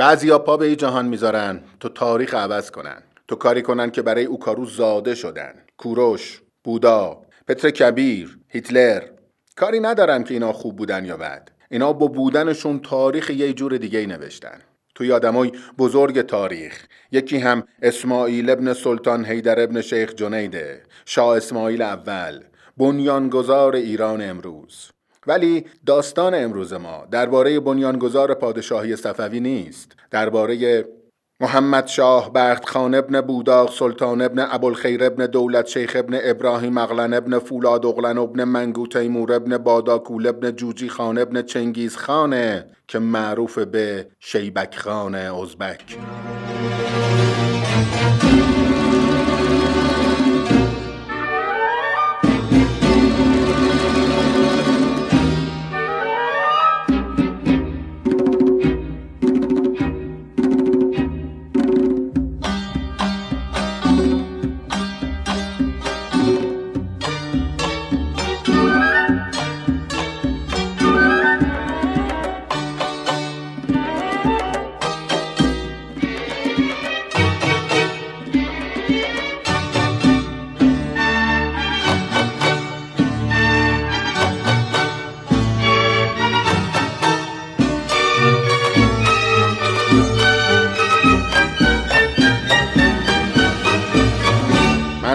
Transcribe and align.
بعضیا 0.00 0.38
پا 0.38 0.56
به 0.56 0.76
جهان 0.76 1.06
می‌ذارن 1.06 1.60
تو 1.80 1.88
تاریخ 1.88 2.34
عوض 2.34 2.70
کنن. 2.70 3.02
تو 3.28 3.36
کاری 3.36 3.62
کنن 3.62 3.90
که 3.90 4.02
برای 4.02 4.24
اوکارو 4.24 4.64
زاده 4.64 5.14
شدن. 5.14 5.54
کوروش 5.76 6.42
بودا 6.64 7.22
پتر 7.48 7.70
کبیر 7.70 8.38
هیتلر. 8.48 9.02
کاری 9.56 9.80
ندارن 9.80 10.24
که 10.24 10.34
اینا 10.34 10.52
خوب 10.52 10.76
بودن 10.76 11.04
یا 11.04 11.16
بد. 11.16 11.48
اینا 11.70 11.92
با 11.92 12.06
بودنشون 12.06 12.80
تاریخ 12.80 13.30
یه 13.30 13.52
جور 13.52 13.76
دیگه 13.76 13.98
ای 13.98 14.06
نوشتن. 14.06 14.58
توی 14.94 15.12
آدمای 15.12 15.52
بزرگ 15.78 16.22
تاریخ 16.22 16.86
یکی 17.12 17.38
هم 17.38 17.62
اسماعیل 17.82 18.50
ابن 18.50 18.72
سلطان 18.72 19.24
حیدر 19.24 19.60
ابن 19.60 19.80
شیخ 19.80 20.14
جنیده 20.14 20.82
شاه 21.04 21.36
اسماعیل 21.36 21.82
اول 21.82 22.40
بنیانگذار 22.76 23.76
ایران 23.76 24.22
امروز. 24.22 24.90
ولی 25.30 25.64
داستان 25.86 26.34
امروز 26.34 26.72
ما 26.72 27.06
درباره 27.10 27.60
بنیانگذار 27.60 28.34
پادشاهی 28.34 28.96
صفوی 28.96 29.40
نیست. 29.40 29.92
درباره 30.10 30.84
محمد 31.40 31.86
شاه 31.86 32.32
بخت 32.32 32.68
خان 32.68 32.94
ابن 32.94 33.20
بوداغ 33.20 33.72
سلطان 33.72 34.22
ابن 34.22 34.38
ابوالخیر 34.38 35.04
ابن 35.04 35.26
دولت 35.26 35.66
شیخ 35.66 35.92
ابن 35.96 36.18
ابراهیم 36.22 36.78
اغلن 36.78 37.14
ابن 37.14 37.38
فولاد 37.38 37.86
اغلن 37.86 38.18
ابن 38.18 38.44
منگو 38.44 38.86
تیمور 38.86 39.32
ابن 39.32 39.58
باداکول 39.58 40.26
ابن 40.26 40.50
جوجی 40.50 40.88
خان 40.88 41.18
ابن 41.18 41.42
چنگیز 41.42 41.96
خانه 41.96 42.66
که 42.88 42.98
معروف 42.98 43.58
به 43.58 44.06
شیبک 44.18 44.74
خان 44.78 45.14
ازبک. 45.14 45.98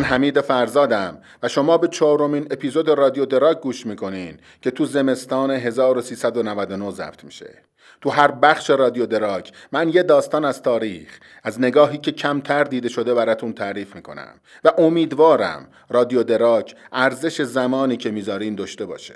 حمید 0.06 0.42
فرزادم 0.42 1.18
و 1.44 1.48
شما 1.48 1.78
به 1.78 1.88
چهارمین 1.88 2.48
اپیزود 2.52 2.90
رادیو 2.90 3.26
دراگ 3.26 3.60
گوش 3.60 3.86
می‌کنین 3.86 4.38
که 4.62 4.72
تو 4.72 4.86
زمستان 4.86 5.52
1399 5.52 6.92
ضبط 6.92 7.24
میشه. 7.24 7.50
تو 8.02 8.10
هر 8.10 8.32
بخش 8.32 8.70
رادیو 8.70 9.06
دراک 9.06 9.52
من 9.72 9.90
یه 9.90 10.04
داستان 10.04 10.46
از 10.46 10.62
تاریخ 10.62 11.20
از 11.44 11.60
نگاهی 11.60 11.98
که 11.98 12.12
کمتر 12.12 12.64
دیده 12.64 12.90
شده 12.90 13.14
براتون 13.14 13.54
تعریف 13.54 13.96
می‌کنم 13.96 14.34
و 14.64 14.72
امیدوارم 14.78 15.68
رادیو 15.90 16.24
دراک 16.24 16.76
ارزش 16.92 17.42
زمانی 17.42 17.98
که 17.98 18.12
می‌ذارین 18.12 18.56
داشته 18.56 18.86
باشه. 18.86 19.16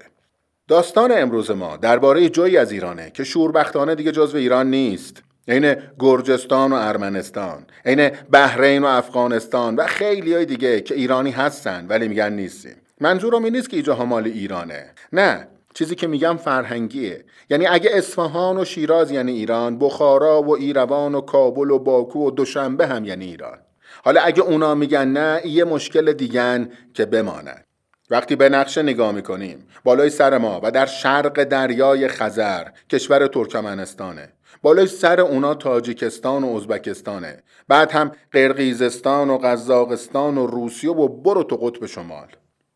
داستان 0.67 1.11
امروز 1.11 1.51
ما 1.51 1.77
درباره 1.77 2.29
جایی 2.29 2.57
از 2.57 2.71
ایرانه 2.71 3.11
که 3.11 3.23
شوربختانه 3.23 3.95
دیگه 3.95 4.11
جزو 4.11 4.37
ایران 4.37 4.69
نیست. 4.69 5.23
عین 5.49 5.75
گرجستان 5.99 6.73
و 6.73 6.75
ارمنستان 6.75 7.65
عین 7.85 8.09
بحرین 8.31 8.83
و 8.83 8.85
افغانستان 8.85 9.75
و 9.75 9.85
خیلی 9.85 10.33
های 10.33 10.45
دیگه 10.45 10.81
که 10.81 10.95
ایرانی 10.95 11.31
هستن 11.31 11.85
ولی 11.89 12.07
میگن 12.07 12.33
نیستیم. 12.33 12.75
منظورم 13.01 13.43
این 13.43 13.55
نیست 13.55 13.69
که 13.69 13.75
اینجا 13.75 14.05
مال 14.05 14.23
ایرانه. 14.23 14.85
نه 15.13 15.47
چیزی 15.73 15.95
که 15.95 16.07
میگم 16.07 16.37
فرهنگیه. 16.37 17.25
یعنی 17.49 17.67
اگه 17.67 17.89
اصفهان 17.93 18.57
و 18.57 18.65
شیراز 18.65 19.11
یعنی 19.11 19.31
ایران 19.31 19.79
بخارا 19.79 20.41
و 20.41 20.55
ایروان 20.55 21.15
و 21.15 21.21
کابل 21.21 21.71
و 21.71 21.79
باکو 21.79 22.27
و 22.27 22.31
دوشنبه 22.31 22.87
هم 22.87 23.05
یعنی 23.05 23.25
ایران. 23.25 23.57
حالا 24.03 24.21
اگه 24.21 24.41
اونا 24.41 24.75
میگن 24.75 25.07
نه 25.07 25.41
یه 25.45 25.63
مشکل 25.63 26.13
دیگن 26.13 26.69
که 26.93 27.05
بمانند 27.05 27.65
وقتی 28.09 28.35
به 28.35 28.49
نقشه 28.49 28.81
نگاه 28.81 29.11
می‌کنیم 29.11 29.67
بالای 29.83 30.09
سر 30.09 30.37
ما 30.37 30.59
و 30.63 30.71
در 30.71 30.85
شرق 30.85 31.43
دریای 31.43 32.07
خزر 32.07 32.67
کشور 32.89 33.27
ترکمنستانه. 33.27 34.29
بالای 34.61 34.87
سر 34.87 35.21
اونا 35.21 35.53
تاجیکستان 35.53 36.43
و 36.43 36.55
ازبکستانه. 36.55 37.43
بعد 37.67 37.91
هم 37.91 38.11
قرقیزستان 38.31 39.29
و 39.29 39.37
قزاقستان 39.37 40.37
و 40.37 40.47
روسیه 40.47 40.91
و 40.91 41.07
برو 41.07 41.43
تو 41.43 41.55
قطب 41.55 41.85
شمال. 41.85 42.27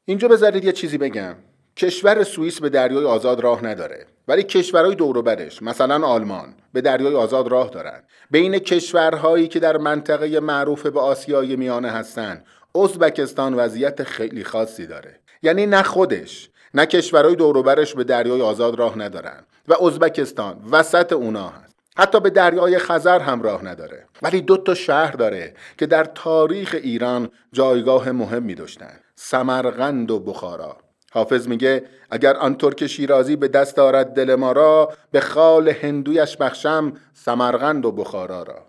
اینجا 0.05 0.27
بذارید 0.27 0.63
یه 0.63 0.71
چیزی 0.71 0.97
بگم. 0.97 1.35
کشور 1.77 2.23
سوئیس 2.23 2.61
به 2.61 2.69
دریای 2.69 3.05
آزاد 3.05 3.39
راه 3.39 3.65
نداره. 3.65 4.05
ولی 4.27 4.43
کشورهای 4.43 4.95
دوروبرش 4.95 5.61
مثلا 5.61 6.07
آلمان 6.07 6.53
به 6.73 6.81
دریای 6.81 7.15
آزاد 7.15 7.47
راه 7.47 7.69
دارن. 7.69 8.03
بین 8.31 8.59
کشورهایی 8.59 9.47
که 9.47 9.59
در 9.59 9.77
منطقه 9.77 10.39
معروف 10.39 10.85
به 10.85 10.99
آسیای 10.99 11.55
میانه 11.55 11.89
هستن 11.89 12.43
ازبکستان 12.75 13.53
وضعیت 13.53 14.03
خیلی 14.03 14.43
خاصی 14.43 14.87
داره. 14.87 15.19
یعنی 15.41 15.65
نه 15.65 15.83
خودش 15.83 16.49
نه 16.73 16.85
کشورهای 16.85 17.35
دوروبرش 17.35 17.93
به 17.93 18.03
دریای 18.03 18.41
آزاد 18.41 18.75
راه 18.79 18.97
ندارن. 18.97 19.43
و 19.67 19.83
ازبکستان 19.83 20.61
وسط 20.71 21.13
اونا 21.13 21.49
هست. 21.49 21.72
حتی 21.97 22.19
به 22.19 22.29
دریای 22.29 22.77
خزر 22.77 23.19
هم 23.19 23.41
راه 23.41 23.65
نداره. 23.65 24.05
ولی 24.21 24.41
دو 24.41 24.57
تا 24.57 24.73
شهر 24.73 25.11
داره 25.11 25.53
که 25.77 25.85
در 25.85 26.03
تاریخ 26.03 26.75
ایران 26.83 27.29
جایگاه 27.51 28.11
مهمی 28.11 28.55
داشتن 28.55 28.99
سمرقند 29.15 30.11
و 30.11 30.19
بخارا. 30.19 30.77
حافظ 31.11 31.47
میگه 31.47 31.83
اگر 32.11 32.35
آن 32.35 32.55
ترک 32.55 32.87
شیرازی 32.87 33.35
به 33.35 33.47
دست 33.47 33.75
دارد 33.75 34.13
دل 34.13 34.35
ما 34.35 34.51
را 34.51 34.93
به 35.11 35.19
خال 35.19 35.69
هندویش 35.69 36.37
بخشم 36.37 36.93
سمرقند 37.13 37.85
و 37.85 37.91
بخارا 37.91 38.43
را. 38.43 38.65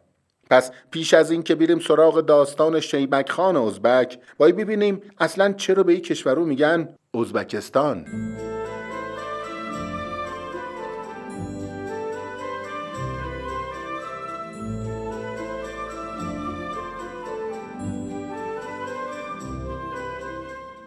پس 0.50 0.70
پیش 0.91 1.14
از 1.14 1.30
این 1.30 1.42
که 1.42 1.54
بیریم 1.54 1.78
سراغ 1.78 2.20
داستان 2.20 2.80
شیبک 2.80 3.30
خان 3.30 3.56
ازبک 3.56 4.18
باید 4.38 4.56
ببینیم 4.56 5.02
اصلا 5.18 5.52
چرا 5.52 5.82
به 5.82 5.92
این 5.92 6.02
کشورو 6.02 6.44
میگن 6.44 6.88
ازبکستان. 7.14 8.04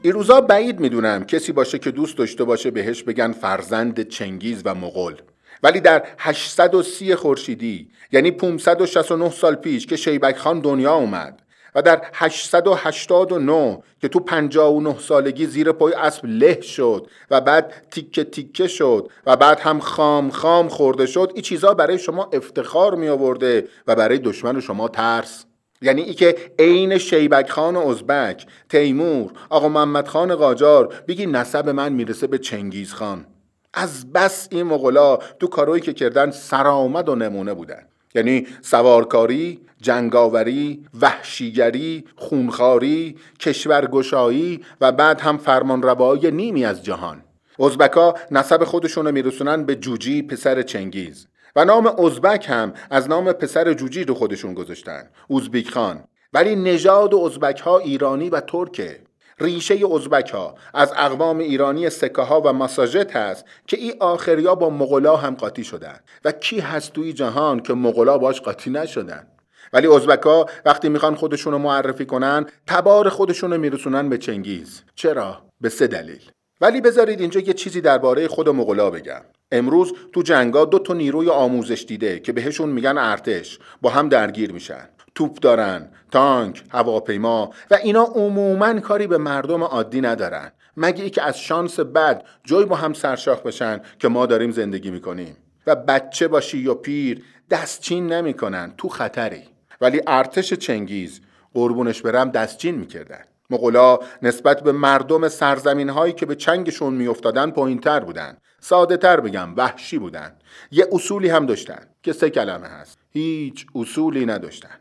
این 0.08 0.14
روزا 0.14 0.42
بعید 0.42 0.80
می‌دونم 0.80 1.24
کسی 1.24 1.52
باشه 1.52 1.80
که 1.80 1.92
دوست 1.92 2.18
داشته 2.18 2.44
باشه 2.44 2.72
بهش 2.72 3.04
بگن 3.04 3.32
فرزند 3.32 4.08
چنگیز 4.08 4.62
و 4.66 4.76
مغول. 4.76 5.16
ولی 5.64 5.80
در 5.80 6.04
830 6.18 7.16
خورشیدی 7.16 7.90
یعنی 8.12 8.32
569 8.32 9.30
سال 9.30 9.56
پیش 9.56 9.86
که 9.86 9.96
شیبک 9.96 10.38
خان 10.38 10.60
دنیا 10.60 10.94
اومد 10.94 11.42
و 11.76 11.82
در 11.82 12.02
889 12.14 13.84
که 14.02 14.08
تو 14.08 14.20
59 14.20 15.00
سالگی 15.00 15.46
زیر 15.46 15.72
پای 15.72 15.94
اسب 15.94 16.26
له 16.26 16.62
شد 16.62 17.08
و 17.32 17.42
بعد 17.42 17.74
تیکه 17.92 18.24
تیکه 18.24 18.68
شد 18.68 19.10
و 19.26 19.36
بعد 19.36 19.60
هم 19.60 19.80
خام 19.80 20.30
خام 20.30 20.68
خورده 20.68 21.06
شد 21.06 21.32
این 21.34 21.44
چیزا 21.44 21.74
برای 21.74 22.00
شما 22.00 22.30
افتخار 22.34 22.96
می 22.96 23.08
آورده 23.08 23.68
و 23.88 23.96
برای 23.96 24.18
دشمن 24.18 24.60
شما 24.60 24.88
ترس. 24.88 25.47
یعنی 25.82 26.02
ای 26.02 26.14
که 26.14 26.36
عین 26.60 26.98
شیبک 26.98 27.50
خان 27.50 27.76
و 27.76 27.80
ازبک 27.80 28.46
تیمور 28.70 29.32
آقا 29.50 29.70
محمد 29.70 30.08
خان 30.08 30.36
قاجار 30.36 30.94
بگی 31.08 31.26
نسب 31.26 31.70
من 31.70 31.94
می‌رسه 31.94 32.28
به 32.28 32.38
چنگیز 32.38 32.94
خان. 32.94 33.26
از 33.74 34.14
بس 34.14 34.48
این 34.52 34.64
مغلا 34.64 35.18
تو 35.18 35.48
کارهایی 35.48 35.82
که 35.82 35.94
کردن 35.94 36.32
سرآمد 36.32 37.10
و 37.10 37.16
نمونه 37.16 37.54
بودن. 37.54 37.84
یعنی 38.16 38.48
سوارکاری، 38.62 39.60
جنگاوری، 39.82 40.86
وحشیگری، 41.02 42.06
خونخاری، 42.16 43.16
کشورگشایی 43.40 44.62
و 44.82 44.92
بعد 44.92 45.22
هم 45.22 45.38
فرمانروایی 45.38 46.32
نیمی 46.32 46.66
از 46.66 46.84
جهان. 46.84 47.24
ازبکا 47.60 48.14
نسب 48.32 48.64
خودشون 48.64 49.06
رو 49.06 49.12
میرسونن 49.12 49.64
به 49.64 49.76
جوجی 49.76 50.22
پسر 50.22 50.62
چنگیز. 50.62 51.28
و 51.58 51.66
نام 51.66 51.88
ازبک 51.88 52.46
هم 52.50 52.74
از 52.90 53.10
نام 53.10 53.32
پسر 53.32 53.74
جوجی 53.74 54.04
رو 54.04 54.14
خودشون 54.14 54.54
گذاشتن 54.54 55.10
اوزبیک 55.28 55.72
خان. 55.72 56.04
ولی 56.34 56.56
نژاد 56.56 57.16
ازبک 57.16 57.60
ها 57.60 57.78
ایرانی 57.78 58.30
و 58.30 58.40
ترکه. 58.40 59.00
ریشه 59.40 59.80
ازبک 59.96 60.30
ها 60.30 60.56
از 60.74 60.94
اقوام 60.96 61.38
ایرانی 61.38 61.90
سکه 61.90 62.22
ها 62.22 62.42
و 62.42 62.54
مساجت 62.54 63.16
هست 63.16 63.46
که 63.68 63.78
این 63.78 63.94
آخریا 64.00 64.56
با 64.56 64.70
مغلا 64.70 65.16
هم 65.16 65.36
قاطی 65.36 65.64
شدن. 65.64 66.00
و 66.26 66.32
کی 66.32 66.60
هست 66.60 66.94
توی 66.94 67.14
جهان 67.14 67.60
که 67.60 67.74
مغلا 67.74 68.18
باش 68.18 68.42
قاطی 68.42 68.70
نشدن؟ 68.70 69.28
ولی 69.74 69.88
ها 70.24 70.46
وقتی 70.66 70.90
می‌خوان 70.90 71.16
خودشون 71.16 71.54
رو 71.54 71.60
معرفی 71.60 72.06
کنن 72.06 72.46
تبار 72.68 73.10
خودشون 73.10 73.52
رو 73.54 73.58
میرسونن 73.58 74.10
به 74.10 74.18
چنگیز. 74.18 74.84
چرا؟ 74.96 75.42
به 75.62 75.70
سه 75.70 75.88
دلیل. 75.88 76.32
ولی 76.62 76.82
بذارید 76.82 77.22
اینجا 77.22 77.40
یه 77.40 77.54
چیزی 77.54 77.82
درباره 77.82 78.28
خود 78.28 78.50
مغلا 78.50 78.90
بگم. 78.90 79.22
امروز 79.52 79.94
تو 80.14 80.22
جنگا 80.22 80.66
دو 80.66 80.80
تا 80.80 80.94
نیروی 80.94 81.30
آموزش 81.30 81.86
دیده 81.88 82.20
که 82.20 82.34
بهشون 82.34 82.70
میگن 82.70 82.98
ارتش 82.98 83.60
با 83.82 83.90
هم 83.90 84.10
درگیر 84.10 84.52
میشن. 84.52 84.90
توپ 85.16 85.40
دارن 85.40 85.90
تانک 86.12 86.64
هواپیما 86.72 87.52
و 87.72 87.76
اینا 87.84 88.04
عموما 88.04 88.80
کاری 88.80 89.08
به 89.08 89.18
مردم 89.18 89.64
عادی 89.64 90.02
ندارن. 90.02 90.52
مگه 90.78 91.04
ای 91.04 91.10
که 91.10 91.24
از 91.24 91.40
شانس 91.40 91.80
بد 91.80 92.24
جای 92.44 92.66
با 92.66 92.76
هم 92.76 92.94
سرشاخ 92.94 93.42
بشن 93.42 93.82
که 94.00 94.08
ما 94.08 94.26
داریم 94.26 94.52
زندگی 94.52 94.92
می‌کنیم؟ 94.92 95.38
و 95.68 95.76
بچه 95.76 96.28
باشی 96.28 96.58
یا 96.58 96.76
پیر 96.76 97.24
دستچین 97.50 98.14
نمی‌کنن. 98.14 98.74
تو 98.78 98.90
خطری. 98.90 99.44
ولی 99.82 100.02
ارتش 100.08 100.54
چنگیز 100.54 101.22
قربونش 101.54 102.02
برم 102.02 102.30
دستچین 102.30 102.76
می‌کردن. 102.76 103.24
مغلا 103.50 104.00
نسبت 104.22 104.64
به 104.64 104.72
مردم 104.72 105.28
سرزمین 105.28 105.90
هایی 105.90 106.14
که 106.14 106.26
به 106.26 106.36
چنگشون 106.36 106.94
میافتادن 106.94 107.52
پایین 107.52 107.80
تر 107.80 108.00
بودن. 108.00 108.38
ساده 108.60 108.98
تر 108.98 109.20
بگم 109.20 109.56
وحشی 109.56 109.98
بودن. 109.98 110.36
یه 110.72 110.88
اصولی 110.92 111.30
هم 111.30 111.46
داشتن 111.46 111.88
که 112.04 112.14
سه 112.14 112.30
کلمه 112.30 112.68
هست. 112.68 113.00
هیچ 113.10 113.66
اصولی 113.76 114.26
نداشتن. 114.26 114.80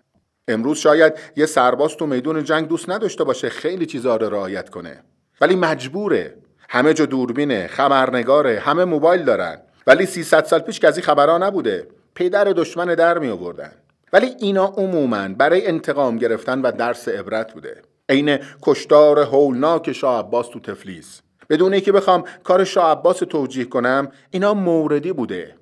امروز 0.49 0.79
شاید 0.79 1.13
یه 1.37 1.47
سرباز 1.47 1.97
تو 1.97 2.07
میدون 2.07 2.45
جنگ 2.45 2.69
دوست 2.69 2.91
نداشته 2.91 3.25
باشه 3.25 3.49
خیلی 3.49 3.87
چیزا 3.87 4.17
رو 4.17 4.31
رعایت 4.31 4.71
کنه. 4.71 5.03
ولی 5.41 5.57
مجبوره. 5.57 6.37
همه 6.69 6.95
جا 6.95 7.07
دوربینه 7.07 7.67
خبرنگاره 7.67 8.59
همه 8.59 8.85
موبایل 8.85 9.25
دارن. 9.25 9.63
ولی 9.87 10.07
300 10.07 10.45
سال 10.45 10.61
پیش 10.61 10.81
که 10.81 10.89
از 10.89 10.97
این 10.97 11.07
خبرها 11.07 11.39
نبوده 11.39 11.89
پدر 12.15 12.45
دشمن 12.45 12.87
در 12.87 13.19
می 13.19 13.29
آوردن 13.29 13.73
ولی 14.13 14.35
اینا 14.39 14.65
عموما 14.67 15.29
برای 15.29 15.67
انتقام 15.67 16.19
گرفتن 16.19 16.61
و 16.61 16.73
درس 16.73 17.09
عبرت 17.09 17.53
بوده. 17.53 17.83
عین 18.09 18.39
کشتار 18.63 19.19
هولناک 19.19 19.93
شاه 19.93 20.19
عباس 20.19 20.49
تو 20.49 20.61
تفلیس. 20.61 21.23
بدون 21.51 21.73
اینکه 21.73 21.93
بخوام 21.93 22.25
کار 22.45 22.65
شاه 22.65 22.91
عباس 22.91 23.19
توجیه 23.19 23.65
کنم 23.65 24.09
اینا 24.31 24.55
موردی 24.55 25.13
بوده. 25.13 25.55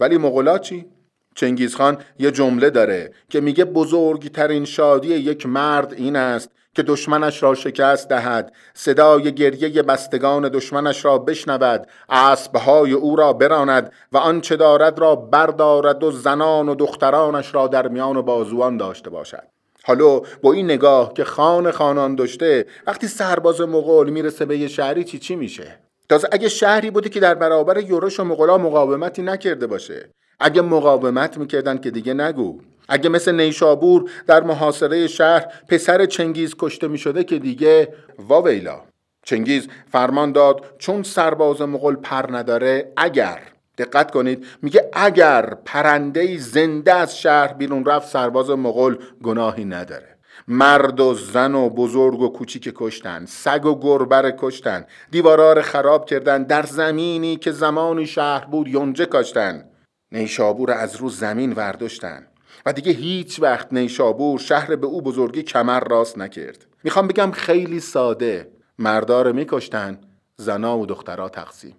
ولی 0.00 0.18
مغلا 0.18 0.58
چی؟ 0.58 0.86
چنگیزخان 1.34 1.98
یه 2.18 2.30
جمله 2.30 2.70
داره 2.70 3.12
که 3.28 3.40
میگه 3.40 3.64
بزرگترین 3.64 4.64
شادی 4.64 5.08
یک 5.08 5.46
مرد 5.46 5.92
این 5.92 6.16
است 6.16 6.50
که 6.74 6.82
دشمنش 6.82 7.42
را 7.42 7.54
شکست 7.54 8.08
دهد 8.08 8.52
صدای 8.74 9.34
گریه 9.34 9.82
بستگان 9.82 10.48
دشمنش 10.48 11.04
را 11.04 11.18
بشنود 11.18 11.86
اسبهای 12.08 12.92
او 12.92 13.16
را 13.16 13.32
براند 13.32 13.92
و 14.12 14.18
آنچه 14.18 14.56
دارد 14.56 14.98
را 14.98 15.16
بردارد 15.16 16.04
و 16.04 16.10
زنان 16.10 16.68
و 16.68 16.74
دخترانش 16.74 17.54
را 17.54 17.66
در 17.66 17.88
میان 17.88 18.22
بازوان 18.22 18.76
داشته 18.76 19.10
باشد. 19.10 19.59
حالا 19.90 20.20
با 20.42 20.52
این 20.52 20.64
نگاه 20.64 21.14
که 21.14 21.24
خان 21.24 21.70
خانان 21.70 22.14
داشته 22.14 22.66
وقتی 22.86 23.06
سرباز 23.06 23.60
مغول 23.60 24.10
می‌رسه 24.10 24.44
به 24.44 24.58
یه 24.58 24.68
شهری 24.68 25.04
چی 25.04 25.18
چی 25.18 25.36
میشه؟ 25.36 25.78
تازه 26.08 26.28
اگه 26.32 26.48
شهری 26.48 26.90
بوده 26.90 27.08
که 27.08 27.20
در 27.20 27.34
برابر 27.34 27.78
یورش 27.78 28.20
و 28.20 28.24
مغولا 28.24 28.58
مقاومتی 28.58 29.22
نکرده 29.22 29.66
باشه. 29.66 30.10
اگه 30.40 30.62
مقاومت 30.62 31.38
می‌کردن 31.38 31.78
که 31.78 31.90
دیگه 31.90 32.14
نگو. 32.14 32.58
اگه 32.88 33.08
مثل 33.08 33.34
نیشابور 33.34 34.10
در 34.26 34.42
محاصره 34.42 35.06
شهر 35.06 35.46
پسر 35.68 36.06
چنگیز 36.06 36.54
کشته 36.58 36.88
می‌شده 36.88 37.24
که 37.24 37.38
دیگه 37.38 37.94
واویلا 38.18 38.80
چنگیز 39.24 39.68
فرمان 39.92 40.32
داد 40.32 40.64
چون 40.78 41.02
سرباز 41.02 41.62
مغول 41.62 41.96
پر 41.96 42.36
نداره 42.36 42.92
اگر. 42.96 43.40
دقت 43.84 44.10
کنید. 44.10 44.46
میگه 44.62 44.90
اگر 44.92 45.54
پرنده 45.64 46.38
زنده 46.38 46.94
از 46.94 47.18
شهر 47.18 47.52
بیرون 47.52 47.84
رفت 47.84 48.08
سرباز 48.08 48.50
مغول 48.50 48.98
گناهی 49.22 49.64
نداره. 49.64 50.16
مرد 50.48 51.00
و 51.00 51.14
زن 51.14 51.54
و 51.54 51.70
بزرگ 51.70 52.20
و 52.20 52.28
کوچیک 52.28 52.72
کشتن 52.74 53.24
سگ 53.26 53.66
و 53.66 53.80
گربر 53.80 54.30
کشتن 54.30 54.84
دیوارار 55.10 55.62
خراب 55.62 56.06
کردن 56.06 56.42
در 56.42 56.62
زمینی 56.62 57.36
که 57.36 57.52
زمانی 57.52 58.06
شهر 58.06 58.44
بود 58.44 58.68
یونجه 58.68 59.06
کاشتن. 59.06 59.64
نیشابور 60.12 60.70
از 60.70 60.96
رو 60.96 61.08
زمین 61.08 61.52
ورداشتن. 61.52 62.26
و 62.66 62.72
دیگه 62.72 62.92
هیچ 62.92 63.42
وقت 63.42 63.72
نیشابور 63.72 64.38
شهر 64.38 64.76
به 64.76 64.86
او 64.86 65.02
بزرگی 65.02 65.42
کمر 65.42 65.80
راست 65.80 66.18
نکرد. 66.18 66.66
می‌خوام 66.84 67.08
بگم 67.08 67.30
خیلی 67.30 67.80
ساده. 67.80 68.50
مردار 68.78 69.32
میکشتن 69.32 69.98
زنا 70.36 70.78
و 70.78 70.86
دخترها 70.86 71.28
تقسیم. 71.28 71.76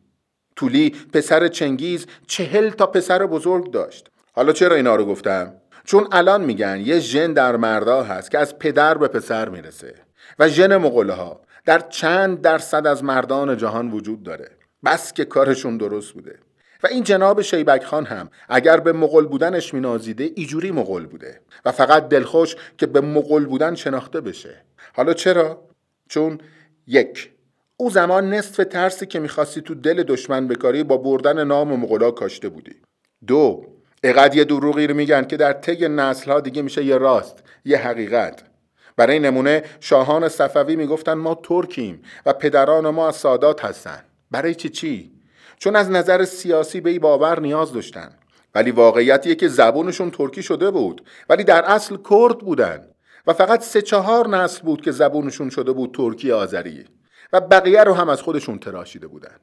طولی 0.61 0.95
پسر 1.13 1.47
چنگیز 1.47 2.05
چهل 2.27 2.69
تا 2.69 2.85
پسر 2.85 3.25
بزرگ 3.25 3.71
داشت 3.71 4.09
حالا 4.33 4.53
چرا 4.53 4.75
اینا 4.75 4.95
رو 4.95 5.05
گفتم؟ 5.05 5.53
چون 5.83 6.07
الان 6.11 6.43
میگن 6.43 6.81
یه 6.85 6.99
ژن 6.99 7.33
در 7.33 7.55
مردا 7.55 8.03
هست 8.03 8.31
که 8.31 8.39
از 8.39 8.59
پدر 8.59 8.97
به 8.97 9.07
پسر 9.07 9.49
می‌رسه 9.49 9.93
و 10.39 10.49
ژن 10.49 10.77
مغله 10.77 11.13
ها 11.13 11.41
در 11.65 11.79
چند 11.79 12.41
درصد 12.41 12.87
از 12.87 13.03
مردان 13.03 13.57
جهان 13.57 13.91
وجود 13.91 14.23
داره 14.23 14.51
بس 14.85 15.13
که 15.13 15.25
کارشون 15.25 15.77
درست 15.77 16.13
بوده 16.13 16.39
و 16.83 16.87
این 16.87 17.03
جناب 17.03 17.41
شیبک 17.41 17.83
خان 17.83 18.05
هم 18.05 18.29
اگر 18.49 18.79
به 18.79 18.93
مغول 18.93 19.25
بودنش 19.25 19.73
مینازیده 19.73 20.31
ایجوری 20.35 20.71
مغول 20.71 21.05
بوده 21.05 21.41
و 21.65 21.71
فقط 21.71 22.09
دلخوش 22.09 22.55
که 22.77 22.85
به 22.85 23.01
مغول 23.01 23.45
بودن 23.45 23.75
شناخته 23.75 24.21
بشه 24.21 24.63
حالا 24.93 25.13
چرا؟ 25.13 25.67
چون 26.09 26.37
یک 26.87 27.30
او 27.81 27.89
زمان 27.89 28.33
نصف 28.33 28.65
ترسی 28.71 29.05
که 29.05 29.19
می‌خواستی 29.19 29.61
تو 29.61 29.75
دل 29.75 30.03
دشمن 30.03 30.47
بکاری 30.47 30.83
با 30.83 30.97
بردن 30.97 31.43
نام 31.43 31.79
مغلا 31.79 32.11
کاشته 32.11 32.49
بودی. 32.49 32.75
دو 33.27 33.65
اقد 34.03 34.35
یه 34.35 34.43
دروغی 34.43 34.87
رو 34.87 34.95
میگن 34.95 35.23
که 35.23 35.37
در 35.37 35.53
طی 35.53 35.87
نسل 35.87 36.31
ها 36.31 36.39
دیگه 36.39 36.61
میشه 36.61 36.83
یه 36.83 36.97
راست 36.97 37.43
یه 37.65 37.77
حقیقت. 37.77 38.43
برای 38.97 39.19
نمونه 39.19 39.63
شاهان 39.79 40.29
صفوی 40.29 40.75
می‌گفتن 40.75 41.13
ما 41.13 41.35
ترکیم 41.43 42.01
و 42.25 42.33
پدران 42.33 42.89
ما 42.89 43.07
از 43.07 43.15
سادات 43.15 43.65
هستن. 43.65 44.03
برای 44.31 44.55
چی 44.55 44.69
چی؟ 44.69 45.11
چون 45.57 45.75
از 45.75 45.89
نظر 45.89 46.25
سیاسی 46.25 46.81
به 46.81 46.89
این 46.89 46.99
باور 46.99 47.39
نیاز 47.39 47.73
داشتن. 47.73 48.09
ولی 48.55 48.71
واقعیتیه 48.71 49.35
که 49.35 49.47
زبونشون 49.47 50.11
ترکی 50.11 50.43
شده 50.43 50.71
بود. 50.71 51.01
ولی 51.29 51.43
در 51.43 51.65
اصل 51.65 51.97
کرد 52.09 52.37
بودن. 52.37 52.87
و 53.27 53.33
فقط 53.33 53.61
سه 53.61 53.81
چهار 53.81 54.27
نسل 54.27 54.61
بود 54.61 54.81
که 54.81 54.91
زبونشون 54.91 55.49
شده 55.49 55.71
بود 55.71 55.93
ترکی 55.93 56.31
آذری. 56.31 56.85
و 57.33 57.41
بقیه 57.41 57.83
رو 57.83 57.93
هم 57.93 58.09
از 58.09 58.21
خودشون 58.21 58.59
تراشیده 58.59 59.07
بودن. 59.07 59.35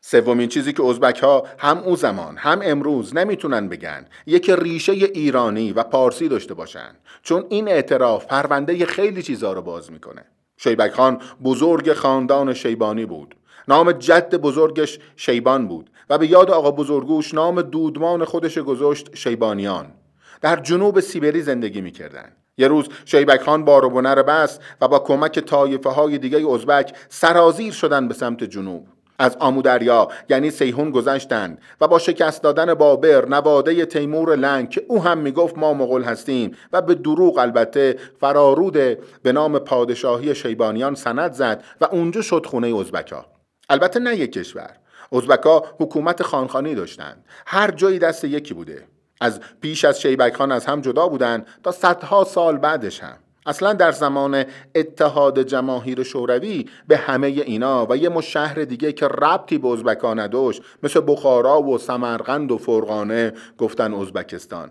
سومین 0.00 0.48
چیزی 0.48 0.72
که 0.72 0.84
ازبک 0.84 1.18
ها 1.18 1.46
هم 1.58 1.78
او 1.78 1.96
زمان 1.96 2.36
هم 2.36 2.60
امروز 2.62 3.16
نمی‌تونن 3.16 3.68
بگن 3.68 4.06
یک 4.26 4.50
ریشه 4.50 4.92
ایرانی 4.92 5.72
و 5.72 5.82
پارسی 5.82 6.28
داشته 6.28 6.54
باشن 6.54 6.96
چون 7.22 7.44
این 7.48 7.68
اعتراف 7.68 8.26
پرونده 8.26 8.86
خیلی 8.86 9.22
چیزا 9.22 9.52
رو 9.52 9.62
باز 9.62 9.92
می‌کنه. 9.92 10.24
شیبک 10.56 10.92
خان 10.92 11.20
بزرگ 11.44 11.92
خاندان 11.92 12.54
شیبانی 12.54 13.06
بود. 13.06 13.36
نام 13.68 13.92
جد 13.92 14.34
بزرگش 14.34 14.98
شیبان 15.16 15.68
بود 15.68 15.90
و 16.10 16.18
به 16.18 16.26
یاد 16.26 16.50
آقا 16.50 16.70
بزرگوش 16.70 17.34
نام 17.34 17.62
دودمان 17.62 18.24
خودش 18.24 18.58
گذاشت 18.58 19.16
شیبانیان. 19.16 19.92
در 20.40 20.56
جنوب 20.56 21.00
سیبری 21.00 21.42
زندگی 21.42 21.80
می‌کردن. 21.80 22.32
یه 22.58 22.68
روز 22.68 22.88
شیبک 23.04 23.42
خان 23.42 23.64
بار 23.64 23.84
و 23.84 24.02
بست 24.22 24.60
و 24.80 24.88
با 24.88 24.98
کمک 24.98 25.38
طایفه 25.38 25.90
های 25.90 26.18
دیگه 26.18 26.50
ازبک 26.50 26.92
سرازیر 27.08 27.72
شدن 27.72 28.08
به 28.08 28.14
سمت 28.14 28.44
جنوب. 28.44 28.86
از 29.18 29.36
آمودریا 29.40 30.08
یعنی 30.28 30.50
سیهون 30.50 30.90
گذشتند 30.90 31.60
و 31.80 31.88
با 31.88 31.98
شکست 31.98 32.42
دادن 32.42 32.74
بابر 32.74 33.28
نواده 33.28 33.86
تیمور 33.86 34.36
لنگ 34.36 34.70
که 34.70 34.84
او 34.88 35.02
هم 35.02 35.18
می‌گفت 35.18 35.58
ما 35.58 35.74
مغول 35.74 36.02
هستیم 36.02 36.56
و 36.72 36.82
به 36.82 36.94
دروغ 36.94 37.38
البته 37.38 37.98
فرارود 38.20 38.72
به 39.22 39.32
نام 39.32 39.58
پادشاهی 39.58 40.34
شیبانیان 40.34 40.94
سند 40.94 41.32
زد 41.32 41.64
و 41.80 41.84
اونجا 41.84 42.22
شد 42.22 42.46
خونه 42.46 42.78
ازبکا. 42.80 43.26
البته 43.68 44.00
نه 44.00 44.16
یک 44.16 44.32
کشور. 44.32 44.70
ازبکا 45.12 45.64
حکومت 45.80 46.22
خانخانی 46.22 46.74
داشتند. 46.74 47.24
هر 47.46 47.70
جایی 47.70 47.98
دست 47.98 48.24
یکی 48.24 48.54
بوده. 48.54 48.86
از 49.22 49.40
پیش 49.60 49.84
از 49.84 50.00
شیبک 50.00 50.36
خان 50.36 50.52
از 50.52 50.66
هم 50.66 50.80
جدا 50.80 51.08
بودند 51.08 51.46
تا 51.62 51.72
صدها 51.72 52.24
سال 52.24 52.58
بعدش 52.58 53.00
هم 53.00 53.16
اصلا 53.46 53.72
در 53.72 53.92
زمان 53.92 54.44
اتحاد 54.74 55.42
جماهیر 55.42 56.02
شوروی 56.02 56.66
به 56.88 56.96
همه 56.96 57.26
اینا 57.26 57.86
و 57.90 57.96
یه 57.96 58.08
مش 58.08 58.32
شهر 58.32 58.64
دیگه 58.64 58.92
که 58.92 59.08
ربطی 59.08 59.58
به 59.58 59.68
ازبکا 59.68 60.14
نداشت 60.14 60.62
مثل 60.82 61.02
بخارا 61.06 61.62
و 61.62 61.78
سمرقند 61.78 62.52
و 62.52 62.58
فرغانه 62.58 63.32
گفتن 63.58 63.94
ازبکستان. 63.94 64.70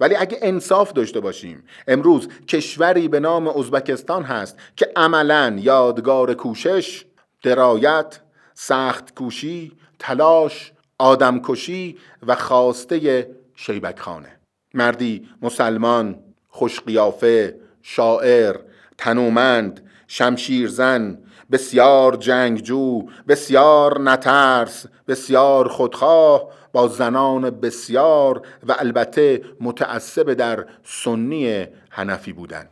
ولی 0.00 0.16
اگه 0.16 0.38
انصاف 0.42 0.92
داشته 0.92 1.20
باشیم 1.20 1.64
امروز 1.88 2.28
کشوری 2.48 3.08
به 3.08 3.20
نام 3.20 3.48
ازبکستان 3.48 4.22
هست 4.22 4.56
که 4.76 4.92
عملا 4.96 5.56
یادگار 5.58 6.34
کوشش 6.34 7.04
درایت 7.42 8.20
سخت 8.54 9.14
کوشی 9.14 9.72
تلاش 9.98 10.72
آدمکشی 10.98 11.96
و 12.26 12.34
خواسته 12.34 13.28
شیبک 13.56 13.98
خانه 13.98 14.40
مردی 14.74 15.28
مسلمان 15.42 16.18
خوشقیافه 16.48 17.60
شاعر 17.82 18.56
تنومند 18.98 19.80
شمشیرزن 20.08 21.18
بسیار 21.52 22.16
جنگجو 22.16 23.02
بسیار 23.28 24.00
نترس 24.00 24.86
بسیار 25.08 25.68
خودخواه 25.68 26.50
با 26.72 26.88
زنان 26.88 27.50
بسیار 27.50 28.42
و 28.68 28.74
البته 28.78 29.42
متعصب 29.60 30.32
در 30.32 30.66
سنی 30.84 31.66
هنفی 31.90 32.32
بودن. 32.32 32.68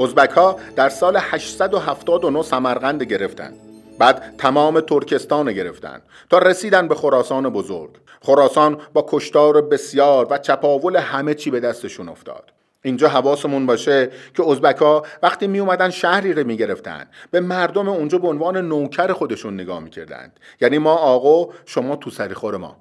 ازبک 0.00 0.30
ها 0.30 0.56
در 0.76 0.88
سال 0.88 1.16
879 1.20 2.42
سمرقند 2.42 3.02
گرفتند. 3.02 3.54
بعد 3.98 4.34
تمام 4.38 4.80
ترکستان 4.80 5.52
گرفتن 5.52 6.02
تا 6.30 6.38
رسیدن 6.38 6.88
به 6.88 6.94
خراسان 6.94 7.48
بزرگ. 7.48 7.90
خراسان 8.22 8.80
با 8.92 9.06
کشتار 9.08 9.62
بسیار 9.62 10.26
و 10.30 10.38
چپاول 10.38 10.96
همه 10.96 11.34
چی 11.34 11.50
به 11.50 11.60
دستشون 11.60 12.08
افتاد. 12.08 12.52
اینجا 12.82 13.08
حواسمون 13.08 13.66
باشه 13.66 14.10
که 14.36 14.50
ازبک 14.50 14.76
ها 14.76 15.02
وقتی 15.22 15.46
می 15.46 15.58
اومدن 15.58 15.90
شهری 15.90 16.32
رو 16.32 16.46
می 16.46 16.56
گرفتن 16.56 17.06
به 17.30 17.40
مردم 17.40 17.88
اونجا 17.88 18.18
به 18.18 18.28
عنوان 18.28 18.56
نوکر 18.56 19.12
خودشون 19.12 19.54
نگاه 19.54 19.80
می 19.80 19.90
کردن. 19.90 20.32
یعنی 20.60 20.78
ما 20.78 20.94
آقا 20.94 21.52
شما 21.66 21.96
تو 21.96 22.10
سریخور 22.10 22.56
ما. 22.56 22.76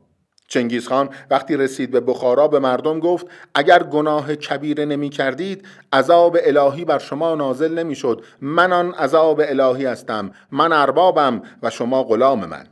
چنگیزخان 0.53 1.09
وقتی 1.31 1.57
رسید 1.57 1.91
به 1.91 1.99
بخارا 1.99 2.47
به 2.47 2.59
مردم 2.59 2.99
گفت 2.99 3.27
اگر 3.55 3.83
گناه 3.83 4.35
کبیره 4.35 4.85
نمی 4.85 5.09
کردید 5.09 5.67
عذاب 5.93 6.37
الهی 6.41 6.85
بر 6.85 6.99
شما 6.99 7.35
نازل 7.35 7.79
نمی 7.79 7.95
شد. 7.95 8.23
من 8.41 8.73
آن 8.73 8.93
عذاب 8.93 9.41
الهی 9.45 9.85
هستم. 9.85 10.31
من 10.51 10.73
اربابم 10.73 11.41
و 11.63 11.69
شما 11.69 12.03
غلام 12.03 12.45
من. 12.45 12.67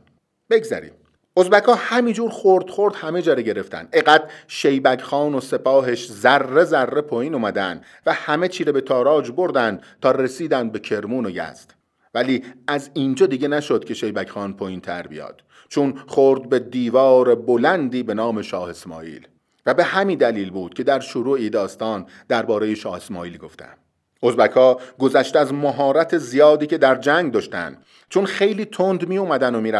بگذریم. 0.50 0.92
ازبک 1.36 1.64
ها 1.64 1.74
همینجور 1.74 2.30
خورد 2.30 2.70
خورد 2.70 2.94
همه 2.94 3.22
جا 3.22 3.34
گرفتن. 3.34 3.88
اقد 3.92 4.30
شیبک 4.48 5.02
خان 5.02 5.34
و 5.34 5.40
سپاهش 5.40 6.12
ذره 6.12 6.64
ذره 6.64 7.00
پایین 7.00 7.34
اومدن 7.34 7.80
و 8.06 8.12
همه 8.12 8.48
چی 8.48 8.64
به 8.64 8.80
تاراج 8.80 9.30
بردن 9.30 9.80
تا 10.02 10.10
رسیدن 10.10 10.70
به 10.70 10.78
کرمون 10.78 11.26
و 11.26 11.30
یزد. 11.30 11.74
ولی 12.14 12.44
از 12.66 12.90
اینجا 12.94 13.26
دیگه 13.26 13.48
نشد 13.48 13.84
که 13.84 13.94
شیبک 13.94 14.30
خان 14.30 14.52
پایین 14.52 14.80
تر 14.80 15.02
بیاد. 15.06 15.42
چون 15.72 15.94
خورد 16.06 16.48
به 16.48 16.58
دیوار 16.58 17.34
بلندی 17.34 18.02
به 18.02 18.14
نام 18.14 18.42
شاه 18.42 18.70
اسماعیل. 18.70 19.26
و 19.66 19.74
به 19.74 19.84
همین 19.84 20.18
دلیل 20.18 20.50
بود 20.50 20.74
که 20.74 20.82
در 20.82 21.00
شروع 21.00 21.48
داستان 21.48 22.06
درباره 22.28 22.74
شاه 22.74 22.96
اسماعیل 22.96 23.36
گفتم. 23.36 23.74
ازبک 24.22 24.50
ها 24.50 24.80
گذشته 24.98 25.38
از 25.38 25.52
مهارت 25.52 26.18
زیادی 26.18 26.66
که 26.66 26.78
در 26.78 26.94
جنگ 26.94 27.32
داشتن 27.32 27.78
چون 28.08 28.26
خیلی 28.26 28.64
تند 28.64 29.08
می 29.08 29.18
اومدن 29.18 29.54
و 29.54 29.60
می 29.60 29.72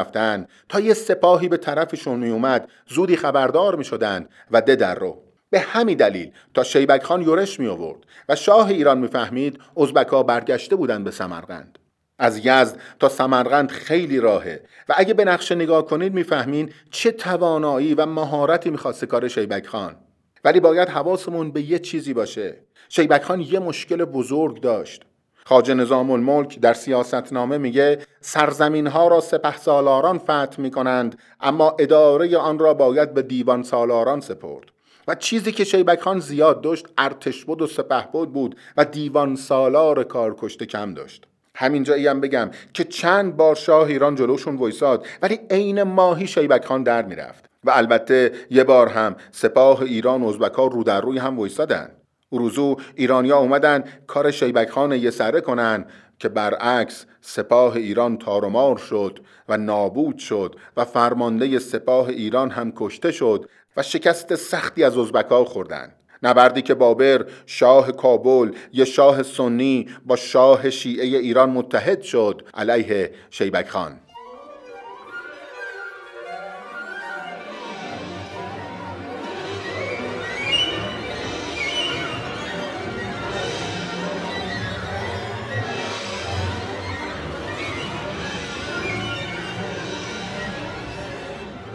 تا 0.69 0.81
یه 0.81 0.95
سپاهی 0.95 1.49
به 1.49 1.57
طرفشون 1.57 2.19
می 2.19 2.31
اومد 2.31 2.69
زودی 2.89 3.17
خبردار 3.17 3.77
می 3.77 3.85
شدن 3.85 4.29
و 4.51 4.61
ده 4.61 4.77
در 4.77 4.95
رو. 4.95 5.19
به 5.51 5.61
همین 5.61 5.97
دلیل 5.97 6.31
تا 6.55 6.63
شیبک 6.63 7.03
خان 7.03 7.23
یورش 7.23 7.61
می 7.61 7.67
آورد 7.67 7.99
و 8.29 8.37
شاه 8.37 8.69
ایران 8.69 8.99
می 8.99 9.09
فهمید 9.09 9.61
ازبک 9.77 10.07
ها 10.07 10.23
برگشته 10.23 10.77
بودن 10.77 11.05
به 11.05 11.11
سمرقند. 11.11 11.79
از 12.19 12.39
یزد 12.39 12.81
تا 12.99 13.09
سمرقند 13.09 13.71
خیلی 13.71 14.21
راهه. 14.21 14.61
و 14.89 14.95
اگه 14.97 15.15
به 15.15 15.25
نقشه 15.25 15.55
نگاه 15.55 15.87
کنید 15.87 16.15
می‌فهمین 16.15 16.73
چه 16.91 17.11
توانایی 17.11 17.95
و 17.95 18.07
مهارتی 18.07 18.71
می‌خواسته 18.71 19.07
کار 19.07 19.29
شیبک 19.29 19.67
خان. 19.67 19.97
ولی 20.45 20.61
باید 20.61 20.89
حواسمون 20.89 21.53
به 21.53 21.63
یه 21.63 21.79
چیزی 21.79 22.15
باشه. 22.15 22.57
شیبک 22.89 23.23
خان 23.23 23.41
یه 23.41 23.59
مشکل 23.59 24.05
بزرگ 24.05 24.61
داشت. 24.61 25.03
خاج 25.45 25.71
نظام 25.71 26.11
الملک 26.11 26.61
در 26.61 26.75
سیاستنامه 26.75 27.59
میگه 27.59 27.99
سرزمین 28.21 28.87
ها 28.87 29.09
را 29.09 29.21
سپه 29.21 29.57
سالاران 29.57 30.19
فتح 30.19 30.55
می‌کنند 30.59 31.19
اما 31.41 31.77
اداره 31.79 32.39
آن 32.39 32.59
را 32.59 32.75
باید 32.75 33.15
به 33.15 33.23
دیوان 33.23 33.63
سالاران 33.63 34.21
سپرد. 34.21 34.65
و 35.09 35.15
چیزی 35.15 35.53
که 35.53 35.65
شیبک 35.65 36.01
خان 36.01 36.21
زیاد 36.21 36.61
داشت 36.61 36.87
ارتش 36.99 37.45
بود 37.45 37.63
و 37.63 37.67
سپه 37.67 38.09
بود 38.27 38.57
و 38.77 38.85
دیوان 38.85 39.37
سالار 39.37 40.05
کارکشته 40.05 40.67
کم 40.67 40.95
داشت. 40.95 41.27
همینجایی 41.55 42.07
هم 42.07 42.21
بگم 42.21 42.51
که 42.75 42.85
چند 42.85 43.37
بار 43.37 43.55
شاه 43.55 43.89
ایران 43.89 44.15
جلوشون 44.15 44.57
وایساد 44.57 45.07
ولی 45.23 45.41
عین 45.51 45.83
ماهی 45.83 46.27
شیبک 46.27 46.65
خان 46.65 46.83
در 46.83 47.03
می‌رفت. 47.03 47.53
و 47.65 47.71
البته 47.71 48.33
یه 48.51 48.65
بار 48.65 48.89
هم 48.89 49.17
سپاه 49.31 49.83
ایران 49.83 50.23
و 50.23 50.29
ازبک 50.29 50.53
ها 50.53 50.67
رو 50.67 50.85
در 50.85 51.01
روی 51.01 51.19
هم 51.19 51.39
وایسادن. 51.39 51.89
روزو 52.31 52.77
ایرانیا 52.95 53.39
اومدن 53.39 53.85
کار 54.07 54.31
شیبک 54.31 54.71
خان 54.71 54.93
یه 54.93 55.11
سره 55.11 55.41
کنن 55.41 55.85
که 56.19 56.29
برعکس 56.29 57.07
سپاه 57.21 57.77
ایران 57.77 58.19
تارمار 58.19 58.77
شد 58.77 59.19
و 59.49 59.57
نابود 59.57 60.19
شد 60.19 60.57
و 60.77 60.85
فرمانده 60.85 61.59
سپاه 61.59 62.09
ایران 62.09 62.51
هم 62.51 62.73
کشته 62.77 63.13
شد 63.13 63.49
و 63.77 63.83
شکست 63.83 64.35
سختی 64.35 64.85
از 64.85 64.99
ازبکا 64.99 65.45
خوردن. 65.45 65.93
نبردی 66.23 66.63
که 66.63 66.75
بابر 66.75 67.27
شاه 67.47 67.93
کابل 67.93 68.53
یه 68.73 68.85
شاه 68.85 69.23
سنی 69.23 69.89
با 70.07 70.17
شاه 70.17 70.71
شیعه 70.71 71.05
ایران 71.05 71.51
متحد 71.51 72.03
شد. 72.03 72.43
علیه 72.55 73.11
شیبک 73.31 73.69
خان. 73.69 74.01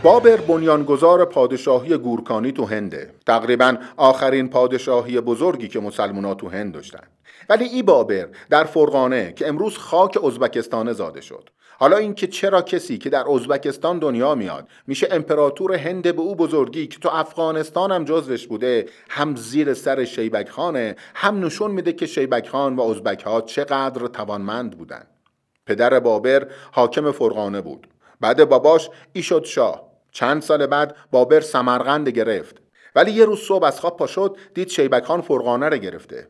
بابر 0.08 0.38
بنیانگذار 0.38 1.26
پادشاهی 1.26 1.98
گورکانی 1.98 2.52
تو 2.52 2.66
هنده. 2.66 3.14
تقریبا 3.26 3.78
آخرین 3.98 4.50
پادشاهی 4.50 5.22
بزرگی 5.22 5.68
که 5.68 5.80
مسلمونا 5.80 6.34
تو 6.34 6.50
هند 6.50 6.74
داشتن. 6.74 7.04
ولی 7.50 7.66
ای 7.66 7.84
بابر 7.84 8.28
در 8.50 8.64
فرغانه 8.64 9.34
که 9.34 9.48
امروز 9.48 9.78
خاک 9.78 10.24
ازبکستان 10.24 10.94
زاده 10.94 11.22
شد. 11.22 11.50
حالا 11.80 11.98
اینکه 11.98 12.28
چرا 12.28 12.62
کسی 12.62 12.98
که 12.98 13.10
در 13.10 13.30
ازبکستان 13.30 14.00
دنیا 14.00 14.36
میاد 14.36 14.68
میشه 14.88 15.08
امپراتور 15.12 15.74
هند 15.74 16.16
به 16.16 16.22
او 16.22 16.36
بزرگی 16.36 16.88
که 16.88 17.00
تو 17.00 17.10
افغانستان 17.10 17.92
هم 17.92 18.06
جزوش 18.06 18.48
بوده 18.48 18.86
هم 19.10 19.36
زیر 19.36 19.74
سر 19.74 20.06
شیبک 20.06 20.50
خانه 20.50 20.96
هم 21.16 21.46
نشون 21.46 21.72
میده 21.72 21.94
که 21.94 22.06
شیبک 22.06 22.48
خان 22.48 22.76
و 22.76 22.82
ازبک 22.82 23.24
ها 23.24 23.42
چقدر 23.42 24.08
توانمند 24.08 24.78
بودن. 24.78 25.04
پدر 25.66 26.00
بابر 26.00 26.48
حاکم 26.72 27.12
فرغانه 27.12 27.62
بود. 27.62 27.88
بعد 28.22 28.50
باباش 28.50 28.90
ای 29.14 29.24
شد 29.24 29.44
شاه. 29.44 29.87
چند 30.12 30.42
سال 30.42 30.68
بعد 30.68 30.96
بابر 31.12 31.40
سمرقند 31.40 32.10
گرفت. 32.10 32.62
ولی 32.96 33.12
یه 33.12 33.26
روز 33.26 33.40
صبح 33.40 33.66
از 33.66 33.80
خواب 33.80 33.98
پا 33.98 34.08
شد 34.08 34.38
دید 34.54 34.68
شیبکان 34.68 35.22
فرغانه 35.22 35.70
رو 35.70 35.78
گرفته. 35.78 36.30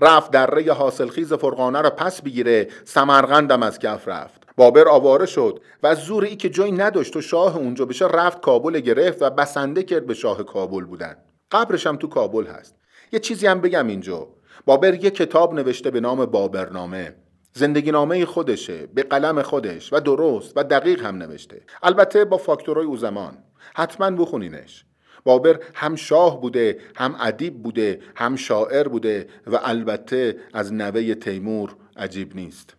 رفت 0.00 0.30
دره 0.30 0.72
حاصلخیز 0.72 1.32
فرغانه 1.32 1.80
رو 1.80 1.90
پس 1.90 2.22
بگیره 2.22 2.68
سمرقندم 2.84 3.62
از 3.62 3.78
کف 3.78 4.08
رفت. 4.08 4.42
بابر 4.56 4.88
آواره 4.88 5.26
شد 5.26 5.60
و 5.82 5.94
زور 5.94 6.24
ای 6.24 6.36
که 6.36 6.48
جایی 6.48 6.72
نداشت 6.72 7.16
و 7.16 7.20
شاه 7.20 7.56
اونجا 7.56 7.84
بشه 7.84 8.06
رفت 8.06 8.40
کابل 8.40 8.80
گرفت 8.80 9.22
و 9.22 9.30
بسنده 9.30 9.82
کرد 9.82 10.06
به 10.06 10.14
شاه 10.14 10.42
کابل 10.42 10.84
بودن. 10.84 11.16
قبرش 11.50 11.86
هم 11.86 11.96
تو 11.96 12.08
کابل 12.08 12.46
هست. 12.46 12.76
یه 13.12 13.18
چیزی 13.18 13.46
هم 13.46 13.60
بگم 13.60 13.86
اینجا. 13.86 14.28
بابر 14.66 14.94
یه 14.94 15.10
کتاب 15.10 15.54
نوشته 15.54 15.90
به 15.90 16.00
نام 16.00 16.26
بابرنامه. 16.26 17.14
زندگی 17.56 17.90
نامه 17.90 18.24
خودشه 18.24 18.86
به 18.86 19.02
قلم 19.02 19.42
خودش 19.42 19.92
و 19.92 20.00
درست 20.00 20.52
و 20.56 20.64
دقیق 20.64 21.04
هم 21.04 21.16
نوشته. 21.16 21.62
البته 21.82 22.24
با 22.24 22.36
فاکتورهای 22.36 22.86
او 22.86 22.96
زمان. 22.96 23.38
حتما 23.74 24.10
بخونینش. 24.10 24.84
بابر 25.24 25.60
هم 25.74 25.96
شاه 25.96 26.40
بوده 26.40 26.78
هم 26.96 27.16
ادیب 27.20 27.62
بوده 27.62 28.00
هم 28.16 28.36
شاعر 28.36 28.88
بوده 28.88 29.26
و 29.46 29.60
البته 29.64 30.36
از 30.54 30.72
نوه 30.72 31.14
تیمور 31.14 31.76
عجیب 31.96 32.36
نیست. 32.36 32.76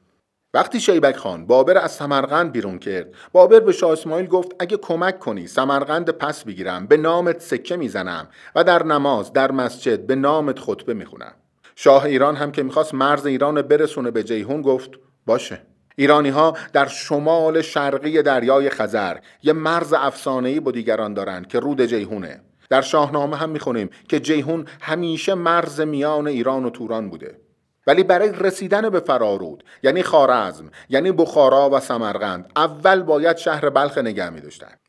وقتی 0.53 0.79
شیبک 0.79 1.15
خان 1.15 1.47
بابر 1.47 1.77
از 1.77 1.91
سمرقند 1.91 2.51
بیرون 2.51 2.79
کرد 2.79 3.13
بابر 3.31 3.59
به 3.59 3.71
شاه 3.71 3.91
اسماعیل 3.91 4.27
گفت 4.27 4.51
اگه 4.59 4.77
کمک 4.77 5.19
کنی 5.19 5.47
سمرقند 5.47 6.09
پس 6.09 6.43
بگیرم 6.43 6.87
به 6.87 6.97
نامت 6.97 7.41
سکه 7.41 7.77
می‌زنم 7.77 8.27
و 8.55 8.63
در 8.63 8.83
نماز 8.83 9.33
در 9.33 9.51
مسجد 9.51 10.07
به 10.07 10.15
نامت 10.15 10.59
خطبه 10.59 10.93
می‌خونم. 10.93 11.33
شاه 11.79 12.05
ایران 12.05 12.35
هم 12.35 12.51
که 12.51 12.63
می‌خواست 12.63 12.93
مرز 12.93 13.25
ایران 13.25 13.61
برسونه 13.61 14.11
به 14.11 14.23
جیهون 14.23 14.61
گفت 14.61 14.89
باشه. 15.25 15.61
ایرانی 15.95 16.29
ها 16.29 16.53
در 16.73 16.87
شمال 16.87 17.61
شرقی 17.61 18.21
دریای 18.21 18.69
خزر 18.69 19.17
یه 19.43 19.53
مرز 19.53 19.93
افسانه‌ای 19.93 20.59
با 20.59 20.71
دیگران 20.71 21.13
دارند 21.13 21.47
که 21.47 21.59
رود 21.59 21.81
جیهونه. 21.81 22.41
در 22.69 22.81
شاهنامه 22.81 23.37
هم 23.37 23.49
می‌خونیم 23.49 23.89
که 24.09 24.19
جیهون 24.19 24.65
همیشه 24.81 25.33
مرز 25.33 25.81
میان 25.81 26.27
ایران 26.27 26.65
و 26.65 26.69
توران 26.69 27.09
بوده. 27.09 27.41
ولی 27.87 28.03
برای 28.03 28.31
رسیدن 28.39 28.89
به 28.89 28.99
فرارود 28.99 29.63
یعنی 29.83 30.03
خارزم 30.03 30.71
یعنی 30.89 31.11
بخارا 31.11 31.69
و 31.73 31.79
سمرقند 31.79 32.51
اول 32.55 33.03
باید 33.03 33.37
شهر 33.37 33.69
بلخ 33.69 33.97
نگه 33.97 34.29
می. 34.29 34.41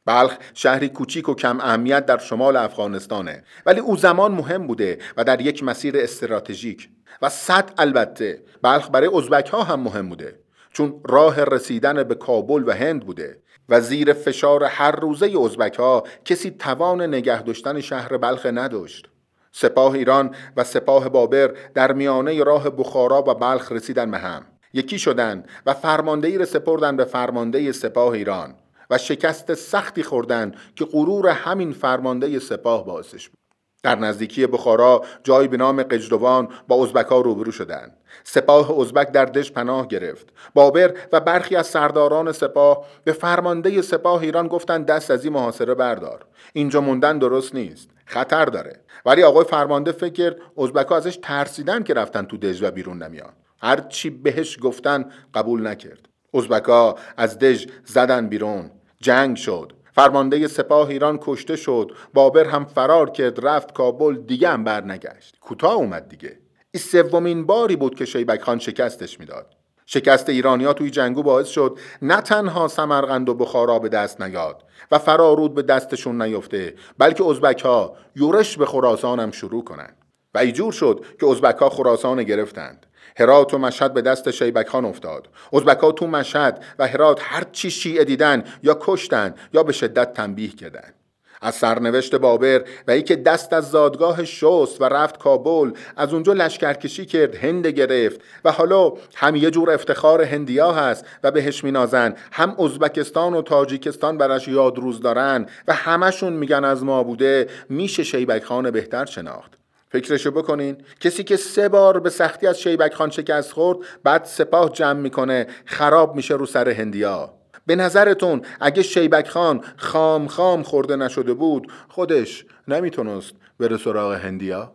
بلخ 0.08 0.36
شهری 0.54 0.88
کوچیک 0.88 1.28
و 1.28 1.34
کم 1.34 1.60
اهمیت 1.60 2.06
در 2.06 2.18
شمال 2.18 2.56
افغانستانه. 2.56 3.44
ولی 3.66 3.80
او 3.80 3.96
زمان 3.96 4.32
مهم 4.32 4.66
بوده 4.66 4.98
و 5.16 5.24
در 5.24 5.40
یک 5.40 5.64
مسیر 5.64 5.96
استراتژیک. 5.96 6.88
و 7.22 7.28
صد 7.28 7.70
البته 7.78 8.42
بلخ 8.62 8.90
برای 8.90 9.10
ازبک 9.14 9.48
ها 9.48 9.62
هم 9.62 9.80
مهم 9.80 10.08
بوده. 10.08 10.38
چون 10.72 11.00
راه 11.04 11.44
رسیدن 11.44 12.02
به 12.02 12.14
کابل 12.14 12.68
و 12.68 12.72
هند 12.72 13.06
بوده 13.06 13.38
و 13.68 13.80
زیر 13.80 14.12
فشار 14.12 14.64
هر 14.64 14.90
روزه 14.90 15.34
ازبک 15.44 15.74
ها 15.74 16.04
کسی 16.24 16.50
توان 16.50 17.02
نگه 17.02 17.42
داشتن 17.42 17.80
شهر 17.80 18.16
بلخ 18.16 18.46
نداشت. 18.46 19.08
سپاه 19.52 19.92
ایران 19.92 20.34
و 20.56 20.64
سپاه 20.64 21.08
بابر 21.08 21.54
در 21.74 21.92
میانه 21.92 22.44
راه 22.44 22.70
بخارا 22.70 23.22
و 23.22 23.34
بلخ 23.34 23.72
رسیدن 23.72 24.10
به 24.10 24.18
هم. 24.18 24.46
یکی 24.72 24.98
شدن 24.98 25.44
و 25.66 25.74
فرماندهی 25.74 26.38
را 26.38 26.44
سپردن 26.44 26.96
به 26.96 27.04
فرمانده 27.04 27.72
سپاه 27.72 28.12
ایران. 28.12 28.54
و 28.90 28.98
شکست 28.98 29.54
سختی 29.54 30.02
خوردن 30.02 30.52
که 30.76 30.84
غرور 30.84 31.28
همین 31.28 31.72
فرمانده 31.72 32.38
سپاه 32.38 32.86
باعثش 32.86 33.28
بود. 33.28 33.38
در 33.82 33.98
نزدیکی 33.98 34.46
بخارا 34.46 35.04
جایی 35.24 35.48
به 35.48 35.56
نام 35.56 35.82
قجدوان 35.82 36.48
با 36.68 36.82
ازبکها 36.82 37.20
روبرو 37.20 37.52
شدند. 37.52 37.96
سپاه 38.24 38.80
ازبک 38.80 39.12
در 39.12 39.24
دش 39.24 39.52
پناه 39.52 39.88
گرفت. 39.88 40.28
بابر 40.54 40.94
و 41.12 41.20
برخی 41.20 41.56
از 41.56 41.66
سرداران 41.66 42.32
سپاه 42.32 42.86
به 43.04 43.12
فرمانده 43.12 43.82
سپاه 43.82 44.22
ایران 44.22 44.48
گفتند 44.48 44.86
دست 44.86 45.10
از 45.10 45.24
این 45.24 45.32
محاصره 45.32 45.74
بردار. 45.74 46.26
اینجا 46.52 46.80
موندن 46.80 47.18
درست 47.18 47.54
نیست. 47.54 47.88
خطر 48.06 48.44
داره. 48.44 48.80
ولی 49.06 49.22
آقای 49.22 49.44
فرمانده 49.44 49.92
فکر 49.92 50.12
کرد 50.12 50.36
ازبکها 50.58 50.96
ازش 50.96 51.18
ترسیدن 51.22 51.82
که 51.82 51.94
رفتن 51.94 52.22
تو 52.22 52.36
دژ 52.36 52.62
و 52.62 52.70
بیرون 52.70 53.02
نمیان. 53.02 53.32
هر 53.62 53.80
چی 53.80 54.10
بهش 54.10 54.58
گفتن 54.62 55.04
قبول 55.34 55.66
نکرد. 55.66 56.08
ازبکا 56.34 56.96
از 57.16 57.38
دژ 57.38 57.66
زدن 57.84 58.26
بیرون. 58.26 58.70
جنگ 59.00 59.36
شد. 59.36 59.72
فرمانده 59.92 60.48
سپاه 60.48 60.88
ایران 60.88 61.18
کشته 61.22 61.56
شد. 61.56 61.92
بابر 62.14 62.44
هم 62.44 62.64
فرار 62.64 63.10
کرد 63.10 63.46
رفت 63.46 63.72
کابل 63.72 64.16
دیگه 64.16 64.48
هم 64.48 64.64
برنگشت. 64.64 65.38
کوتاه 65.40 65.74
اومد 65.74 66.08
دیگه. 66.08 66.38
این 66.70 66.82
سومین 66.82 67.46
باری 67.46 67.76
بود 67.76 67.94
که 67.94 68.04
شیبک 68.04 68.42
خان 68.42 68.58
شکستش 68.58 69.20
می‌داد. 69.20 69.54
شکست 69.86 70.28
ایرانیا 70.28 70.72
توی 70.72 70.90
جنگو 70.90 71.22
باعث 71.22 71.48
شد 71.48 71.78
نه 72.02 72.20
تنها 72.20 72.68
سمرقند 72.68 73.28
و 73.28 73.34
بخارا 73.34 73.78
به 73.78 73.88
دست 73.88 74.22
نیاد 74.22 74.64
و 74.90 74.98
فرارود 74.98 75.54
به 75.54 75.62
دستشون 75.62 76.22
نیفته 76.22 76.74
بلکه 76.98 77.24
ازبک 77.24 77.62
ها 77.62 77.96
یورش 78.16 78.56
به 78.56 78.66
خراسان 78.66 79.20
هم 79.20 79.30
شروع 79.30 79.64
کنند. 79.64 79.96
و 80.34 80.38
ایجور 80.38 80.72
شد 80.72 81.04
که 81.20 81.26
ازبک 81.26 81.56
ها 81.56 81.68
خراسان 81.68 82.22
گرفتند. 82.22 82.86
هرات 83.18 83.54
و 83.54 83.58
مشهد 83.58 83.94
به 83.94 84.02
دست 84.02 84.30
شیبک 84.30 84.68
خان 84.68 84.84
افتاد. 84.84 85.28
ازبک 85.52 85.94
تو 85.96 86.06
مشهد 86.06 86.64
و 86.78 86.86
هرات 86.86 87.20
هر 87.22 87.44
چی 87.52 87.70
شیعه 87.70 88.04
دیدن 88.04 88.44
یا 88.62 88.78
کشتن 88.80 89.34
یا 89.54 89.62
به 89.62 89.72
شدت 89.72 90.12
تنبیه 90.12 90.48
کردند 90.48 90.94
از 91.42 91.54
سرنوشت 91.54 92.14
بابر 92.14 92.64
و 92.88 92.90
ای 92.90 93.02
که 93.02 93.16
دست 93.16 93.52
از 93.52 93.70
زادگاه 93.70 94.24
شست 94.24 94.80
و 94.80 94.84
رفت 94.84 95.18
کابل 95.18 95.70
از 95.96 96.12
اونجا 96.12 96.32
لشکرکشی 96.32 97.06
کرد 97.06 97.34
هند 97.34 97.66
گرفت 97.66 98.20
و 98.44 98.52
حالا 98.52 98.92
هم 99.14 99.36
یه 99.36 99.50
جور 99.50 99.70
افتخار 99.70 100.22
هندیا 100.22 100.72
هست 100.72 101.06
و 101.22 101.30
بهش 101.30 101.64
مینازن. 101.64 102.14
هم 102.32 102.56
ازبکستان 102.60 103.34
و 103.34 103.42
تاجیکستان 103.42 104.18
برش 104.18 104.48
یاد 104.48 104.78
روز 104.78 105.00
دارن 105.00 105.46
و 105.68 105.74
همشون 105.74 106.32
میگن 106.32 106.64
از 106.64 106.84
ما 106.84 107.02
بوده 107.02 107.48
میشه 107.68 108.02
شیبک 108.02 108.44
خان 108.44 108.70
بهتر 108.70 109.04
شناخت. 109.04 109.57
فکرشو 109.90 110.30
بکنین 110.30 110.76
کسی 111.00 111.24
که 111.24 111.36
سه 111.36 111.68
بار 111.68 112.00
به 112.00 112.10
سختی 112.10 112.46
از 112.46 112.60
شیبک 112.60 112.94
خان 112.94 113.10
شکست 113.10 113.52
خورد 113.52 113.78
بعد 114.04 114.24
سپاه 114.24 114.72
جمع 114.72 115.00
می‌کنه 115.00 115.46
خراب 115.64 116.16
میشه 116.16 116.34
رو 116.34 116.46
سر 116.46 116.68
هندیا 116.68 117.34
به 117.66 117.76
نظرتون 117.76 118.42
اگه 118.60 118.82
شیبک 118.82 119.28
خان 119.28 119.64
خام 119.76 120.26
خام 120.26 120.62
خورده 120.62 120.96
نشده 120.96 121.34
بود 121.34 121.72
خودش 121.88 122.46
نمی‌تونست 122.68 123.32
بره 123.60 123.76
سراغ 123.76 124.12
هندیا؟ 124.12 124.72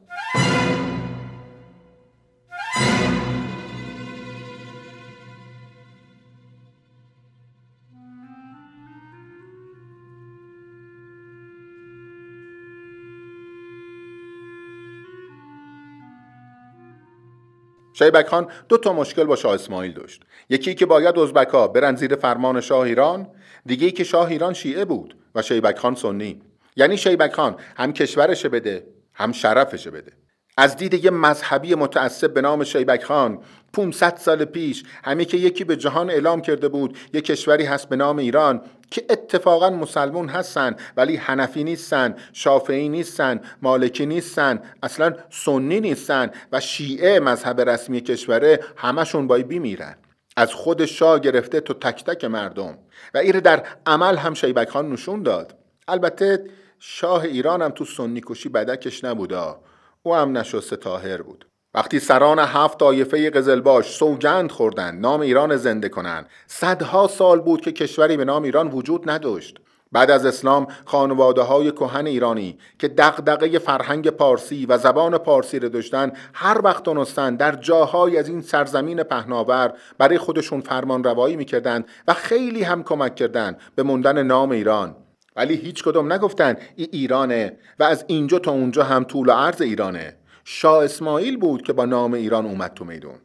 شیبک 17.94 18.27
خان 18.27 18.48
دو 18.70 18.77
تا 18.77 18.94
مشکل 18.94 19.24
با 19.24 19.36
شاه 19.36 19.53
اسماعیل 19.53 19.94
داشت. 19.94 20.22
یکی 20.50 20.75
که 20.75 20.86
باید 20.86 21.20
ازبکا 21.20 21.68
برن 21.68 21.96
زیر 21.96 22.16
فرمان 22.16 22.62
شاه 22.62 22.79
ایران 22.79 23.27
دیگه 23.66 23.86
ای 23.86 23.92
که 23.92 24.03
شاه 24.03 24.27
ایران 24.27 24.53
شیعه 24.53 24.86
بود 24.86 25.18
و 25.36 25.42
شیبک 25.42 25.77
خان 25.77 25.96
سنی. 25.96 26.42
یعنی 26.75 26.98
شیبک 26.98 27.34
خان 27.34 27.56
هم 27.77 27.94
کشورشه 27.94 28.50
بده 28.50 28.88
هم 29.14 29.32
شرفشه 29.32 29.92
بده. 29.92 30.12
از 30.57 30.77
دید 30.77 31.05
یه 31.05 31.11
مذهبی 31.11 31.75
متعصب 31.75 32.33
به 32.33 32.42
نام 32.42 32.63
شیبک 32.63 33.03
خان 33.03 33.39
500 33.74 34.18
سال 34.18 34.46
پیش 34.46 34.83
همه 35.03 35.25
که 35.25 35.37
یکی 35.37 35.63
به 35.63 35.75
جهان 35.75 36.09
اعلام 36.09 36.42
کرده 36.42 36.68
بود 36.68 36.98
یه 37.13 37.22
کشوری 37.22 37.66
هست 37.66 37.89
به 37.89 37.96
نام 37.96 38.18
ایران 38.18 38.61
که 38.92 39.05
اتفاقا 39.09 39.70
مسلمون 39.70 40.29
هستن 40.29 40.75
ولی 40.98 41.16
حنفی 41.16 41.63
نیستن 41.63 42.16
شافعی 42.33 42.89
نیستن 42.89 43.42
مالکی 43.61 44.05
نیستن 44.05 44.59
اصلا 44.83 45.13
سنی 45.29 45.79
نیستن 45.79 46.31
و 46.51 46.59
شیعه 46.59 47.20
مذهب 47.20 47.61
رسمی 47.61 48.01
کشوره 48.01 48.59
همشون 48.77 49.27
باید 49.27 49.48
بیمیرن 49.48 49.96
از 50.37 50.53
خود 50.53 50.85
شاه 50.85 51.20
گرفته 51.20 51.59
تو 51.59 51.74
تک 51.74 52.03
تک 52.03 52.25
مردم. 52.25 52.77
و 53.13 53.18
ایره 53.18 53.42
در 53.42 53.63
عمل 53.85 54.18
هم 54.18 54.33
شیبک 54.33 54.70
خان 54.70 54.92
نشون 54.92 55.24
داد. 55.24 55.55
البته 55.87 56.46
شاه 56.79 57.24
ایران 57.24 57.61
هم 57.61 57.72
تو 57.72 57.85
سنی 57.85 58.22
کشی 58.25 58.50
بدکش 58.50 59.03
نبودا. 59.03 59.59
او 60.05 60.16
هم 60.16 60.37
نشسته 60.37 60.75
تاهر 60.75 61.22
بود. 61.22 61.46
وقتی 61.74 62.00
سران 62.00 62.39
هفت 62.39 62.79
طایفه 62.79 63.29
قزلباش 63.29 63.96
سوگند 63.96 64.51
خوردند 64.51 65.01
نام 65.01 65.22
ایران 65.22 65.57
زنده 65.57 65.89
کنند. 65.89 66.25
صدها 66.48 67.07
سال 67.07 67.39
بود 67.39 67.61
که 67.61 67.72
کشوری 67.72 68.18
به 68.18 68.25
نام 68.25 68.44
ایران 68.44 68.68
وجود 68.68 69.09
نداشت. 69.09 69.59
بعد 69.92 70.11
از 70.11 70.25
اسلام 70.25 70.68
خانواده 70.85 71.42
های 71.42 71.72
کهن 71.72 72.05
ایرانی 72.05 72.57
که 72.79 72.87
دغدغه 72.87 73.59
فرهنگ 73.59 74.09
پارسی 74.09 74.66
و 74.66 74.77
زبان 74.77 75.18
پارسی 75.18 75.59
را 75.59 75.70
داشتن 75.70 76.11
هر 76.33 76.61
وقت 76.63 76.83
دونستن 76.83 77.35
در 77.35 77.55
جاهای 77.55 78.18
از 78.18 78.27
این 78.27 78.42
سرزمین 78.42 79.03
پهناور 79.03 79.74
برای 79.98 80.18
خودشون 80.18 80.61
فرمان 80.61 81.03
روایی 81.03 81.35
می‌کردند 81.35 81.85
و 82.07 82.13
خیلی 82.13 82.63
هم 82.63 82.83
کمک 82.83 83.16
کردند 83.16 83.57
به 83.75 83.83
موندن 83.83 84.24
نام 84.24 84.51
ایران. 84.51 84.96
ولی 85.35 85.55
هیچ 85.55 85.83
کدوم 85.83 86.13
نگفتن 86.13 86.55
ای 86.75 86.87
ایرانه 86.91 87.57
و 87.79 87.83
از 87.83 88.05
اینجا 88.07 88.39
تا 88.39 88.51
اونجا 88.51 88.83
هم 88.83 89.03
طول 89.03 89.29
و 89.29 89.31
عرض 89.31 89.61
ایرانه. 89.61 90.15
شاه 90.43 90.83
اسماعیل 90.83 91.37
بود 91.37 91.61
که 91.61 91.74
با 91.74 91.85
نام 91.85 92.13
ایران 92.13 92.46
اومد 92.46 92.74
تو 92.74 92.85
میدون. 92.85 93.15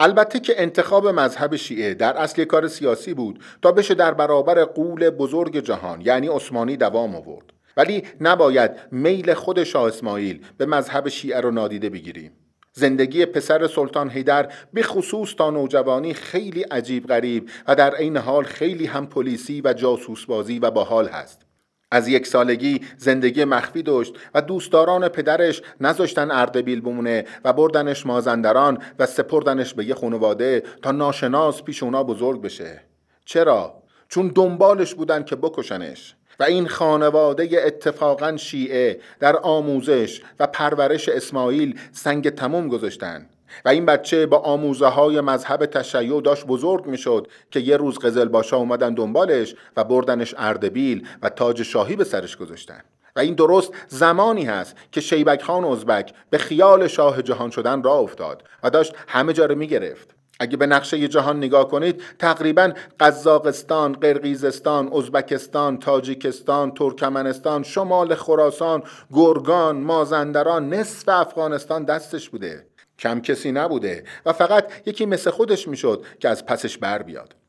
البته 0.00 0.40
که 0.40 0.62
انتخاب 0.62 1.08
مذهب 1.08 1.56
شیعه 1.56 1.94
در 1.94 2.16
اصل 2.16 2.44
کار 2.44 2.68
سیاسی 2.68 3.14
بود 3.14 3.42
تا 3.62 3.72
بشه 3.72 3.94
در 3.94 4.14
برابر 4.14 4.64
قول 4.64 5.10
بزرگ 5.10 5.58
جهان 5.58 6.00
یعنی 6.00 6.28
عثمانی 6.28 6.76
دوام 6.76 7.14
آورد. 7.14 7.52
ولی 7.76 8.02
نباید 8.20 8.70
میل 8.90 9.34
خود 9.34 9.64
شاه 9.64 9.86
اسماعیل 9.86 10.44
به 10.56 10.66
مذهب 10.66 11.08
شیعه 11.08 11.40
رو 11.40 11.50
نادیده 11.50 11.90
بگیریم. 11.90 12.32
زندگی 12.72 13.26
پسر 13.26 13.66
سلطان 13.66 14.10
هیدر 14.10 14.52
به 14.72 14.82
خصوص 14.82 15.34
تا 15.34 15.50
نوجوانی 15.50 16.14
خیلی 16.14 16.62
عجیب 16.62 17.06
غریب 17.06 17.50
و 17.68 17.74
در 17.74 17.94
عین 17.94 18.16
حال 18.16 18.44
خیلی 18.44 18.86
هم 18.86 19.06
پلیسی 19.06 19.62
و 19.64 19.72
جاسوس 19.72 20.24
بازی 20.24 20.58
و 20.58 20.70
باحال 20.70 21.08
هست. 21.08 21.46
از 21.90 22.08
یک 22.08 22.26
سالگی 22.26 22.80
زندگی 22.96 23.44
مخفی 23.44 23.82
داشت 23.82 24.14
و 24.34 24.42
دوستداران 24.42 25.08
پدرش 25.08 25.62
نذاشتن 25.80 26.30
اردبیل 26.30 26.80
بمونه 26.80 27.24
و 27.44 27.52
بردنش 27.52 28.06
مازندران 28.06 28.78
و 28.98 29.06
سپردنش 29.06 29.74
به 29.74 29.84
یه 29.84 29.94
خانواده 29.94 30.62
تا 30.82 30.92
ناشناس 30.92 31.62
پیش 31.62 31.82
اونا 31.82 32.04
بزرگ 32.04 32.42
بشه. 32.42 32.80
چرا؟ 33.24 33.82
چون 34.08 34.28
دنبالش 34.28 34.94
بودن 34.94 35.22
که 35.22 35.36
بکشنش. 35.36 36.14
و 36.40 36.44
این 36.44 36.68
خانواده 36.68 37.62
اتفاقا 37.66 38.36
شیعه 38.36 39.00
در 39.20 39.36
آموزش 39.36 40.20
و 40.40 40.46
پرورش 40.46 41.08
اسماعیل 41.08 41.78
سنگ 41.92 42.30
تموم 42.30 42.68
گذاشتن. 42.68 43.26
و 43.64 43.68
این 43.68 43.86
بچه 43.86 44.26
با 44.26 44.38
آموزه 44.38 44.86
های 44.86 45.20
مذهب 45.20 45.66
تشیع 45.66 46.20
داشت 46.20 46.46
بزرگ 46.46 46.86
می‌شد 46.86 47.28
که 47.50 47.60
یه 47.60 47.76
روز 47.76 47.98
قزل 47.98 48.28
باشا 48.28 48.56
اومدن 48.56 48.94
دنبالش 48.94 49.54
و 49.76 49.84
بردنش 49.84 50.34
اردبیل 50.38 51.06
و 51.22 51.28
تاج 51.28 51.62
شاهی 51.62 51.96
به 51.96 52.04
سرش 52.04 52.36
گذاشتن. 52.36 52.80
و 53.16 53.20
این 53.20 53.34
درست 53.34 53.72
زمانی 53.88 54.44
هست 54.44 54.76
که 54.92 55.00
شیبک 55.00 55.42
خان 55.42 55.64
ازبک 55.64 56.12
به 56.30 56.38
خیال 56.38 56.86
شاه 56.86 57.22
جهان 57.22 57.50
شدن 57.50 57.82
را 57.82 57.92
افتاد 57.94 58.42
و 58.62 58.70
داشت 58.70 58.94
همه 59.08 59.32
جا 59.32 59.46
رو 59.46 59.54
می‌گرفت. 59.54 60.19
اگه 60.40 60.56
به 60.56 60.66
نقشه 60.66 61.08
جهان 61.08 61.36
نگاه 61.36 61.68
کنید 61.68 62.02
تقریبا 62.18 62.72
قزاقستان، 63.00 63.92
قرقیزستان، 63.92 64.92
ازبکستان، 64.92 65.78
تاجیکستان، 65.78 66.74
ترکمنستان، 66.74 67.62
شمال 67.62 68.14
خراسان، 68.14 68.82
گرگان، 69.12 69.76
مازندران، 69.76 70.74
نصف 70.74 71.08
افغانستان 71.08 71.84
دستش 71.84 72.30
بوده. 72.30 72.66
کم 72.98 73.20
کسی 73.20 73.52
نبوده 73.52 74.04
و 74.26 74.32
فقط 74.32 74.72
یکی 74.86 75.06
مثل 75.06 75.30
خودش 75.30 75.68
می‌شد 75.68 76.04
که 76.20 76.28
از 76.28 76.46
پسش 76.46 76.78
بر 76.78 77.02
بیاد. 77.02 77.39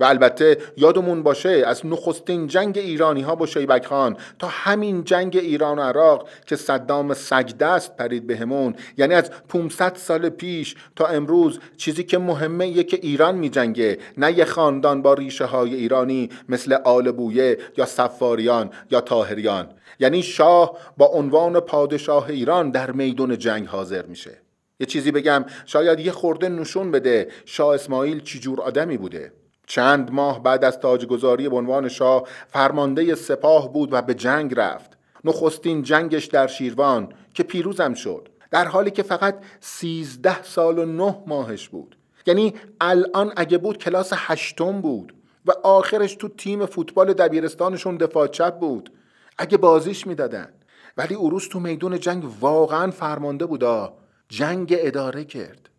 و 0.00 0.04
البته 0.04 0.58
یادمون 0.76 1.22
باشه 1.22 1.62
از 1.66 1.86
نخستین 1.86 2.46
جنگ 2.46 2.78
ایرانی 2.78 3.22
ها 3.22 3.34
با 3.34 3.46
شیبک 3.46 3.86
خان 3.86 4.16
تا 4.38 4.48
همین 4.50 5.04
جنگ 5.04 5.36
ایران 5.36 5.78
و 5.78 5.82
عراق 5.82 6.28
که 6.46 6.56
صدام 6.56 7.14
سگدست 7.14 7.96
پرید 7.96 8.26
بهمون 8.26 8.74
یعنی 8.96 9.14
از 9.14 9.30
500 9.48 9.96
سال 9.96 10.28
پیش 10.28 10.74
تا 10.96 11.06
امروز 11.06 11.58
چیزی 11.76 12.04
که 12.04 12.18
مهمه 12.18 12.82
که 12.84 12.98
ایران 13.02 13.34
می 13.34 13.50
جنگه 13.50 13.98
نه 14.18 14.38
یه 14.38 14.44
خاندان 14.44 15.02
با 15.02 15.14
ریشه 15.14 15.44
های 15.44 15.74
ایرانی 15.74 16.28
مثل 16.48 16.72
آل 16.72 17.12
بویه 17.12 17.58
یا 17.76 17.86
سفاریان 17.86 18.70
یا 18.90 19.00
تاهریان 19.00 19.68
یعنی 20.00 20.22
شاه 20.22 20.78
با 20.96 21.06
عنوان 21.06 21.60
پادشاه 21.60 22.30
ایران 22.30 22.70
در 22.70 22.90
میدون 22.90 23.38
جنگ 23.38 23.66
حاضر 23.66 24.06
میشه. 24.06 24.38
یه 24.80 24.86
چیزی 24.86 25.10
بگم 25.10 25.44
شاید 25.66 26.00
یه 26.00 26.12
خورده 26.12 26.48
نشون 26.48 26.90
بده 26.90 27.28
شاه 27.44 27.74
اسماعیل 27.74 28.20
چی 28.20 28.40
جور 28.40 28.60
آدمی 28.60 28.96
بوده. 28.96 29.32
چند 29.70 30.12
ماه 30.12 30.42
بعد 30.42 30.64
از 30.64 30.78
تاجگذاری 30.78 31.48
به 31.48 31.56
عنوان 31.56 31.88
شاه 31.88 32.22
فرمانده 32.48 33.14
سپاه 33.14 33.72
بود 33.72 33.92
و 33.92 34.02
به 34.02 34.14
جنگ 34.14 34.54
رفت. 34.56 34.90
نخستین 35.24 35.82
جنگش 35.82 36.24
در 36.24 36.46
شیروان 36.46 37.08
که 37.34 37.42
پیروزم 37.42 37.94
شد. 37.94 38.28
در 38.50 38.68
حالی 38.68 38.90
که 38.90 39.02
فقط 39.02 39.38
سیزده 39.60 40.42
سال 40.42 40.78
و 40.78 40.84
نه 40.84 41.22
ماهش 41.26 41.68
بود. 41.68 41.96
یعنی 42.26 42.54
الان 42.80 43.32
اگه 43.36 43.58
بود 43.58 43.78
کلاس 43.78 44.12
هشتم 44.14 44.80
بود 44.80 45.14
و 45.46 45.52
آخرش 45.62 46.14
تو 46.14 46.28
تیم 46.28 46.66
فوتبال 46.66 47.12
دبیرستانشون 47.12 47.96
دفاع 47.96 48.26
چپ 48.26 48.58
بود. 48.58 48.92
اگه 49.38 49.56
بازیش 49.58 50.06
می‌دادن. 50.06 50.48
ولی 50.96 51.14
اروس 51.14 51.48
تو 51.48 51.60
میدون 51.60 52.00
جنگ 52.00 52.24
واقعا 52.40 52.90
فرمانده 52.90 53.46
بودا 53.46 53.92
جنگ 54.28 54.74
اداره 54.78 55.24
کرد. 55.24 55.69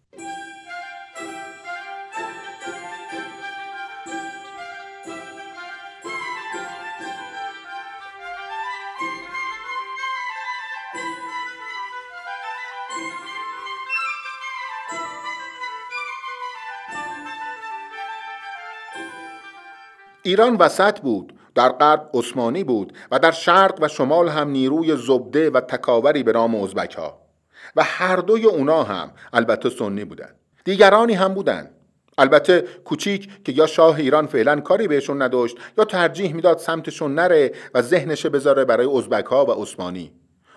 ایران 20.24 20.56
وسط 20.56 21.00
بود 21.00 21.34
در 21.56 21.70
غرب 21.70 22.10
عثمانی 22.14 22.64
بود 22.64 22.94
و 23.12 23.20
در 23.20 23.32
شرق 23.32 23.78
و 23.82 23.88
شمال 23.88 24.30
هم 24.30 24.50
نیروی 24.50 24.96
زبده 24.96 25.50
و 25.50 25.62
تکاوری 25.62 26.24
به 26.24 26.32
نام 26.32 26.56
ازبک 26.56 26.96
ها 26.96 27.22
و 27.76 27.84
هر 27.84 28.16
دوی 28.16 28.46
اونا 28.46 28.84
هم 28.84 29.12
البته 29.34 29.70
سنی 29.70 30.06
بودند. 30.06 30.36
دیگرانی 30.66 31.14
هم 31.14 31.34
بودند. 31.34 31.72
البته 32.18 32.62
کوچیک 32.62 33.44
که 33.46 33.52
یا 33.52 33.68
شاه 33.68 33.96
ایران 33.96 34.28
فعلا 34.28 34.60
کاری 34.60 34.88
بهشون 34.88 35.22
نداشت 35.22 35.58
یا 35.78 35.86
ترجیح 35.86 36.34
می‌داد 36.34 36.58
سمتشون 36.58 37.16
نره 37.16 37.52
و 37.74 37.82
ذهنش 37.82 38.26
بذاره 38.26 38.66
برای 38.66 38.98
ازبک 38.98 39.26
ها 39.26 39.46
و 39.46 39.52
عثمانی. 39.52 40.12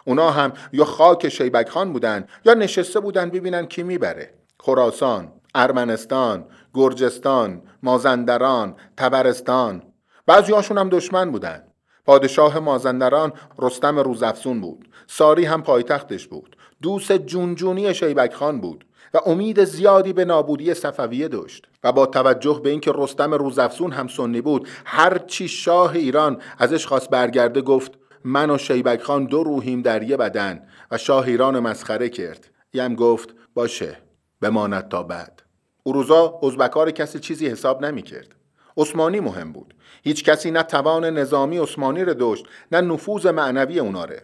اونا 0.04 0.30
هم 0.30 0.52
یا 0.72 0.84
خاک 0.84 1.28
شیبک 1.28 1.68
خان 1.68 1.92
بودن 1.92 2.26
یا 2.44 2.54
نشسته 2.54 3.00
بودن 3.00 3.30
ببینن 3.30 3.66
کی 3.66 3.82
می‌بره. 3.82 4.34
خراسان 4.60 5.32
ارمنستان 5.54 6.44
گرجستان 6.74 7.62
مازندران 7.82 8.74
تبرستان. 8.96 9.82
بعضی 10.26 10.52
هاشون 10.52 10.78
هم 10.78 10.88
دشمن 10.88 11.30
بودن. 11.30 11.64
پادشاه 12.06 12.58
مازندران 12.58 13.32
رستم 13.58 13.98
روزافزون 13.98 14.60
بود. 14.60 14.88
ساری 15.06 15.44
هم 15.44 15.62
پایتختش 15.62 16.26
بود. 16.28 16.56
دوست 16.82 17.12
جونجونی 17.12 17.94
شیبک 17.94 18.34
خان 18.34 18.60
بود 18.60 18.84
و 19.14 19.18
امید 19.26 19.64
زیادی 19.64 20.12
به 20.12 20.24
نابودی 20.24 20.74
صفویه 20.74 21.28
داشت 21.28 21.68
و 21.84 21.92
با 21.92 22.06
توجه 22.06 22.60
به 22.64 22.70
اینکه 22.70 22.92
رستم 22.94 23.34
روزافزون 23.34 23.92
هم 23.92 24.08
سنی 24.08 24.40
بود 24.40 24.68
هر 24.84 25.18
چی 25.18 25.48
شاه 25.48 25.92
ایران 25.92 26.42
ازش 26.58 26.86
خواست 26.86 27.10
برگرده 27.10 27.60
گفت 27.60 27.92
من 28.24 28.50
و 28.50 28.58
شیبک 28.58 29.02
خان 29.02 29.24
دو 29.24 29.42
روحیم 29.42 29.82
در 29.82 30.02
یه 30.02 30.16
بدن. 30.16 30.66
و 30.90 30.98
شاه 30.98 31.26
ایران 31.26 31.60
مسخره 31.60 32.08
کرد. 32.08 32.50
یم 32.74 32.94
گفت 32.94 33.34
باشه 33.54 33.98
بماند 34.40 34.88
تا 34.88 35.02
بعد. 35.02 35.43
او 35.86 35.92
روزا 35.92 36.40
ازبکار 36.42 36.90
کسی 36.90 37.18
چیزی 37.18 37.48
حساب 37.48 37.84
نمی 37.84 38.02
کرد. 38.02 38.34
عثمانی 38.76 39.20
مهم 39.20 39.52
بود. 39.52 39.74
هیچ 40.02 40.24
کسی 40.24 40.50
نه 40.50 40.62
توان 40.62 41.04
نظامی 41.04 41.58
عثمانی 41.58 42.04
را 42.04 42.12
داشت 42.12 42.44
نه 42.72 42.80
نفوذ 42.80 43.26
معنوی 43.26 43.78
اوناره. 43.78 44.22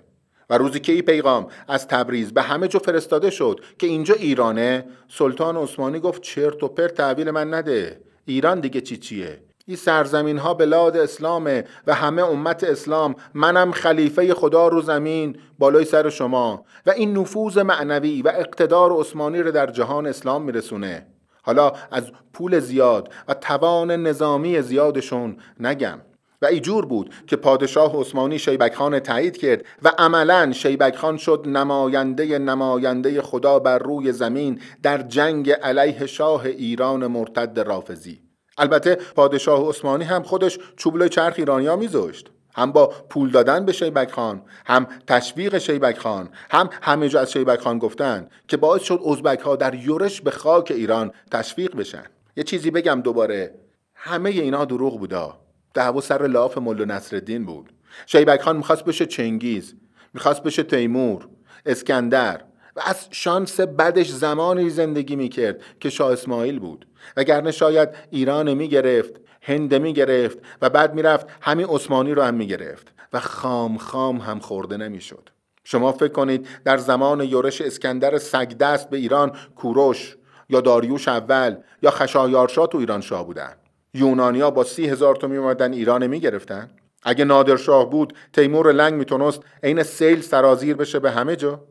و 0.50 0.58
روزی 0.58 0.80
که 0.80 0.92
این 0.92 1.02
پیغام 1.02 1.46
از 1.68 1.88
تبریز 1.88 2.32
به 2.32 2.42
همه 2.42 2.68
جو 2.68 2.78
فرستاده 2.78 3.30
شد 3.30 3.60
که 3.78 3.86
اینجا 3.86 4.14
ایرانه 4.14 4.84
سلطان 5.08 5.56
عثمانی 5.56 6.00
گفت 6.00 6.22
چرت 6.22 6.62
و 6.62 6.68
پرت 6.68 6.94
تحویل 6.94 7.30
من 7.30 7.54
نده 7.54 8.00
ایران 8.24 8.60
دیگه 8.60 8.80
چی 8.80 8.96
چیه 8.96 9.40
این 9.66 9.76
سرزمین 9.76 10.38
ها 10.38 10.54
بلاد 10.54 10.96
اسلامه 10.96 11.64
و 11.86 11.94
همه 11.94 12.22
امت 12.22 12.64
اسلام 12.64 13.14
منم 13.34 13.72
خلیفه 13.72 14.34
خدا 14.34 14.68
رو 14.68 14.82
زمین 14.82 15.36
بالای 15.58 15.84
سر 15.84 16.10
شما 16.10 16.64
و 16.86 16.90
این 16.90 17.18
نفوذ 17.18 17.58
معنوی 17.58 18.22
و 18.22 18.28
اقتدار 18.28 18.92
عثمانی 18.92 19.42
رو 19.42 19.50
در 19.50 19.66
جهان 19.66 20.06
اسلام 20.06 20.42
میرسونه 20.42 21.06
حالا 21.42 21.72
از 21.90 22.12
پول 22.32 22.60
زیاد 22.60 23.12
و 23.28 23.34
توان 23.34 23.90
نظامی 23.90 24.62
زیادشون 24.62 25.36
نگم. 25.60 26.00
و 26.42 26.46
ایجور 26.46 26.86
بود 26.86 27.14
که 27.26 27.36
پادشاه 27.36 28.00
عثمانی 28.00 28.38
شیبک 28.38 28.74
خان 28.74 28.98
تایید 28.98 29.36
کرد 29.36 29.64
و 29.82 29.92
عملا 29.98 30.52
شیبک 30.52 30.96
خان 30.96 31.16
شد 31.16 31.44
نماینده 31.46 32.38
نماینده 32.38 33.22
خدا 33.22 33.58
بر 33.58 33.78
روی 33.78 34.12
زمین 34.12 34.60
در 34.82 35.02
جنگ 35.02 35.50
علیه 35.50 36.06
شاه 36.06 36.44
ایران 36.44 37.06
مرتد 37.06 37.60
رافزی 37.60 38.20
البته 38.58 38.94
پادشاه 38.94 39.68
عثمانی 39.68 40.04
هم 40.04 40.22
خودش 40.22 40.58
چوبلای 40.76 41.08
چرخ 41.08 41.34
ایرانیا 41.38 41.76
میذاشت. 41.76 42.30
هم 42.60 42.72
با 42.72 42.86
پول 42.86 43.30
دادن 43.30 43.64
به 43.64 43.72
شیبک 43.72 44.10
خان 44.10 44.42
هم 44.66 44.86
تشویق 45.06 45.58
شیبک 45.58 45.98
خان 45.98 46.28
هم 46.50 46.70
همه 46.82 47.08
جا 47.08 47.20
از 47.20 47.32
شیبک 47.32 47.60
خان 47.60 47.78
گفتن 47.78 48.28
که 48.48 48.56
باعث 48.56 48.82
شد 48.82 49.00
ازبک 49.06 49.40
ها 49.40 49.56
در 49.56 49.74
یورش 49.74 50.20
به 50.20 50.30
خاک 50.30 50.70
ایران 50.70 51.12
تشویق 51.30 51.76
بشن. 51.76 52.04
یه 52.36 52.44
چیزی 52.44 52.70
بگم 52.70 53.00
دوباره. 53.00 53.54
همه 53.94 54.30
اینا 54.30 54.64
دروغ 54.64 54.98
بودا. 54.98 55.38
دعوا 55.74 56.00
سر 56.00 56.26
لاف 56.26 56.58
ملا 56.58 56.84
نصرالدین 56.84 57.46
بود. 57.46 57.72
شیبک 58.06 58.42
خان 58.42 58.56
می‌خواست 58.56 58.84
بشه 58.84 59.06
چنگیز 59.06 59.74
می‌خواست 60.14 60.42
بشه 60.42 60.62
تیمور 60.62 61.28
اسکندر 61.66 62.44
و 62.76 62.80
از 62.86 63.08
شانس 63.10 63.60
بدش 63.60 64.08
زمانی 64.08 64.70
زندگی 64.70 65.16
می‌کرد 65.16 65.60
که 65.80 65.90
شاه 65.90 66.12
اسماعیل 66.12 66.58
بود. 66.58 66.86
وگرنه 67.16 67.50
شاید 67.50 67.88
ایران 68.10 68.54
می‌گرفت. 68.54 69.20
هند 69.42 69.74
می‌گرفت 69.74 70.38
و 70.62 70.70
بعد 70.70 70.94
می‌رفت 70.94 71.26
همین 71.40 71.66
عثمانی 71.66 72.14
رو 72.14 72.22
هم 72.22 72.34
می‌گرفت 72.34 72.92
و 73.12 73.20
خام 73.20 73.78
خام 73.78 74.16
هم 74.18 74.38
خورده 74.38 74.76
نمی‌شد. 74.76 75.28
شما 75.64 75.92
فکر 75.92 76.12
کنید 76.12 76.48
در 76.64 76.76
زمان 76.76 77.20
یورش 77.20 77.60
اسکندر 77.60 78.18
سگدست 78.18 78.90
به 78.90 78.96
ایران 78.96 79.32
کوروش 79.56 80.16
یا 80.48 80.60
داریوش 80.60 81.08
اول 81.08 81.56
یا 81.82 81.90
خشایارشا 81.90 82.66
تو 82.66 82.78
ایران 82.78 83.00
شاه 83.00 83.26
بودن. 83.26 83.52
یونانیا 83.94 84.50
با 84.50 84.64
سی 84.64 84.88
هزار 84.88 85.16
تا 85.16 85.26
میومدن 85.26 85.72
ایران 85.72 86.06
می‌گرفتن. 86.06 86.70
اگه 87.02 87.24
نادرشاه 87.24 87.90
بود 87.90 88.14
تیمور 88.32 88.72
لنگ 88.72 88.94
می‌تونست 88.94 89.42
عین 89.62 89.82
سیل 89.82 90.20
سرازیر 90.20 90.76
بشه 90.76 90.98
به 90.98 91.10
همه 91.10 91.36
جا. 91.36 91.64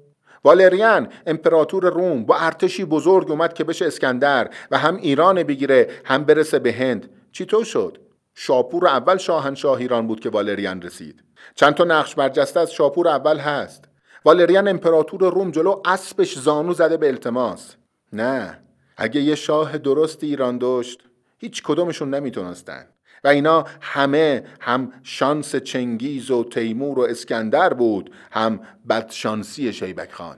والریان 0.43 1.07
امپراتور 1.27 1.89
روم 1.93 2.25
با 2.25 2.37
ارتشی 2.37 2.85
بزرگ 2.85 3.31
اومد 3.31 3.53
که 3.53 3.63
بشه 3.63 3.85
اسکندر 3.85 4.49
و 4.71 4.77
هم 4.77 4.95
ایران 4.95 5.43
بگیره 5.43 5.87
هم 6.05 6.23
برسه 6.23 6.59
به 6.59 6.73
هند. 6.73 7.09
چطور 7.31 7.63
شد؟ 7.63 7.97
شاپور 8.35 8.87
اول 8.87 9.17
شاهنشاه 9.17 9.77
ایران 9.77 10.07
بود 10.07 10.19
که 10.19 10.29
والریان 10.29 10.81
رسید. 10.81 11.23
چند 11.55 11.73
تا 11.73 11.83
نقش 11.83 12.15
برجسته 12.15 12.59
از 12.59 12.73
شاپور 12.73 13.07
اول 13.07 13.37
هست. 13.37 13.85
والریان 14.25 14.67
امپراتور 14.67 15.33
روم 15.33 15.51
جلو 15.51 15.81
اسبش 15.85 16.39
زانو 16.39 16.73
زده 16.73 16.97
به 16.97 17.07
التماس. 17.07 17.75
نه. 18.13 18.59
اگه 18.97 19.21
یه 19.21 19.35
شاه 19.35 19.77
درست 19.77 20.23
ایران 20.23 20.57
داشت 20.57 21.03
هیچ 21.37 21.63
کدومشون 21.63 22.13
نمی‌تونستن. 22.13 22.85
و 23.23 23.27
اینا 23.27 23.65
همه 23.81 24.43
هم 24.59 24.93
شانس 25.03 25.55
چنگیز 25.55 26.31
و 26.31 26.43
تیمور 26.43 26.99
و 26.99 27.01
اسکندر 27.01 27.73
بود 27.73 28.11
هم 28.31 28.59
بدشانسی 28.89 29.73
شیبک 29.73 30.11
خان. 30.11 30.37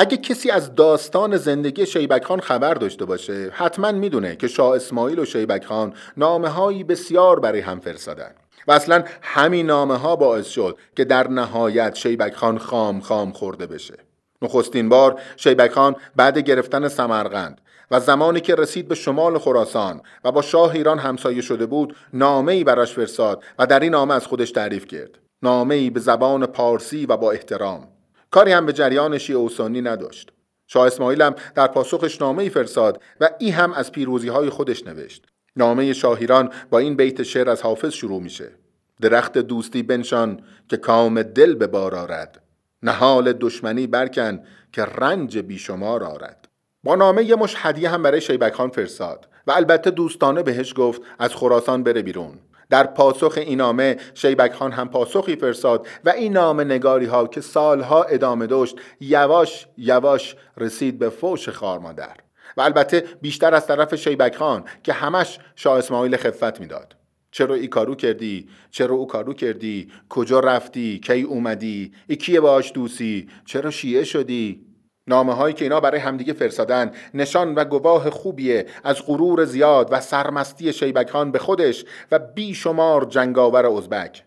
اگه 0.00 0.16
کسی 0.16 0.50
از 0.50 0.74
داستان 0.74 1.36
زندگی 1.36 1.86
شیبک 1.86 2.24
خان 2.24 2.40
خبر 2.40 2.74
داشته 2.74 3.04
باشه 3.04 3.50
حتما 3.52 3.92
می‌دونه 3.92 4.36
که 4.36 4.48
شاه 4.48 4.76
اسماعیل 4.76 5.18
و 5.18 5.24
شیبک 5.24 5.64
خان 5.64 5.94
نامه 6.16 6.48
هایی 6.48 6.84
بسیار 6.84 7.40
برای 7.40 7.60
هم 7.60 7.80
فرستادن. 7.80 8.30
و 8.68 8.72
اصلا 8.72 9.04
همین 9.22 9.66
نامه 9.66 9.96
ها 9.96 10.16
باعث 10.16 10.46
شد 10.46 10.78
که 10.96 11.04
در 11.04 11.28
نهایت 11.28 11.94
شیبک 11.94 12.34
خان 12.34 12.58
خام 12.58 13.00
خام 13.00 13.32
خورده 13.32 13.66
بشه. 13.66 13.94
نخستین 14.42 14.88
بار 14.88 15.20
شیبک 15.36 15.70
خان 15.72 15.96
بعد 16.16 16.38
گرفتن 16.38 16.88
سمرقند 16.88 17.60
و 17.90 18.00
زمانی 18.00 18.40
که 18.40 18.54
رسید 18.54 18.88
به 18.88 18.94
شمال 18.94 19.38
خراسان 19.38 20.00
و 20.24 20.32
با 20.32 20.42
شاه 20.42 20.74
ایران 20.74 20.98
همسایه 20.98 21.40
شده 21.40 21.66
بود 21.66 21.96
نامه 22.12 22.52
ای 22.52 22.64
براش 22.64 22.92
فرستاد 22.92 23.42
و 23.58 23.66
در 23.66 23.80
این 23.80 23.92
نامه 23.92 24.14
از 24.14 24.26
خودش 24.26 24.50
تعریف 24.50 24.86
کرد. 24.86 25.18
نامه 25.42 25.74
ای 25.74 25.90
به 25.90 26.00
زبان 26.00 26.46
پارسی 26.46 27.06
و 27.06 27.16
با 27.16 27.32
احترام. 27.32 27.88
کاری 28.30 28.52
هم 28.52 28.66
به 28.66 28.72
جریان 28.72 29.18
شیعه 29.18 29.38
اوسانی 29.38 29.80
نداشت. 29.80 30.32
شاه 30.66 30.86
اسماعیل 30.86 31.22
هم 31.22 31.34
در 31.54 31.66
پاسخش 31.66 32.20
نامه 32.20 32.42
ای 32.42 32.48
فرستاد 32.48 33.02
و 33.20 33.30
ای 33.38 33.50
هم 33.50 33.72
از 33.72 33.92
پیروزی 33.92 34.28
های 34.28 34.50
خودش 34.50 34.86
نوشت. 34.86 35.26
نامه 35.56 35.92
شاهیران 35.92 36.50
با 36.70 36.78
این 36.78 36.96
بیت 36.96 37.22
شعر 37.22 37.50
از 37.50 37.62
حافظ 37.62 37.92
شروع 37.92 38.22
میشه. 38.22 38.52
درخت 39.00 39.38
دوستی 39.38 39.82
بنشان 39.82 40.40
که 40.68 40.76
کام 40.76 41.22
دل 41.22 41.54
به 41.54 41.66
بار 41.66 41.94
آرد. 41.94 42.42
نهال 42.82 43.32
دشمنی 43.32 43.86
برکن 43.86 44.40
که 44.72 44.84
رنج 44.84 45.38
بیشمار 45.38 46.04
آرد. 46.04 46.48
با 46.82 46.94
نامه 46.94 47.24
یه 47.24 47.36
مش 47.36 47.54
هدیه 47.58 47.88
هم 47.88 48.02
برای 48.02 48.20
شیبک 48.20 48.54
خان 48.54 48.70
فرستاد 48.70 49.28
و 49.46 49.50
البته 49.50 49.90
دوستانه 49.90 50.42
بهش 50.42 50.74
گفت 50.76 51.02
از 51.18 51.34
خراسان 51.34 51.82
بره 51.82 52.02
بیرون. 52.02 52.38
در 52.70 52.86
پاسخ 52.86 53.34
این 53.36 53.58
نامه 53.58 53.96
شیبک 54.14 54.52
خان 54.52 54.72
هم 54.72 54.88
پاسخی 54.88 55.36
فرستاد 55.36 55.86
و 56.04 56.10
این 56.10 56.32
نامه 56.32 56.64
نگاری 56.64 57.06
ها 57.06 57.26
که 57.26 57.40
سالها 57.40 58.02
ادامه 58.02 58.46
داشت 58.46 58.76
یواش 59.00 59.66
یواش 59.76 60.36
رسید 60.56 60.98
به 60.98 61.08
فوش 61.08 61.48
خارمادر 61.48 62.16
و 62.56 62.60
البته 62.60 63.04
بیشتر 63.20 63.54
از 63.54 63.66
طرف 63.66 63.94
شیبک 63.94 64.36
خان 64.36 64.64
که 64.82 64.92
همش 64.92 65.38
شاه 65.56 65.78
اسماعیل 65.78 66.16
خفت 66.16 66.60
می‌داد. 66.60 66.96
چرا 67.30 67.54
ای 67.54 67.68
کارو 67.68 67.94
کردی؟ 67.94 68.48
چرا 68.70 68.94
او 68.94 69.06
کارو 69.06 69.34
کردی؟ 69.34 69.92
کجا 70.08 70.40
رفتی؟ 70.40 71.00
کی 71.04 71.22
اومدی؟ 71.22 71.92
ای 72.06 72.16
کیه 72.16 72.40
باش 72.40 72.72
دوسی 72.72 73.28
چرا 73.44 73.70
شیعه 73.70 74.04
شدی؟ 74.04 74.69
نامه 75.10 75.34
هایی 75.34 75.54
که 75.54 75.64
اینا 75.64 75.80
برای 75.80 76.00
همدیگه 76.00 76.32
فرستادن. 76.32 76.92
نشان 77.14 77.54
و 77.54 77.64
گواه 77.64 78.10
خوبیه. 78.10 78.66
از 78.84 79.06
غرور 79.06 79.44
زیاد 79.44 79.88
و 79.92 80.00
سرمستی 80.00 80.72
شیبک 80.72 81.10
خان 81.10 81.32
به 81.32 81.38
خودش 81.38 81.84
و 82.12 82.18
بیشمار 82.18 83.04
جنگاور 83.04 83.66
ازبک. 83.66 84.24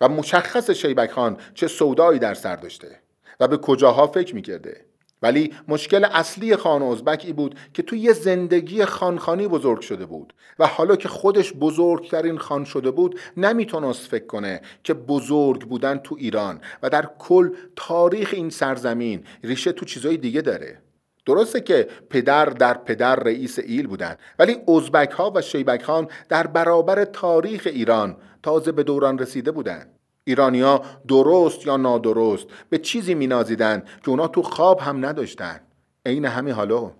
و 0.00 0.08
مشخص 0.08 0.70
شیبک 0.70 1.10
خان 1.10 1.36
چه 1.54 1.68
سودایی 1.68 2.18
در 2.18 2.34
سر 2.34 2.56
داشته 2.56 2.88
و 3.40 3.48
به 3.48 3.56
کجاها 3.56 4.06
فکر 4.06 4.34
می‌کرده. 4.34 4.80
ولی 5.22 5.54
مشکل 5.68 6.04
اصلی 6.04 6.56
خان 6.56 6.82
ازبک 6.82 7.22
ای 7.26 7.32
بود 7.32 7.58
که 7.74 7.82
توی 7.82 7.98
یه 7.98 8.12
زندگی 8.12 8.84
خانخانی 8.84 9.48
بزرگ 9.48 9.80
شده 9.80 10.06
بود 10.06 10.34
و 10.58 10.66
حالا 10.66 10.96
که 10.96 11.08
خودش 11.08 11.52
بزرگترین 11.52 12.38
خان 12.38 12.64
شده 12.64 12.90
بود 12.90 13.20
نمی‌تونست 13.36 14.08
فکر 14.08 14.26
کنه 14.26 14.60
که 14.84 14.94
بزرگ 14.94 15.68
بودن 15.68 15.98
تو 15.98 16.16
ایران 16.18 16.60
و 16.82 16.90
در 16.90 17.08
کل 17.18 17.50
تاریخ 17.76 18.30
این 18.32 18.50
سرزمین 18.50 19.24
ریشه 19.44 19.72
تو 19.72 19.84
چیزای 19.84 20.16
دیگه 20.16 20.40
داره 20.40 20.82
درسته 21.26 21.60
که 21.60 21.88
پدر 22.10 22.44
در 22.44 22.74
پدر 22.74 23.16
رئیس 23.16 23.58
ایل 23.58 23.86
بودن 23.86 24.16
ولی 24.38 24.56
ازبک 24.68 25.10
ها 25.10 25.32
و 25.34 25.42
شیبک 25.42 25.82
خان 25.82 26.08
در 26.28 26.46
برابر 26.46 27.04
تاریخ 27.04 27.62
ایران 27.66 28.16
تازه 28.42 28.72
به 28.72 28.82
دوران 28.82 29.18
رسیده 29.18 29.50
بودند. 29.50 29.95
ایرانیا 30.28 30.82
درست 31.08 31.66
یا 31.66 31.76
نادرست 31.76 32.46
به 32.68 32.78
چیزی 32.78 33.14
مینازیدن 33.14 33.82
که 34.04 34.10
اونا 34.10 34.28
تو 34.28 34.42
خواب 34.42 34.80
هم 34.80 35.06
نداشتن. 35.06 35.60
عین 36.06 36.24
همین 36.24 36.54
حالا. 36.54 36.92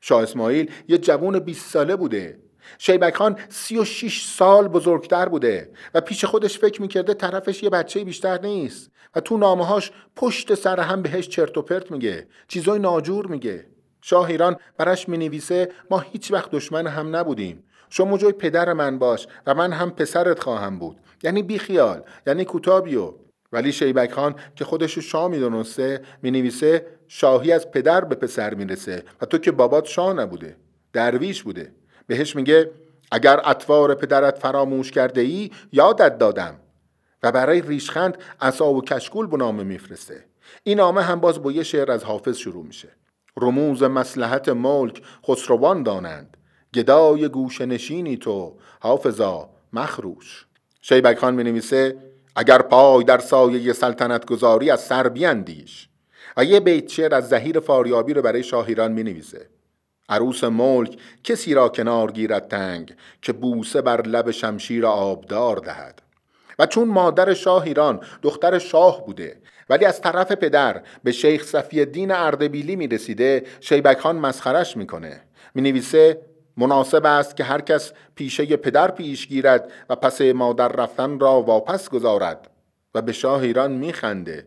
شاه 0.00 0.22
اسماعیل 0.22 0.70
یه 0.88 0.98
جوون 0.98 1.38
20 1.38 1.70
ساله 1.70 1.96
بوده. 1.96 2.38
شیبک 2.78 3.16
خان 3.16 3.38
36 3.48 4.24
سال 4.24 4.68
بزرگتر 4.68 5.28
بوده 5.28 5.70
و 5.94 6.00
پیش 6.00 6.24
خودش 6.24 6.58
فکر 6.58 6.82
می‌کرده 6.82 7.14
طرفش 7.14 7.62
یه 7.62 7.70
بچه 7.70 8.04
بیشتر 8.04 8.40
نیست 8.40 8.90
و 9.16 9.20
تو 9.20 9.36
نامهاش 9.36 9.92
پشت 10.16 10.54
سر 10.54 10.80
هم 10.80 11.02
بهش 11.02 11.28
چرت 11.28 11.58
و 11.58 11.62
پرت 11.62 11.90
میگه. 11.90 12.26
چیزای 12.48 12.78
ناجور 12.78 13.26
میگه. 13.26 13.66
شاه 14.00 14.26
ایران 14.26 14.56
برش 14.76 15.08
می‌نویسه 15.08 15.72
ما 15.90 15.98
هیچ 15.98 16.32
وقت 16.32 16.50
دشمن 16.50 16.86
هم 16.86 17.16
نبودیم. 17.16 17.64
شما 17.90 18.18
جای 18.18 18.32
پدر 18.32 18.72
من 18.72 18.98
باش 18.98 19.26
و 19.46 19.54
من 19.54 19.72
هم 19.72 19.90
پسرت 19.90 20.42
خواهم 20.42 20.78
بود. 20.78 20.96
یعنی 21.22 21.42
بیخیال 21.42 22.02
یعنی 22.26 22.44
کوتابیو. 22.44 23.14
ولی 23.52 23.72
شیبک 23.72 24.12
خان 24.12 24.34
که 24.56 24.64
خودش 24.64 24.94
رو 24.94 25.02
شاه 25.02 25.28
می‌دونسته 25.28 26.00
می‌نویسه 26.22 26.86
شاهی 27.08 27.52
از 27.52 27.70
پدر 27.70 28.04
به 28.04 28.14
پسر 28.14 28.54
می‌رسه 28.54 29.02
و 29.20 29.26
تو 29.26 29.38
که 29.38 29.52
بابات 29.52 29.86
شاه 29.86 30.12
نبوده 30.12 30.56
درویش 30.92 31.42
بوده. 31.42 31.72
بهش 32.06 32.36
میگه 32.36 32.70
اگر 33.12 33.40
اطوار 33.44 33.94
پدرت 33.94 34.38
فراموش 34.38 34.90
کرده 34.90 35.20
ای 35.20 35.50
یادت 35.72 36.18
دادم. 36.18 36.54
و 37.22 37.32
برای 37.32 37.60
ریشخند 37.60 38.18
اصا 38.40 38.72
و 38.72 38.82
کشکول 38.82 39.26
به 39.26 39.36
نامه 39.36 39.62
میفرسته. 39.62 40.24
این 40.62 40.78
نامه 40.78 41.02
هم 41.02 41.20
باز 41.20 41.42
با 41.42 41.52
یه 41.52 41.62
شعر 41.62 41.92
از 41.92 42.04
حافظ 42.04 42.36
شروع 42.36 42.64
میشه. 42.64 42.88
رموز 43.36 43.82
مسلحت 43.82 44.48
ملک 44.48 45.02
خسروان 45.28 45.82
دانند. 45.82 46.36
گدای 46.74 47.28
گوش 47.28 47.60
نشینی 47.60 48.16
تو 48.16 48.56
حافظا 48.80 49.50
مخروش. 49.72 50.46
شیبک 50.82 51.18
خان 51.18 51.34
می 51.34 51.44
نویسه 51.44 51.96
اگر 52.36 52.62
پای 52.62 53.04
در 53.04 53.18
سایه 53.18 53.72
سلطنت 53.72 54.26
گذاری 54.26 54.70
از 54.70 54.80
سر 54.80 55.08
بیندیش. 55.08 55.88
و 56.36 56.44
یه 56.44 56.60
بیت 56.60 56.88
شعر 56.88 57.14
از 57.14 57.28
زهیر 57.28 57.60
فاریابی 57.60 58.14
رو 58.14 58.22
برای 58.22 58.42
شاه 58.42 58.68
ایران 58.68 58.92
می 58.92 59.02
نویسه 59.02 59.46
عروس 60.08 60.44
ملک 60.44 60.98
کسی 61.24 61.54
را 61.54 61.68
کنار 61.68 62.12
گیرد 62.12 62.48
تنگ 62.48 62.94
که 63.22 63.32
بوسه 63.32 63.82
بر 63.82 64.02
لب 64.02 64.30
شمشیر 64.30 64.86
آبدار 64.86 65.56
دهد. 65.56 66.02
و 66.58 66.66
چون 66.66 66.88
مادر 66.88 67.34
شاه 67.34 67.62
ایران 67.62 68.00
دختر 68.22 68.58
شاه 68.58 69.06
بوده 69.06 69.36
ولی 69.70 69.84
از 69.84 70.00
طرف 70.00 70.32
پدر 70.32 70.82
به 71.04 71.12
شیخ 71.12 71.44
صفی 71.44 71.80
الدین 71.80 72.10
اردبیلی 72.10 72.76
می 72.76 72.88
رسیده 72.88 73.44
شیبک 73.60 73.98
خان 73.98 74.16
مسخرش 74.16 74.76
می‌کنه. 74.76 75.20
می 75.54 75.62
نویسه 75.62 76.20
مناسب 76.58 77.06
است 77.06 77.36
که 77.36 77.44
هر 77.44 77.60
کس 77.60 77.92
پیشه 78.14 78.56
پدر 78.56 78.90
پیش 78.90 79.26
گیرد 79.26 79.72
و 79.90 79.96
پس 79.96 80.20
مادر 80.20 80.68
رفتن 80.68 81.18
را 81.18 81.42
واپس 81.42 81.88
گذارد 81.88 82.50
و 82.94 83.02
به 83.02 83.12
شاه 83.12 83.42
ایران 83.42 83.72
میخنده 83.72 84.46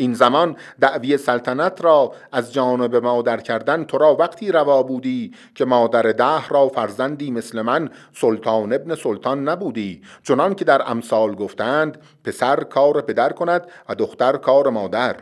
این 0.00 0.14
زمان 0.14 0.56
دعوی 0.80 1.16
سلطنت 1.16 1.84
را 1.84 2.12
از 2.32 2.52
جانب 2.52 2.96
مادر 2.96 3.36
کردن 3.40 3.84
تو 3.84 3.98
را 3.98 4.16
وقتی 4.16 4.52
روا 4.52 4.82
بودی 4.82 5.34
که 5.54 5.64
مادر 5.64 6.02
ده 6.02 6.48
را 6.48 6.68
فرزندی 6.68 7.30
مثل 7.30 7.62
من 7.62 7.90
سلطان 8.12 8.72
ابن 8.72 8.94
سلطان 8.94 9.48
نبودی. 9.48 10.02
چنان 10.22 10.54
که 10.54 10.64
در 10.64 10.90
امثال 10.90 11.34
گفتند 11.34 11.98
پسر 12.24 12.56
کار 12.56 13.00
پدر 13.00 13.32
کند 13.32 13.66
و 13.88 13.94
دختر 13.94 14.36
کار 14.36 14.68
مادر. 14.70 15.16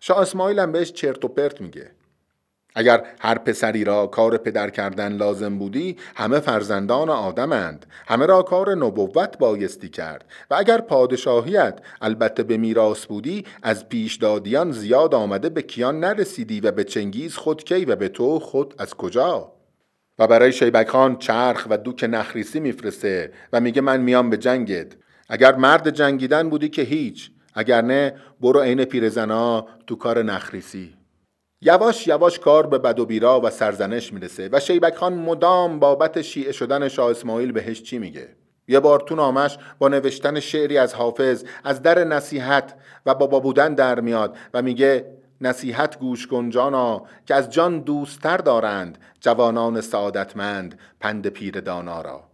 شاه 0.00 0.18
اسماعیل 0.18 0.58
هم 0.58 0.72
بهش 0.72 0.92
چرت 0.92 1.24
و 1.24 1.28
پرت 1.28 1.60
میگه. 1.60 1.90
اگر 2.74 3.04
هر 3.20 3.38
پسری 3.38 3.84
را 3.84 4.06
کار 4.06 4.36
پدر 4.36 4.70
کردن 4.70 5.12
لازم 5.12 5.58
بودی 5.58 5.96
همه 6.16 6.40
فرزندان 6.40 7.10
آدمند. 7.10 7.86
همه 8.06 8.26
را 8.26 8.42
کار 8.42 8.74
نبوت 8.74 9.38
بایستی 9.38 9.88
کرد. 9.88 10.24
و 10.50 10.54
اگر 10.54 10.80
پادشاهیت 10.80 11.80
البته 12.00 12.42
به 12.42 12.56
میراث 12.56 13.06
بودی 13.06 13.44
از 13.62 13.88
پیشدادیان 13.88 14.72
زیاد 14.72 15.14
آمده 15.14 15.48
به 15.48 15.62
کیان 15.62 16.00
نرسیدی 16.00 16.60
و 16.60 16.70
به 16.70 16.84
چنگیز 16.84 17.36
خود 17.36 17.64
کی 17.64 17.84
و 17.84 17.96
به 17.96 18.08
تو 18.08 18.38
خود 18.38 18.74
از 18.78 18.94
کجا؟ 18.94 19.52
و 20.18 20.26
برای 20.26 20.52
شیبک 20.52 20.88
خان 20.88 21.16
چرخ 21.16 21.66
و 21.70 21.78
دوک 21.78 22.04
نخریسی 22.10 22.60
میفرسته 22.60 23.32
و 23.52 23.60
میگه 23.60 23.80
من 23.80 24.00
میام 24.00 24.30
به 24.30 24.36
جنگت. 24.36 24.96
اگر 25.28 25.54
مرد 25.54 25.90
جنگیدن 25.90 26.50
بودی 26.50 26.68
که 26.68 26.82
هیچ 26.82 27.30
اگر 27.54 27.82
نه 27.82 28.14
برو 28.40 28.60
عین 28.60 28.84
پیرزنا 28.84 29.66
تو 29.86 29.96
کار 29.96 30.22
نخریسی. 30.22 30.99
یواش 31.62 32.06
یواش 32.06 32.38
کار 32.38 32.66
به 32.66 32.78
بد 32.78 33.00
و 33.00 33.06
بیرا 33.06 33.40
و 33.40 33.50
سرزنش 33.50 34.12
می‌رسه 34.12 34.48
و 34.52 34.60
شیبک 34.60 34.94
خان 34.94 35.14
مدام 35.14 35.78
بابت 35.78 36.22
شیعه 36.22 36.52
شدن 36.52 36.88
شاه 36.88 37.10
اسماعیل 37.10 37.52
بهش 37.52 37.82
چی 37.82 37.98
میگه؟ 37.98 38.28
یه 38.68 38.80
بار 38.80 39.00
تو 39.00 39.14
نامش 39.14 39.58
با 39.78 39.88
نوشتن 39.88 40.40
شعری 40.40 40.78
از 40.78 40.94
حافظ 40.94 41.44
از 41.64 41.82
در 41.82 42.04
نصیحت 42.04 42.74
و 43.06 43.14
بابا 43.14 43.40
بودن 43.40 43.74
در 43.74 44.00
میاد 44.00 44.36
و 44.54 44.62
میگه 44.62 45.06
نصیحت 45.40 45.98
گوش 45.98 46.26
کن 46.26 46.50
جانا 46.50 47.02
که 47.26 47.34
از 47.34 47.50
جان 47.50 47.80
دوستتر 47.80 48.36
دارند 48.36 48.98
جوانان 49.20 49.80
سعادتمند 49.80 50.78
پند 51.00 51.26
پیر 51.26 51.60
دانا 51.60 52.00
را. 52.00 52.29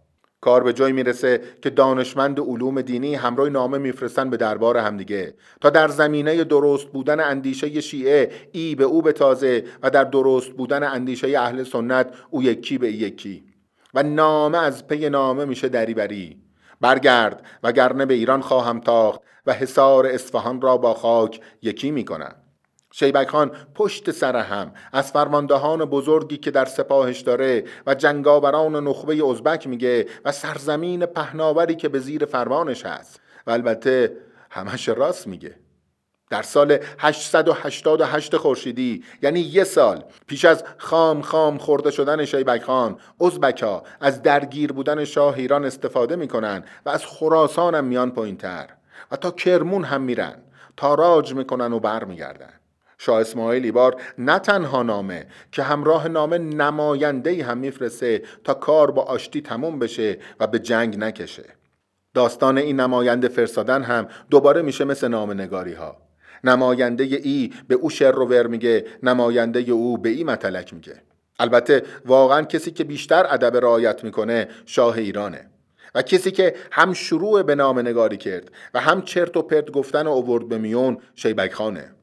کار 0.47 0.63
به 0.63 0.73
جای 0.73 0.91
می‌رسه 0.91 1.41
که 1.61 1.69
دانشمند 1.69 2.39
علوم 2.39 2.81
دینی 2.81 3.15
همراه 3.15 3.49
نامه 3.49 3.77
میفرستن 3.77 4.29
به 4.29 4.37
دربار 4.37 4.77
همدیگه. 4.77 5.33
تا 5.61 5.69
در 5.69 5.87
زمینه 5.87 6.43
درست 6.43 6.87
بودن 6.87 7.19
اندیشه 7.19 7.81
شیعه 7.81 8.31
ای 8.51 8.75
به 8.75 8.83
او 8.83 9.01
به 9.01 9.11
تازه 9.11 9.63
و 9.83 9.89
در 9.89 10.03
درست 10.03 10.51
بودن 10.51 10.83
اندیشه 10.83 11.39
اهل 11.39 11.63
سنت 11.63 12.13
او 12.29 12.43
یکی 12.43 12.77
به 12.77 12.91
یکی. 12.91 13.43
و 13.93 14.03
نامه 14.03 14.57
از 14.57 14.87
پی 14.87 15.09
نامه 15.09 15.45
میشه 15.45 15.69
دریبری 15.69 16.37
برگرد 16.81 17.45
و 17.63 17.71
گرنه 17.71 18.05
به 18.05 18.13
ایران 18.13 18.41
خواهم 18.41 18.79
تاخت 18.79 19.21
و 19.45 19.53
حصار 19.53 20.05
اصفهان 20.05 20.61
را 20.61 20.77
با 20.77 20.93
خاک 20.93 21.41
یکی 21.61 21.91
می‌کنم. 21.91 22.35
شیبک 22.99 23.29
خان 23.29 23.51
پشت 23.75 24.11
سر 24.11 24.35
هم 24.35 24.71
از 24.93 25.11
فرماندهان 25.11 25.85
بزرگی 25.85 26.37
که 26.37 26.51
در 26.51 26.65
سپاهش 26.65 27.19
داره 27.19 27.63
و 27.87 27.95
جنگاوران 27.95 28.87
نخبه 28.87 29.25
ازبک 29.25 29.67
میگه 29.67 30.07
و 30.25 30.31
سرزمین 30.31 31.05
پهناوری 31.05 31.75
که 31.75 31.89
به 31.89 31.99
زیر 31.99 32.25
فرمانش 32.25 32.85
هست. 32.85 33.19
و 33.47 33.51
البته 33.51 34.17
همش 34.51 34.89
راست 34.89 35.27
میگه. 35.27 35.55
در 36.29 36.41
سال 36.41 36.77
888 36.99 38.37
خورشیدی 38.37 39.03
یعنی 39.21 39.39
یه 39.39 39.63
سال 39.63 40.03
پیش 40.27 40.45
از 40.45 40.63
خام 40.77 41.21
خام 41.21 41.57
خورده 41.57 41.91
شدن 41.91 42.25
شیبک 42.25 42.63
خان 42.63 42.97
ازبکا 43.21 43.83
از 44.01 44.21
درگیر 44.21 44.71
بودن 44.71 45.05
شاه 45.05 45.35
ایران 45.35 45.65
استفاده 45.65 46.15
می‌کنن 46.15 46.63
و 46.85 46.89
از 46.89 47.05
خراسان 47.05 47.75
هم 47.75 47.85
میان 47.85 48.11
پایینتر. 48.11 48.69
و 49.11 49.15
تا 49.15 49.31
کرمون 49.31 49.83
هم 49.83 50.01
میرن. 50.01 50.35
تاراج 50.77 51.33
می‌کنن 51.33 51.73
و 51.73 51.79
برمیگردن. 51.79 52.56
شاه 52.97 53.21
اسماعیل 53.21 53.71
بار 53.71 54.01
نه 54.17 54.39
تنها 54.39 54.83
نامه 54.83 55.27
که 55.51 55.63
همراه 55.63 56.07
نامه 56.07 56.37
نماینده 56.37 57.43
هم 57.43 57.57
میفرسته 57.57 58.21
تا 58.43 58.53
کار 58.53 58.91
با 58.91 59.01
آشتی 59.01 59.41
تموم 59.41 59.79
بشه 59.79 60.17
و 60.39 60.47
به 60.47 60.59
جنگ 60.59 60.99
نکشه. 60.99 61.45
داستان 62.13 62.57
این 62.57 62.79
نماینده 62.79 63.27
فرستادن 63.27 63.83
هم 63.83 64.07
دوباره 64.29 64.61
میشه 64.61 64.85
مثل 64.85 65.07
نامه 65.07 65.33
نگاری 65.33 65.73
ها 65.73 65.97
نماینده 66.43 67.03
ای 67.03 67.53
به 67.67 67.75
او 67.75 67.89
شر 67.89 68.11
رو 68.11 68.25
ور 68.25 68.47
میگه 68.47 68.85
نماینده 69.03 69.59
او 69.59 69.97
به 69.97 70.09
ای 70.09 70.23
متلک 70.23 70.73
میگه. 70.73 71.01
البته 71.39 71.83
واقعا 72.05 72.41
کسی 72.41 72.71
که 72.71 72.83
بیشتر 72.83 73.25
ادب 73.29 73.57
رعایت 73.57 74.03
می‌کنه 74.03 74.47
شاه 74.65 74.97
ایرانه. 74.97 75.49
و 75.95 76.01
کسی 76.01 76.31
که 76.31 76.55
هم 76.71 76.93
شروع 76.93 77.43
به 77.43 77.55
نام 77.55 77.79
نگاری 77.79 78.17
کرد 78.17 78.51
و 78.73 78.79
هم 78.79 79.01
چرت 79.01 79.37
و 79.37 79.41
پرت 79.41 79.71
گفتن 79.71 80.07
و 80.07 80.11
اوورد 80.11 80.49
به 80.49 80.57
میون 80.57 80.97
شیبک 81.15 81.53
خانه. 81.53 81.96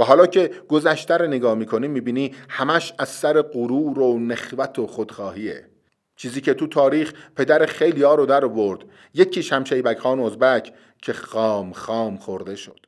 و 0.00 0.04
حالا 0.04 0.26
که 0.26 0.50
گذشته 0.68 1.16
رو 1.16 1.26
نگاه 1.26 1.54
می‌کنی 1.54 1.88
می‌بینی 1.88 2.34
همش 2.48 2.92
از 2.98 3.08
سر 3.08 3.42
غرور 3.42 3.98
و 3.98 4.18
نخوت 4.18 4.78
و 4.78 4.86
خودخواهیه. 4.86 5.66
چیزی 6.16 6.40
که 6.40 6.54
تو 6.54 6.66
تاریخ 6.66 7.12
پدر 7.36 7.66
خیلی 7.66 8.02
ها 8.02 8.14
رو 8.14 8.26
در 8.26 8.46
برد 8.46 8.80
یکیش 9.14 9.52
هم 9.52 9.64
شیبک 9.64 9.98
خان 9.98 10.20
ازبک 10.20 10.72
که 11.02 11.12
خام 11.12 11.72
خام 11.72 12.16
خورده 12.16 12.56
شد. 12.56 12.80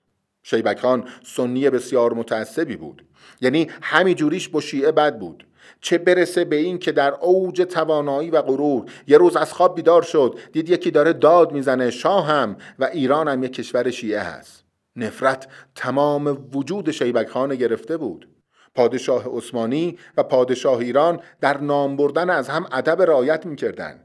شیبک 0.43 0.81
خان 0.81 1.05
سنی 1.25 1.71
بسیار 1.71 2.13
متعصبی 2.13 2.77
بود. 2.77 3.05
یعنی 3.41 3.71
همی 3.83 4.15
جوریش 4.15 4.49
با 4.49 4.61
شیعه 4.61 4.93
بد 4.93 5.19
بود. 5.19 5.47
چه 5.81 5.99
برسه 5.99 6.45
به 6.45 6.57
این 6.57 6.79
که 6.79 6.93
در 6.93 7.15
اوج 7.15 7.63
توانایی 7.63 8.31
و 8.31 8.43
غرور 8.43 8.91
یه 9.07 9.19
روز 9.19 9.37
از 9.37 9.53
خواب 9.53 9.75
بیدار 9.75 10.03
شد 10.03 10.39
دید 10.53 10.71
یکی 10.71 10.91
داره 10.91 11.13
داد 11.13 11.53
می‌زنه 11.53 11.91
شاه 11.91 12.27
هم 12.27 12.57
و 12.79 12.85
ایران 12.85 13.29
هم 13.29 13.45
یک 13.45 13.53
کشور 13.53 13.91
شیعه 13.91 14.21
هست. 14.21 14.62
نفرت 14.97 15.49
تمام 15.75 16.49
وجود 16.55 16.91
شیبک 16.91 17.29
خان 17.29 17.55
گرفته 17.55 17.97
بود. 17.97 18.29
پادشاه 18.75 19.37
عثمانی 19.37 19.99
و 20.17 20.23
پادشاه 20.23 20.79
ایران 20.79 21.21
در 21.41 21.59
نام 21.59 21.97
بردن 21.97 22.31
از 22.31 22.49
هم 22.49 22.67
ادب 22.73 23.03
رعایت 23.03 23.47
می‌کردن 23.47 24.01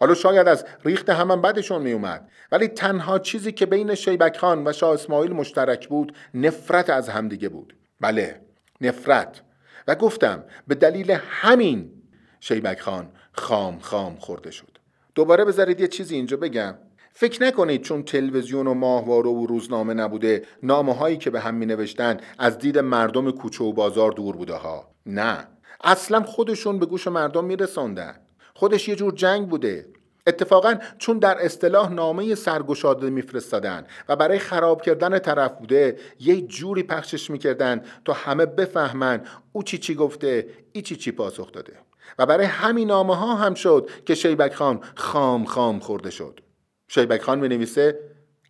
حالا 0.00 0.14
شاید 0.14 0.48
از 0.48 0.64
ریخت 0.84 1.10
هم, 1.10 1.42
بدشون 1.42 1.82
میومد 1.82 2.28
ولی 2.52 2.68
تنها 2.68 3.18
چیزی 3.18 3.52
که 3.52 3.66
بین 3.66 3.94
شیبک 3.94 4.36
خان 4.36 4.68
و 4.68 4.72
شاه 4.72 4.94
اسماعیل 4.94 5.32
مشترک 5.32 5.88
بود 5.88 6.16
نفرت 6.34 6.90
از 6.90 7.08
همدیگه 7.08 7.48
بود. 7.48 7.76
بله 8.00 8.40
نفرت. 8.80 9.42
و 9.88 9.94
گفتم 9.94 10.44
به 10.66 10.74
دلیل 10.74 11.18
همین 11.20 11.92
شیبک 12.40 12.80
خان 12.80 13.10
خام 13.32 13.78
خام 13.78 14.16
خورده 14.16 14.50
شد. 14.50 14.78
دوباره 15.14 15.44
بذارید 15.44 15.80
یه 15.80 15.88
چیزی 15.88 16.14
اینجا 16.14 16.36
بگم. 16.36 16.74
فکر 17.20 17.42
نکنید 17.42 17.82
چون 17.82 18.02
تلویزیون 18.02 18.66
و 18.66 18.74
ماهواره 18.74 19.30
و 19.30 19.46
روزنامه 19.46 19.94
نبوده 19.94 20.42
نامه 20.62 20.94
هایی 20.94 21.16
که 21.16 21.30
به 21.30 21.40
هم 21.40 21.54
می 21.54 21.66
نوشتن 21.66 22.16
از 22.38 22.58
دید 22.58 22.78
مردم 22.78 23.30
کوچه 23.30 23.64
و 23.64 23.72
بازار 23.72 24.12
دور 24.12 24.36
بوده 24.36 24.54
ها. 24.54 24.88
نه. 25.06 25.48
اصلا 25.84 26.22
خودشون 26.22 26.78
به 26.78 26.86
گوش 26.86 27.08
مردم 27.08 27.44
می 27.44 27.56
رسندن. 27.56 28.14
خودش 28.54 28.88
یه 28.88 28.96
جور 28.96 29.12
جنگ 29.12 29.48
بوده. 29.48 29.86
اتفاقا 30.26 30.74
چون 30.98 31.18
در 31.18 31.44
اصطلاح 31.44 31.92
نامه 31.92 32.34
سرگشاده 32.34 33.10
میفرستادن 33.10 33.86
و 34.08 34.16
برای 34.16 34.38
خراب 34.38 34.82
کردن 34.82 35.18
طرف 35.18 35.52
بوده 35.52 35.98
یه 36.20 36.40
جوری 36.40 36.82
پخشش 36.82 37.30
می‌کردن 37.30 37.82
تا 38.04 38.12
همه 38.12 38.46
بفهمن 38.46 39.20
او 39.52 39.62
چی 39.62 39.78
چی 39.78 39.94
گفته 39.94 40.48
ای 40.72 40.82
چی 40.82 40.96
چی 40.96 41.12
پاسخ 41.12 41.52
داده. 41.52 41.72
و 42.18 42.26
برای 42.26 42.46
همین 42.46 42.88
نامه 42.88 43.16
ها 43.16 43.34
هم 43.34 43.54
شد 43.54 43.90
که 44.06 44.14
شیبک 44.14 44.54
خان 44.54 44.80
خام 44.94 45.44
خام 45.44 45.78
خورده 45.78 46.10
شد. 46.10 46.47
شیبک 46.88 47.22
خان 47.22 47.40
می 47.40 47.48
نویسه 47.48 47.98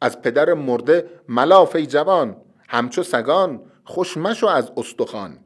از 0.00 0.22
پدر 0.22 0.54
مرده 0.54 1.10
ملافه 1.28 1.86
جوان 1.86 2.36
همچو 2.68 3.02
سگان 3.02 3.60
خوشمشو 3.84 4.46
از 4.46 4.72
استخوان. 4.76 5.38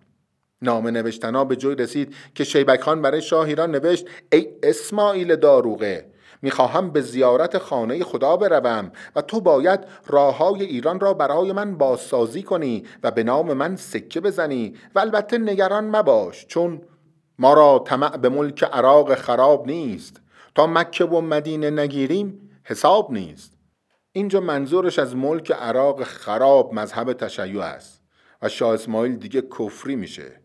نامه 0.62 0.90
نوشتنا 0.90 1.44
به 1.44 1.56
جای 1.56 1.74
رسید 1.74 2.14
که 2.34 2.44
شیبک 2.44 2.80
خان 2.80 3.02
برای 3.02 3.22
شاه 3.22 3.46
ایران 3.46 3.70
نوشت 3.70 4.06
ای 4.32 4.48
اسماعیل 4.62 5.36
داروغه 5.36 6.12
می‌خواهم 6.42 6.90
به 6.90 7.00
زیارت 7.00 7.58
خانه 7.58 8.04
خدا 8.04 8.36
بروم 8.36 8.92
و 9.16 9.22
تو 9.22 9.40
باید 9.40 9.80
راههای 10.06 10.62
ایران 10.62 11.00
را 11.00 11.14
برای 11.14 11.52
من 11.52 11.78
بازسازی 11.78 12.42
کنی 12.42 12.84
و 13.02 13.10
به 13.10 13.22
نام 13.22 13.52
من 13.52 13.76
سکه 13.76 14.20
بزنی 14.20 14.74
و 14.94 14.98
البته 14.98 15.38
نگران 15.38 15.96
مباش 15.96 16.46
چون 16.46 16.80
ما 17.38 17.54
را 17.54 17.84
طمع 17.86 18.16
به 18.16 18.28
ملک 18.28 18.64
عراق 18.64 19.14
خراب 19.14 19.66
نیست. 19.66 20.20
تا 20.54 20.66
مکه 20.66 21.04
و 21.04 21.20
مدینه 21.20 21.70
نگیریم 21.70 22.51
حساب 22.72 23.12
نیست. 23.12 23.52
اینجا 24.12 24.40
منظورش 24.40 24.98
از 24.98 25.16
ملک 25.16 25.50
عراق 25.50 26.02
خراب 26.02 26.74
مذهب 26.74 27.12
تشیع 27.12 27.62
است 27.62 28.02
و 28.42 28.48
شاه 28.48 28.74
اسماعیل 28.74 29.16
دیگه 29.16 29.42
کفری 29.42 29.96
میشه. 29.96 30.40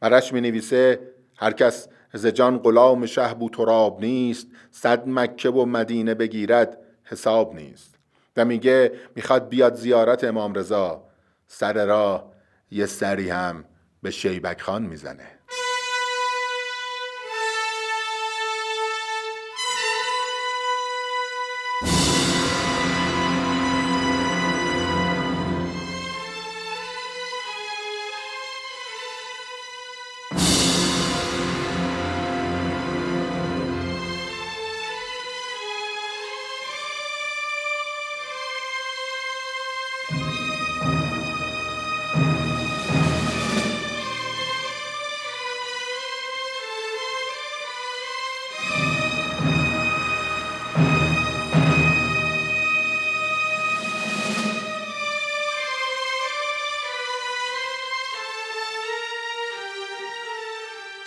برش 0.00 0.32
می 0.32 0.40
نویسه 0.40 1.00
هر 1.36 1.52
کس 1.52 1.88
ز 2.14 2.26
جان 2.26 2.58
غلام 2.58 3.06
شه 3.06 3.34
بو 3.34 3.50
تراب 3.50 4.00
نیست 4.00 4.46
صد 4.70 5.08
مکه 5.08 5.50
و 5.50 5.64
مدینه 5.64 6.14
بگیرد 6.14 6.78
حساب 7.04 7.54
نیست. 7.54 7.94
و 8.36 8.44
میگه 8.44 8.92
می‌خواد 9.16 9.48
بیاد 9.48 9.74
زیارت 9.74 10.24
امام 10.24 10.54
رضا. 10.54 11.04
سر 11.46 11.86
راه 11.86 12.32
یه 12.70 12.86
سری 12.86 13.30
هم 13.30 13.64
به 14.02 14.10
شیبک 14.10 14.60
خان 14.60 14.82
می‌زنه. 14.82 15.26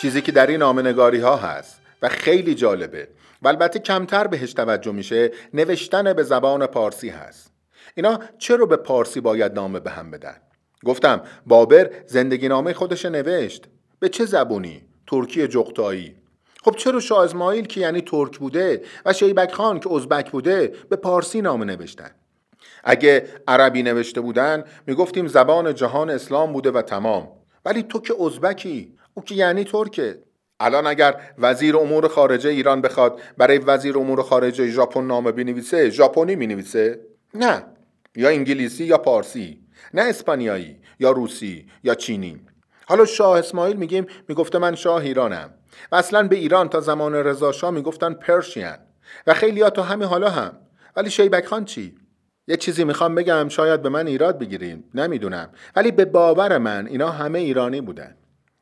چیزی 0.05 0.21
که 0.21 0.31
در 0.31 0.47
این 0.47 0.59
نامنگاری 0.59 1.19
ها 1.19 1.35
هست 1.35 1.81
و 2.01 2.09
خیلی 2.09 2.55
جالبه 2.55 3.07
و 3.41 3.47
البته 3.47 3.79
کمتر 3.79 4.27
بهش 4.27 4.53
توجه 4.53 4.91
میشه 4.91 5.31
نوشتن 5.53 6.13
به 6.13 6.23
زبان 6.23 6.65
پارسی 6.65 7.09
هست. 7.09 7.51
اینا 7.95 8.19
چرا 8.37 8.65
به 8.65 8.75
پارسی 8.75 9.21
باید 9.21 9.53
نامه 9.53 9.79
به 9.79 9.89
هم 9.89 10.11
بدن؟ 10.11 10.35
گفتم 10.85 11.21
بابر 11.45 11.89
زندگی 12.05 12.47
نامه 12.47 12.73
خودش 12.73 13.05
نوشت. 13.05 13.65
به 13.99 14.09
چه 14.09 14.25
زبونی؟ 14.25 14.81
ترکی 15.07 15.47
جغتایی. 15.47 16.15
خب 16.63 16.75
چرا 16.75 16.99
شاه 16.99 17.23
اسماعیل 17.23 17.65
که 17.65 17.81
یعنی 17.81 18.01
ترک 18.01 18.37
بوده 18.37 18.81
و 19.05 19.13
شیبک 19.13 19.51
خان 19.51 19.79
که 19.79 19.93
ازبک 19.93 20.31
بوده 20.31 20.73
به 20.89 20.95
پارسی 20.95 21.41
نامه 21.41 21.65
نوشتن؟ 21.65 22.11
اگه 22.83 23.27
عربی 23.47 23.83
نوشته 23.83 24.21
بودن 24.21 24.63
می‌گفتیم 24.87 25.27
زبان 25.27 25.73
جهان 25.73 26.09
اسلام 26.09 26.53
بوده 26.53 26.71
و 26.71 26.81
تمام. 26.81 27.27
ولی 27.65 27.83
تو 27.83 27.99
که 27.99 28.13
ازبکی؟ 28.23 28.95
او 29.17 29.23
که 29.23 29.35
یعنی 29.35 29.63
ترکه 29.63 30.19
الان 30.59 30.87
اگر 30.87 31.21
وزیر 31.37 31.77
امور 31.77 32.07
خارجه 32.07 32.49
ایران 32.49 32.81
بخواد 32.81 33.21
برای 33.37 33.57
وزیر 33.57 33.97
امور 33.97 34.21
خارجه 34.21 34.67
ژاپن 34.67 35.03
نامه 35.03 35.31
بنویسه 35.31 35.89
ژاپنی 35.89 36.35
می‌نویسه؟ 36.35 36.99
نه. 37.33 37.63
یا 38.15 38.29
انگلیسی 38.29 38.83
یا 38.83 38.97
پارسی. 38.97 39.59
نه 39.93 40.01
اسپانیایی 40.01 40.77
یا 40.99 41.11
روسی 41.11 41.67
یا 41.83 41.95
چینی. 41.95 42.41
حالا 42.87 43.05
شاه 43.05 43.39
اسماعیل 43.39 43.75
میگیم 43.77 44.05
می‌گفته 44.27 44.57
من 44.57 44.75
شاه 44.75 45.01
ایرانم. 45.01 45.53
و 45.91 45.95
اصلا 45.95 46.27
به 46.27 46.35
ایران 46.35 46.69
تا 46.69 46.79
زمان 46.79 47.13
رضا 47.13 47.51
شاه 47.51 47.71
می‌گفتن 47.71 48.13
پرشین. 48.13 48.75
و 49.27 49.33
خیلی 49.33 49.61
ها 49.61 49.69
تا 49.69 49.83
همین 49.83 50.07
حالا 50.07 50.29
هم. 50.29 50.57
ولی 50.95 51.09
شیبک 51.09 51.45
خان 51.45 51.65
چی؟ 51.65 51.95
یه 52.47 52.57
چیزی 52.57 52.83
می‌خوام 52.83 53.15
بگم 53.15 53.49
شاید 53.49 53.81
به 53.81 53.89
من 53.89 54.07
ایراد 54.07 54.39
بگیریم 54.39 54.83
نمی‌دونم. 54.93 55.49
ولی 55.75 55.91
به 55.91 56.05
باور 56.05 56.57
من 56.57 56.87
اینا 56.87 57.09
همه 57.09 57.39
ایرانی 57.39 57.81
بودن. 57.81 58.15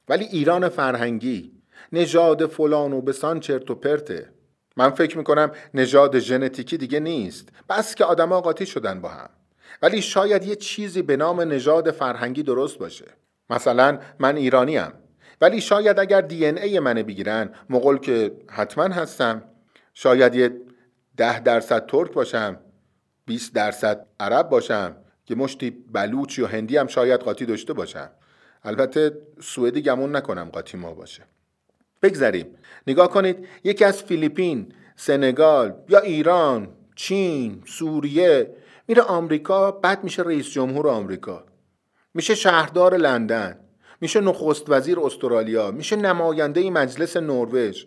ولی 0.10 0.26
ایران 0.26 0.70
فرهنگی 0.70 1.52
نژاد 1.92 2.46
فلان 2.46 2.94
و 2.94 3.02
بسان 3.02 3.40
چرت 3.40 3.72
و 3.72 3.76
پرته. 3.76 4.30
من 4.78 4.90
فکر 4.90 5.18
می‌کنم 5.18 5.52
نژاد 5.74 6.20
ژنتیکی 6.20 6.78
دیگه 6.78 7.00
نیست 7.00 7.50
بس 7.70 7.96
که 7.96 8.06
آدما 8.06 8.42
قاطی 8.42 8.66
شدن 8.66 9.02
با 9.02 9.10
هم. 9.10 9.30
ولی 9.82 10.02
شاید 10.02 10.46
یه 10.46 10.56
چیزی 10.56 11.02
به 11.02 11.18
نام 11.18 11.42
نژاد 11.42 11.92
فرهنگی 11.92 12.44
درست 12.44 12.78
باشه. 12.78 13.06
مثلا 13.50 14.00
من 14.20 14.36
ایرانیم 14.36 14.94
ولی 15.42 15.62
شاید 15.62 16.00
اگر 16.00 16.22
دی 16.22 16.46
ان 16.46 16.58
ای 16.58 16.80
منو 16.80 17.04
بگیرن 17.04 17.50
مغول 17.70 17.98
که 17.98 18.32
حتما 18.50 18.84
هستم 18.84 19.44
شاید 19.94 20.36
یه 20.36 20.62
ده 21.18 21.40
درصد 21.40 21.86
ترک 21.86 22.14
باشم 22.14 22.60
20 23.26 23.54
درصد 23.54 24.06
عرب 24.20 24.50
باشم 24.50 24.96
که 25.26 25.36
مشتی 25.36 25.70
بلوچ 25.70 26.40
یا 26.40 26.48
هندی 26.48 26.78
هم 26.78 26.88
شاید 26.88 27.20
قاطی 27.20 27.46
داشته 27.46 27.74
باشم. 27.74 28.10
البته 28.64 29.12
سوئدی 29.42 29.82
گمون 29.82 30.16
نکنم 30.16 30.50
قاطی 30.54 30.78
ما 30.78 30.94
باشه. 30.94 31.24
بگذریم. 32.02 32.46
نگاه 32.88 33.10
کنید 33.10 33.48
یکی 33.64 33.86
از 33.86 34.04
فیلیپین 34.04 34.74
سنگال 34.96 35.74
یا 35.90 36.00
ایران 36.00 36.68
چین 36.96 37.64
سوریه 37.66 38.56
میره 38.88 39.02
آمریکا 39.02 39.72
بعد 39.72 40.04
میشه 40.04 40.22
رئیس 40.22 40.50
جمهور 40.50 40.88
آمریکا. 40.88 41.46
میشه 42.14 42.36
شهردار 42.36 42.98
لندن. 42.98 43.60
میشه 44.02 44.22
نخست 44.22 44.70
وزیر 44.70 45.00
استرالیا. 45.00 45.72
میشه 45.72 45.96
نماینده 45.96 46.70
مجلس 46.70 47.18
نروژ. 47.18 47.86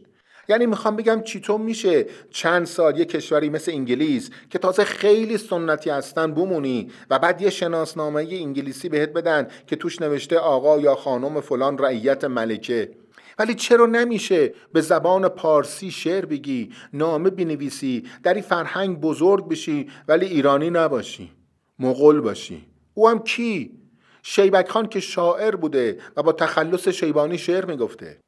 یعنی 0.48 0.66
می‌خوام 0.66 0.96
بگم 0.96 1.22
چطور 1.22 1.60
میشه 1.60 2.06
چند 2.30 2.66
سال 2.66 2.98
یه 2.98 3.04
کشوری 3.04 3.48
مثل 3.48 3.72
انگلیس 3.72 4.30
که 4.50 4.58
تازه 4.58 4.84
خیلی 4.84 5.38
سنتی 5.38 5.90
هستن 5.90 6.34
بمونی 6.34 6.90
و 7.10 7.18
بعد 7.18 7.42
یه 7.42 7.50
شناسنامه 7.50 8.28
انگلیسی 8.30 8.88
بهت 8.88 9.12
بدن 9.12 9.48
که 9.66 9.76
توش 9.76 10.02
نوشته 10.02 10.38
آقا 10.38 10.78
یا 10.78 10.94
خانم 10.94 11.40
فلان 11.40 11.78
رعیت 11.78 12.24
ملکه. 12.24 12.90
ولی 13.38 13.54
چرا 13.54 13.86
نمیشه 13.86 14.54
به 14.72 14.80
زبان 14.80 15.28
پارسی 15.28 15.90
شعر 15.90 16.24
بگی 16.24 16.72
نامه 16.92 17.30
بنویسی 17.30 18.04
در 18.22 18.34
این 18.34 18.42
فرهنگ 18.42 19.00
بزرگ 19.00 19.48
بشی 19.48 19.90
ولی 20.08 20.26
ایرانی 20.26 20.70
نباشی 20.70 21.32
مغول 21.78 22.20
باشی. 22.20 22.66
او 22.94 23.08
هم 23.08 23.18
کی؟ 23.18 23.78
شیبک 24.22 24.68
خان 24.68 24.88
که 24.88 25.00
شاعر 25.00 25.56
بوده 25.56 25.98
و 26.16 26.22
با 26.22 26.32
تخلص 26.32 26.88
شیبانی 26.88 27.38
شعر 27.38 27.64
می‌گفته. 27.64 28.18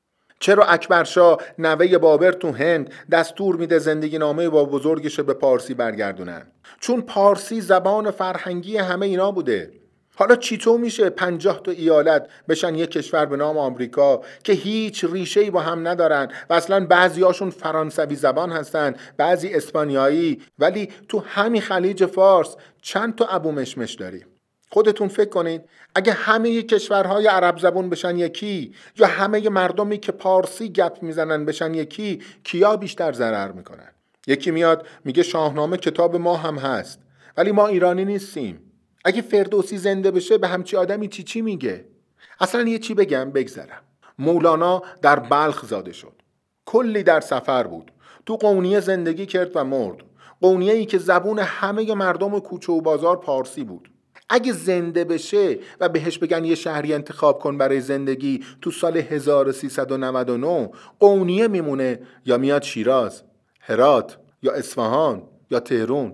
چرا 0.41 0.64
اکبرشاه 0.64 1.41
نوه 1.59 1.99
بابر 1.99 2.32
تو 2.32 2.53
هند 2.53 2.93
دستور 3.12 3.57
میده 3.57 3.78
زندگی 3.78 4.18
نامه 4.18 4.49
با 4.49 4.64
بزرگش 4.64 5.20
به 5.20 5.34
پارسی 5.34 5.74
برگردونن؟ 5.74 6.47
چون 6.80 7.01
پارسی 7.01 7.61
زبان 7.61 8.11
فرهنگی 8.11 8.76
همه 8.76 9.07
اینا 9.07 9.30
بوده. 9.30 9.72
حالا 10.18 10.36
چیطور 10.36 10.80
میشه 10.80 11.11
پنجاه 11.11 11.62
تا 11.62 11.70
ایالت 11.70 12.28
بشن 12.49 12.74
یک 12.74 12.91
کشور 12.91 13.26
به 13.26 13.36
نام 13.36 13.59
آمریکا 13.59 14.20
که 14.45 14.53
هیچ 14.53 15.05
ریشه 15.05 15.51
با 15.51 15.61
هم 15.61 15.89
ندارن 15.89 16.28
و 16.51 16.55
اصلا 16.55 16.86
بعضیاشون 16.86 17.51
فرانسوی 17.51 18.14
زبان 18.14 18.53
هستن 18.53 18.95
بعضی 19.16 19.55
اسپانیایی 19.55 20.43
ولی 20.59 20.89
تو 21.09 21.22
همین 21.26 21.62
خلیج 21.62 22.07
فارس 22.07 22.57
چند 22.82 23.14
تا 23.14 23.26
ابو 23.26 23.53
مشمش 23.53 23.95
داریم 23.95 24.26
خودتون 24.71 25.09
فکر 25.09 25.29
کنید 25.29 25.62
اگه 25.95 26.12
همه 26.12 26.62
کشورهای 26.62 27.27
عرب 27.27 27.59
زبون 27.59 27.91
بشن 27.91 28.16
یکی 28.16 28.75
یا 28.97 29.07
همه 29.07 29.49
مردمی 29.49 29.99
که 29.99 30.12
پارسی 30.12 30.69
گپ 30.69 30.99
می‌زنن 31.03 31.45
بشن 31.45 31.75
یکی 31.75 32.23
کیا 32.45 32.77
بیشتر 32.77 33.12
ضرر 33.12 33.53
می‌کنن؟ 33.53 33.93
یکی 34.27 34.51
میاد 34.51 34.87
میگه 35.05 35.23
شاهنامه 35.23 35.77
کتاب 35.77 36.16
ما 36.16 36.37
هم 36.37 36.59
هست 36.59 36.99
ولی 37.37 37.53
ما 37.53 37.66
ایرانی 37.66 38.05
نیستیم. 38.05 38.61
اگه 39.05 39.23
فردوسی 39.23 39.79
زنده 39.79 40.11
بشه 40.11 40.39
به 40.39 40.49
همچی 40.49 40.77
آدمی 40.77 41.09
چی 41.09 41.23
چی 41.23 41.41
میگه؟ 41.41 41.85
اصلا 42.41 42.62
یه 42.62 42.79
چی 42.79 42.95
بگم؟ 42.95 43.31
بگذرم. 43.31 43.83
مولانا 44.19 44.83
در 45.03 45.19
بلخ 45.19 45.66
زاده 45.66 45.93
شد. 45.93 46.12
کلی 46.66 47.03
در 47.03 47.21
سفر 47.21 47.66
بود. 47.66 47.93
تو 48.27 48.37
قونیه 48.37 48.81
زندگی 48.81 49.27
کرد 49.27 49.51
و 49.55 49.64
مرد. 49.64 49.97
قونیه 50.41 50.73
ای 50.73 50.87
که 50.87 50.99
زبون 50.99 51.39
همه 51.39 51.95
مردم 51.95 52.39
کوچه 52.39 52.73
و 52.73 52.81
بازار 52.81 53.16
پارسی 53.16 53.64
بود. 53.64 53.91
اگه 54.31 54.53
زنده 54.53 55.05
بشه 55.05 55.59
و 55.81 55.89
بهش 55.89 56.18
بگن 56.18 56.45
یه 56.45 56.55
شهری 56.55 56.95
انتخاب 56.95 57.39
کن 57.39 57.59
برای 57.59 57.81
زندگی 57.81 58.45
تو 58.62 58.70
سال 58.70 58.97
1399 58.97 60.70
قونیه 61.01 61.49
میمونه 61.49 62.01
یا 62.24 62.39
میاد 62.39 62.62
شیراز 62.62 63.22
هرات 63.61 64.18
یا 64.43 64.53
اصفهان 64.53 65.22
یا 65.51 65.61
تهرون. 65.61 66.12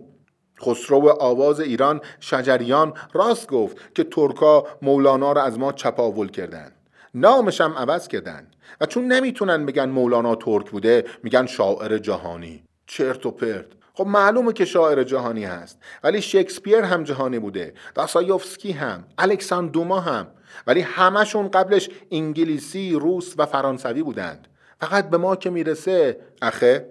خسرو 0.63 1.09
آواز 1.21 1.61
ایران 1.61 2.01
شجریان 2.21 2.93
راست 3.13 3.49
گفت 3.49 3.95
که 3.95 4.05
ترکا 4.05 4.67
مولانا 4.83 5.33
را 5.33 5.43
از 5.43 5.59
ما 5.59 5.73
چپاول 5.73 6.29
کردن. 6.29 6.73
نامش 7.15 7.61
هم 7.61 7.73
عوض 7.73 8.09
کردن 8.09 8.47
و 8.81 8.87
چون 8.87 9.05
نمی‌تونن 9.05 9.67
بگن 9.67 9.89
مولانا 9.89 10.35
ترک 10.35 10.71
بوده 10.71 11.05
میگن 11.23 11.47
شاعر 11.47 11.99
جهانی. 11.99 12.65
چرت 12.87 13.27
و 13.27 13.31
پرت. 13.31 13.67
خب 13.97 14.07
معلومه 14.07 14.53
که 14.53 14.65
شاعر 14.65 15.03
جهانی 15.03 15.45
هست 15.45 15.79
ولی 16.03 16.23
شکسپیر 16.23 16.81
هم 16.81 17.05
جهانی 17.05 17.39
بوده 17.39 17.75
داستایوفسکی 17.95 18.73
هم 18.73 19.05
الکساندوما 19.19 20.01
هم 20.01 20.27
ولی 20.67 20.81
همشون 20.81 21.49
قبلش 21.49 21.91
انگلیسی 22.11 22.93
روس 22.93 23.35
و 23.39 23.47
فرانسوی 23.47 24.03
بودند. 24.03 24.49
فقط 24.81 25.11
به 25.11 25.17
ما 25.17 25.37
که 25.37 25.51
می‌رسه 25.51 26.21
اخه 26.43 26.89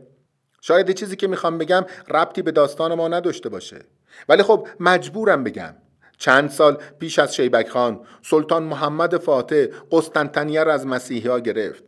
شاید 0.61 0.91
چیزی 0.91 1.15
که 1.15 1.27
می‌خوام 1.27 1.57
بگم 1.57 1.85
ربطی 2.09 2.41
به 2.41 2.51
داستان 2.51 2.93
ما 2.93 3.07
نداشته 3.07 3.49
باشه. 3.49 3.79
ولی 4.29 4.43
خب 4.43 4.67
مجبورم 4.79 5.43
بگم. 5.43 5.75
چند 6.17 6.49
سال 6.49 6.77
پیش 6.99 7.19
از 7.19 7.35
شیبک 7.35 7.69
خان 7.69 7.99
سلطان 8.21 8.63
محمد 8.63 9.17
فاتح 9.17 9.65
قسطنطنیه 9.91 10.63
را 10.63 10.73
از 10.73 10.87
مسیحی 10.87 11.41
گرفت. 11.41 11.83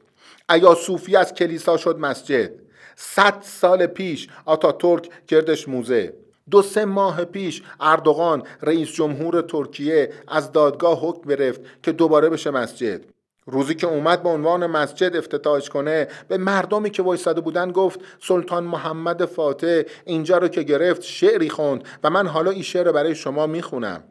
ایا 0.49 0.75
صوفی 0.75 1.15
از 1.15 1.33
کلیسا 1.33 1.77
شد 1.77 1.99
مسجد. 1.99 2.64
صد 2.95 3.41
سال 3.41 3.85
پیش. 3.85 4.27
آتا 4.45 4.71
ترک 4.71 5.09
کردش 5.27 5.69
موزه. 5.69 6.13
دو 6.51 6.61
سه 6.61 6.85
ماه 6.85 7.25
پیش 7.25 7.63
اردوغان 7.79 8.43
رئیس 8.61 8.91
جمهور 8.91 9.41
ترکیه 9.41 10.09
از 10.27 10.51
دادگاه 10.51 10.99
حکم 10.99 11.29
گرفت 11.29 11.61
که 11.83 11.91
دوباره 11.91 12.29
بشه 12.29 12.51
مسجد. 12.51 13.01
روزی 13.47 13.75
که 13.75 13.87
اومد 13.87 14.23
به 14.23 14.29
عنوان 14.29 14.65
مسجد 14.65 15.15
افتتاحش 15.15 15.69
کنه 15.69 16.07
به 16.27 16.37
مردمی 16.37 16.89
که 16.89 17.03
وایساده 17.03 17.41
بودن 17.41 17.71
گفت 17.71 17.99
سلطان 18.21 18.63
محمد 18.63 19.25
فاتح 19.25 19.81
اینجا 20.05 20.37
رو 20.37 20.47
که 20.47 20.63
گرفت 20.63 21.01
شعری 21.01 21.49
خوند 21.49 21.83
و 22.03 22.09
من 22.09 22.27
حالا 22.27 22.51
این 22.51 22.63
شعر 22.63 22.91
برای 22.91 23.15
شما 23.15 23.47
می‌خونم. 23.47 24.03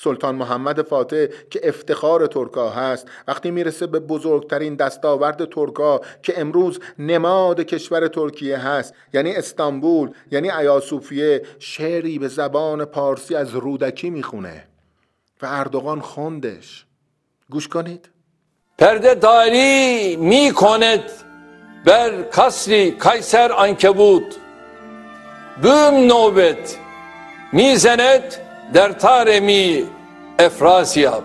سلطان 0.00 0.34
محمد 0.34 0.82
فاتح 0.82 1.26
که 1.50 1.60
افتخار 1.62 2.26
ترکا 2.26 2.70
هست 2.70 3.08
وقتی 3.28 3.50
می‌رسه 3.50 3.86
به 3.86 4.00
بزرگترین 4.00 4.74
دستاورد 4.74 5.44
ترکا 5.44 6.00
که 6.22 6.40
امروز 6.40 6.80
نماد 6.98 7.60
کشور 7.60 8.08
ترکیه 8.08 8.58
هست 8.58 8.94
یعنی 9.14 9.32
استانبول 9.32 10.10
یعنی 10.30 10.50
ایاسوفیه 10.50 11.42
شعری 11.58 12.18
به 12.18 12.28
زبان 12.28 12.84
پارسی 12.84 13.34
از 13.34 13.54
رودکی 13.54 14.10
می‌خونه. 14.10 14.64
و 15.42 15.46
اردوغان 15.50 16.00
خوندش 16.00 16.86
گوش 17.50 17.68
کنید. 17.68 18.08
پرده 18.78 19.14
داری 19.14 20.16
می 20.16 20.52
کند 20.52 21.02
بر 21.84 22.22
کسری 22.22 22.90
کایسر 22.90 23.52
انکبوت 23.52 24.36
بوم 25.62 25.94
نوبت 25.94 26.78
می‌زند 27.52 28.47
در 28.72 28.92
تارمی 28.92 29.84
افراسیاب 30.38 31.24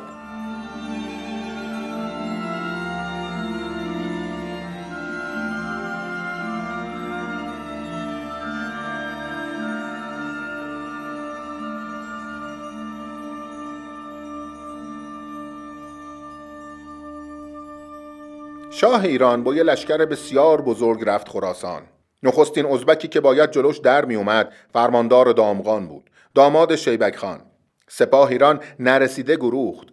شاه 18.69 19.03
ایران 19.03 19.43
با 19.43 19.55
یه 19.55 19.63
لشکر 19.63 19.97
بسیار 19.97 20.61
بزرگ 20.61 21.03
رفت 21.05 21.29
خراسان. 21.29 21.81
نخستین 22.23 22.65
ازبکی 22.65 23.07
که 23.07 23.19
باید 23.19 23.51
جلوش 23.51 23.77
در 23.77 24.05
می 24.05 24.15
اومد 24.15 24.53
فرماندار 24.73 25.31
دامغان 25.31 25.87
بود. 25.87 26.09
داماد 26.35 26.75
شیبک 26.75 27.15
خان. 27.15 27.41
سپاه 27.87 28.29
ایران 28.29 28.59
نرسیده 28.79 29.35
گروخت 29.35 29.87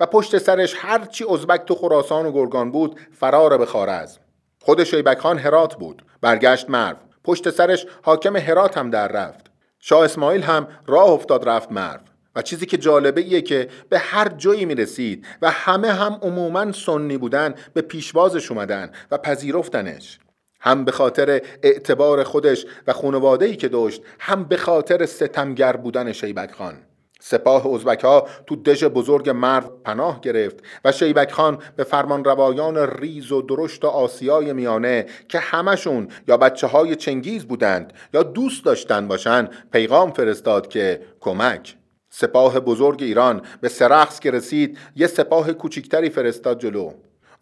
و 0.00 0.06
پشت 0.06 0.38
سرش 0.38 0.74
هرچی 0.78 1.24
ازبک 1.30 1.64
تو 1.64 1.74
خراسان 1.74 2.26
و 2.26 2.32
گرگان 2.32 2.72
بود 2.72 3.00
فرار 3.12 3.58
به 3.58 3.66
خارزم 3.66 4.20
خود 4.60 4.84
شیبک 4.84 5.18
خان 5.18 5.38
هرات 5.38 5.74
بود. 5.74 6.02
برگشت 6.20 6.70
مرو. 6.70 6.96
پشت 7.24 7.50
سرش 7.50 7.86
حاکم 8.02 8.36
هرات 8.36 8.78
هم 8.78 8.90
در 8.90 9.08
رفت. 9.08 9.46
شاه 9.78 10.04
اسماعیل 10.04 10.42
هم 10.42 10.68
راه 10.86 11.10
افتاد 11.10 11.48
رفت 11.48 11.72
مرو. 11.72 12.00
و 12.36 12.42
چیزی 12.42 12.66
که 12.66 12.76
جالبه 12.76 13.20
ایه 13.20 13.42
که 13.42 13.68
به 13.88 13.98
هر 13.98 14.28
جایی 14.28 14.64
می 14.64 14.74
رسید 14.74 15.26
و 15.42 15.50
همه 15.50 15.92
هم 15.92 16.18
عموما 16.22 16.72
سنی 16.72 17.18
بودن 17.18 17.54
به 17.74 17.82
پیشوازش 17.82 18.50
اومدن 18.50 18.90
و 19.10 19.18
پذیرفتنش. 19.18 20.18
هم 20.64 20.84
به 20.84 20.92
خاطر 20.92 21.42
اعتبار 21.62 22.24
خودش 22.24 22.66
و 22.86 22.92
خانواده 22.92 23.46
ای 23.46 23.56
که 23.56 23.68
داشت 23.68 24.02
هم 24.20 24.44
به 24.44 24.56
خاطر 24.56 25.06
ستمگر 25.06 25.76
بودن 25.76 26.12
شیبک 26.12 26.50
خان. 26.52 26.74
سپاه 27.20 27.66
ازبک 27.66 28.04
ها 28.04 28.28
تو 28.46 28.56
دژ 28.56 28.84
بزرگ 28.84 29.30
مرو 29.30 29.68
پناه 29.84 30.20
گرفت 30.20 30.56
و 30.84 30.92
شیبک 30.92 31.32
خان 31.32 31.58
به 31.76 31.84
فرمان 31.84 32.24
روایان 32.24 32.78
ریز 32.78 33.32
و 33.32 33.42
درشت 33.42 33.84
آسیای 33.84 34.52
میانه 34.52 35.06
که 35.28 35.38
همشون 35.38 36.08
یا 36.28 36.36
بچه 36.36 36.66
های 36.66 36.96
چنگیز 36.96 37.44
بودند 37.44 37.92
یا 38.14 38.22
دوست 38.22 38.64
داشتن 38.64 39.08
باشن 39.08 39.48
پیغام 39.72 40.12
فرستاد 40.12 40.68
که 40.68 41.00
کمک. 41.20 41.76
سپاه 42.10 42.60
بزرگ 42.60 43.02
ایران 43.02 43.42
به 43.60 43.68
سرخس 43.68 44.20
که 44.20 44.30
رسید 44.30 44.78
یه 44.96 45.06
سپاه 45.06 45.52
کوچکتری 45.52 46.10
فرستاد 46.10 46.60
جلو. 46.60 46.92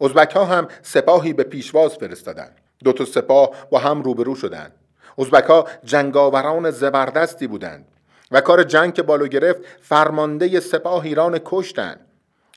ازبک 0.01 0.31
ها 0.31 0.45
هم 0.45 0.67
سپاهی 0.81 1.33
به 1.33 1.43
پیشواز 1.43 1.95
فرستادن. 1.95 2.49
دو 2.83 2.93
تا 2.93 3.05
سپاه 3.05 3.49
با 3.69 3.79
هم 3.79 4.01
روبرو 4.01 4.35
شدند. 4.35 4.71
ازبک 5.17 5.43
ها 5.43 5.67
جنگاوران 5.83 6.71
زبردستی 6.71 7.47
بودند 7.47 7.85
و 8.31 8.41
کار 8.41 8.63
جنگ 8.63 8.93
که 8.93 9.01
بالو 9.01 9.27
گرفت 9.27 9.61
فرمانده 9.81 10.59
سپاه 10.59 11.03
ایران 11.03 11.39
کشتند. 11.45 11.99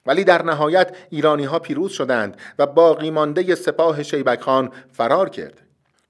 ولی 0.07 0.25
در 0.25 0.43
نهایت 0.43 0.97
ایرانی 1.11 1.45
ها 1.45 1.59
پیروز 1.59 1.93
شدند 1.93 2.37
و 2.59 2.67
باقی 2.67 3.11
مانده 3.11 3.55
سپاه 3.55 4.03
شیبک 4.03 4.41
خان 4.41 4.71
فرار 4.93 5.29
کرد. 5.29 5.61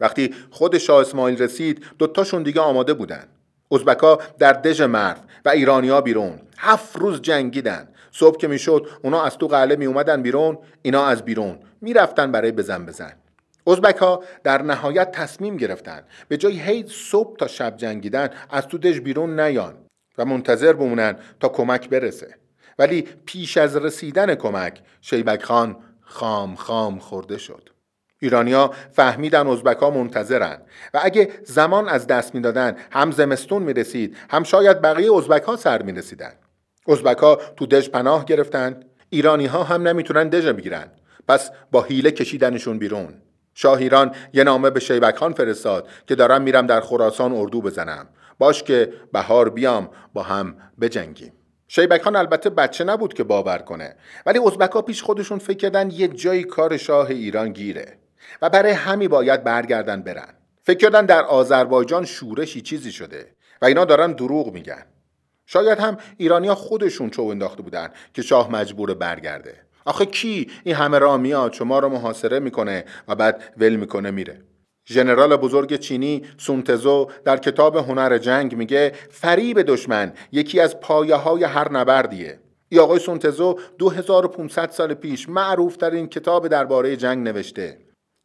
وقتی 0.01 0.35
خود 0.51 0.79
شاه 0.79 1.01
اسماعیل 1.01 1.43
رسید 1.43 1.85
دوتاشون 1.99 2.43
دیگه 2.43 2.61
آماده 2.61 2.95
بودند. 2.95 3.29
ازبکا 3.73 4.19
در 4.39 4.53
دژ 4.53 4.81
مرد 4.81 5.21
و 5.45 5.49
ایرانیا 5.49 6.01
بیرون. 6.01 6.41
هفت 6.59 6.97
روز 6.97 7.21
جنگیدن 7.21 7.89
صبح 8.13 8.37
که 8.39 8.49
می‌شد 8.49 8.87
اونا 9.03 9.23
از 9.25 9.39
تو 9.39 9.49
قله 9.49 9.77
می 9.77 9.87
اومدن 9.87 10.23
بیرون 10.23 10.59
اینا 10.83 11.07
از 11.07 11.23
بیرون. 11.23 11.59
می‌رفتن 11.81 12.33
برای 12.33 12.53
بزن 12.53 12.87
بزن. 12.87 13.13
ازبک 13.67 13.97
ها 13.97 14.25
در 14.45 14.63
نهایت 14.63 15.13
تصمیم 15.13 15.57
گرفتن 15.57 16.03
به 16.29 16.37
جای 16.37 16.61
هی 16.61 16.85
صبح 16.89 17.37
تا 17.37 17.47
شب 17.47 17.77
جنگیدن 17.77 18.31
از 18.51 18.67
تو 18.67 18.79
دژ 18.79 19.01
بیرون 19.01 19.41
نیان 19.41 19.75
و 20.19 20.25
منتظر 20.25 20.73
بمونن 20.73 21.17
تا 21.41 21.49
کمک 21.49 21.89
برسه. 21.89 22.35
ولی 22.79 23.03
پیش 23.27 23.57
از 23.57 23.77
رسیدن 23.77 24.35
کمک 24.35 24.81
شیبک 25.01 25.43
خان 25.43 25.77
خام 26.01 26.55
خام 26.55 26.99
خورده 26.99 27.39
شد. 27.39 27.71
ایرانیا 28.19 28.71
فهمیدن 28.93 29.47
ازبک 29.47 29.77
ها 29.77 29.91
منتظرن 29.91 30.63
و 30.95 31.01
اگه 31.03 31.31
زمان 31.45 31.89
از 31.89 32.07
دست 32.07 32.35
می‌دادن 32.35 32.77
هم 32.91 33.11
زمستون 33.11 33.63
می 33.63 33.73
رسید 33.73 34.17
هم 34.31 34.43
شاید 34.43 34.81
بقیه 34.81 35.15
ازبک 35.15 35.57
سر 35.57 35.83
می 35.83 35.93
رسیدن 35.93 36.33
ازبک 36.89 37.19
ها 37.19 37.39
تو 37.57 37.67
دژ 37.67 37.89
پناه 37.89 38.25
گرفتن 38.25 38.81
ایرانی 39.11 39.47
ها 39.47 39.63
هم 39.63 39.89
نمی‌تونن 39.89 40.29
دژ 40.29 40.47
بگیرن. 40.47 40.91
پس 41.29 41.51
با 41.71 41.83
حیله 41.83 42.11
کشیدنشون 42.11 42.79
بیرون. 42.79 43.15
شاه 43.59 43.79
ایران 43.79 44.15
یه 44.33 44.45
نامه 44.45 44.71
به 44.71 44.81
شیبک 44.81 45.17
خان 45.17 45.33
فرستاد 45.33 45.89
که 46.07 46.15
دارم 46.15 46.43
میرم 46.43 46.67
در 46.67 46.81
خراسان 46.81 47.33
اردو 47.33 47.61
بزنم. 47.61 48.09
باش 48.39 48.63
که 48.63 48.93
بهار 49.13 49.51
بیام 49.51 49.91
با 50.15 50.23
هم 50.23 50.57
بجنگیم. 50.81 51.33
شیبک 51.69 52.03
خان 52.03 52.17
البته 52.17 52.51
بچه 52.51 52.85
نبود 52.85 53.15
که 53.15 53.25
باور 53.25 53.59
کنه 53.59 53.97
ولی 54.27 54.39
ازبکا 54.39 54.83
پیش 54.83 55.03
خودشون 55.03 55.39
فکر 55.39 55.57
کردن 55.57 55.91
یه 55.91 56.09
جایی 56.09 56.45
کار 56.45 56.77
شاه 56.77 57.11
ایران 57.11 57.53
گیره 57.53 57.99
و 58.43 58.51
برای 58.51 58.73
همی 58.73 59.09
باید 59.09 59.45
برگردن 59.45 60.03
برن. 60.03 60.35
فکر 60.63 60.79
کردن 60.79 61.07
در 61.07 61.23
آذربایجان 61.23 62.05
شورشی 62.05 62.61
چیزی 62.61 62.93
شده 62.93 63.35
و 63.63 63.65
اینا 63.65 63.85
دارن 63.85 64.13
دروغ 64.13 64.53
میگن. 64.53 64.87
شاید 65.47 65.79
هم 65.79 65.97
ایرانیا 66.17 66.55
خودشون 66.55 67.11
چو 67.11 67.23
انداخته 67.23 67.63
بودن 67.63 67.89
که 68.15 68.23
شاه 68.23 68.51
مجبور 68.51 68.95
برگرده. 68.95 69.66
آخه 69.87 70.07
کی 70.07 70.51
این 70.65 70.75
همه 70.75 70.99
را 70.99 71.17
میاد؟ 71.17 71.53
شما 71.53 71.79
رو 71.79 71.89
محاصره 71.89 72.39
می‌کنه 72.39 72.85
و 73.09 73.15
بعد 73.15 73.43
ول 73.57 73.77
می‌کنه 73.77 74.11
میره. 74.11 74.43
ژنرال 74.89 75.37
بزرگ 75.37 75.77
چینی 75.77 76.23
سونتزو 76.39 77.11
در 77.25 77.37
کتاب 77.37 77.77
هنر 77.77 78.19
جنگ 78.19 78.57
میگه 78.57 78.93
فریب 79.11 79.63
دشمن 79.63 80.13
یکی 80.33 80.61
از 80.61 80.81
پایه 80.81 81.15
های 81.15 81.45
هر 81.45 81.73
نبردیه. 81.73 82.39
ای 82.69 82.79
آقای 82.79 82.99
سونتزو 82.99 83.59
2500 83.79 84.71
سال 84.71 84.95
پیش 84.95 85.29
معروف 85.29 85.77
ترین 85.77 86.07
کتاب 86.07 86.49
درباره 86.49 86.97
جنگ 86.97 87.29
نوشته. 87.29 87.79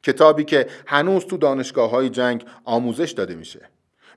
کتابی 0.03 0.43
که 0.43 0.67
هنوز 0.87 1.25
تو 1.25 1.37
دانشگاه 1.37 1.89
های 1.89 2.09
جنگ 2.09 2.45
آموزش 2.65 3.11
داده 3.11 3.35
میشه. 3.35 3.69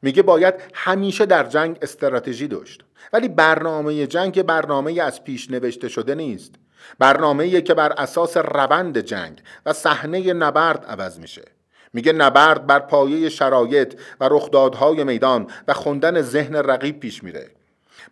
میگه 0.03 0.23
باید 0.23 0.55
همیشه 0.75 1.27
در 1.27 1.45
جنگ 1.45 1.79
استراتژی 1.83 2.49
داشت. 2.49 2.85
ولی 3.13 3.29
برنامه 3.29 4.07
جنگ 4.07 4.43
برنامه 4.43 5.03
از 5.03 5.25
پیش 5.25 5.51
نوشته 5.51 5.89
شده 5.89 6.15
نیست. 6.15 6.55
برنامه 6.99 7.61
که 7.61 7.75
بر 7.75 7.93
اساس 7.93 8.37
روند 8.37 8.99
جنگ 8.99 9.39
و 9.67 9.73
صحنه 9.73 10.33
نبرد 10.33 10.85
عوض 10.85 11.19
میشه. 11.19 11.43
میگه 11.93 12.13
نبرد 12.13 12.67
بر 12.67 12.79
پایه 12.79 13.29
شرایط 13.29 13.95
و 14.21 14.29
رخدادهای 14.31 15.05
میدان 15.05 15.47
و 15.69 15.73
خوندن 15.73 16.23
ذهن 16.23 16.57
رقیب 16.57 17.01
پیش 17.01 17.25
میره. 17.25 17.51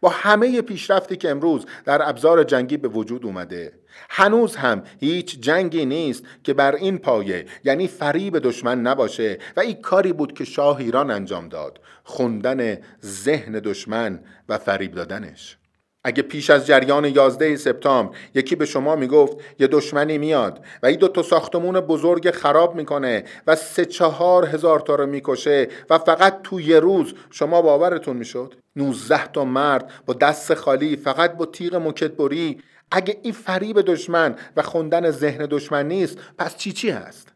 با 0.00 0.08
همه 0.08 0.62
پیشرفتی 0.62 1.16
که 1.16 1.30
امروز 1.30 1.66
در 1.84 2.08
ابزار 2.08 2.44
جنگی 2.44 2.76
به 2.76 2.88
وجود 2.88 3.26
اومده 3.26 3.72
هنوز 4.10 4.56
هم 4.56 4.82
هیچ 5.00 5.40
جنگی 5.40 5.84
نیست 5.84 6.24
که 6.44 6.54
بر 6.54 6.74
این 6.74 6.98
پایه 6.98 7.46
یعنی 7.64 7.88
فریب 7.88 8.38
دشمن 8.38 8.80
نباشه 8.80 9.38
و 9.56 9.60
این 9.60 9.82
کاری 9.82 10.12
بود 10.12 10.32
که 10.32 10.44
شاه 10.44 10.76
ایران 10.78 11.10
انجام 11.10 11.48
داد 11.48 11.80
خوندن 12.04 12.78
ذهن 13.04 13.52
دشمن 13.52 14.20
و 14.48 14.58
فریب 14.58 14.94
دادنش. 14.94 15.56
اگه 16.04 16.22
پیش 16.22 16.50
از 16.50 16.66
جریان 16.66 17.04
11 17.04 17.56
سپتامبر 17.56 18.16
یکی 18.34 18.56
به 18.56 18.66
شما 18.66 18.96
می‌گفت 18.96 19.36
یه 19.58 19.66
دشمنی 19.66 20.18
میاد 20.18 20.64
و 20.82 20.86
این 20.86 20.98
دو 20.98 21.08
تا 21.08 21.22
ساختمون 21.22 21.80
بزرگ 21.80 22.30
خراب 22.30 22.74
می‌کنه 22.74 23.24
و 23.46 23.56
سه 23.56 23.84
چهار 23.84 24.46
هزار 24.46 24.80
تا 24.80 24.94
رو 24.94 25.06
می‌کشه 25.06 25.68
و 25.90 25.98
فقط 25.98 26.42
تو 26.42 26.60
یه 26.60 26.80
روز 26.80 27.14
شما 27.30 27.62
باورتون 27.62 28.16
می‌شد؟ 28.16 28.54
19 28.76 29.26
تا 29.26 29.44
مرد 29.44 29.90
با 30.06 30.14
دست 30.14 30.54
خالی 30.54 30.96
فقط 30.96 31.36
با 31.36 31.46
تیغ 31.46 31.74
مکتبری 31.74 32.60
اگه 32.90 33.18
این 33.22 33.32
فریب 33.32 33.80
دشمن 33.80 34.36
و 34.56 34.62
خوندن 34.62 35.10
ذهن 35.10 35.46
دشمن 35.50 35.88
نیست 35.88 36.18
پس 36.38 36.56
چی 36.56 36.72
چی 36.72 36.90
هست؟ 36.90 37.28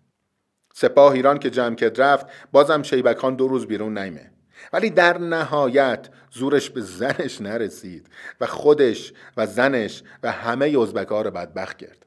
سپاه 0.74 1.12
ایران 1.12 1.38
که 1.38 1.50
جمع 1.50 1.74
کرد 1.74 2.02
رفت 2.02 2.26
بازم 2.52 2.82
شیبکان 2.82 3.34
دو 3.34 3.48
روز 3.48 3.66
بیرون 3.66 3.98
نیمه. 3.98 4.35
ولی 4.72 4.90
در 4.90 5.18
نهایت 5.18 6.08
زورش 6.32 6.70
به 6.70 6.80
زنش 6.80 7.40
نرسید 7.40 8.06
و 8.40 8.46
خودش 8.46 9.12
و 9.36 9.46
زنش 9.46 10.02
و 10.22 10.32
همه 10.32 10.78
ازبکا 10.80 11.22
رو 11.22 11.30
بدبخت 11.30 11.78
کرد. 11.78 12.06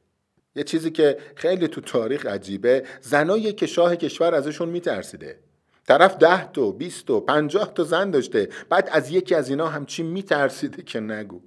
یه 0.55 0.63
چیزی 0.63 0.91
که 0.91 1.17
خیلی 1.35 1.67
تو 1.67 1.81
تاریخ 1.81 2.25
عجیبه 2.25 2.83
زنایی 3.01 3.53
که 3.53 3.67
شاه 3.67 3.95
کشور 3.95 4.35
ازشون 4.35 4.69
میترسیده. 4.69 5.39
طرف 5.87 6.17
ده 6.17 6.51
تا 6.51 6.71
بیست 6.71 7.05
تا 7.05 7.19
پنجاه 7.19 7.73
تا 7.73 7.83
زن 7.83 8.11
داشته. 8.11 8.49
بعد 8.69 8.89
از 8.91 9.11
یکی 9.11 9.35
از 9.35 9.49
اینا 9.49 9.67
همچی 9.67 10.03
میترسیده 10.03 10.83
که 10.83 10.99
نگو. 10.99 11.41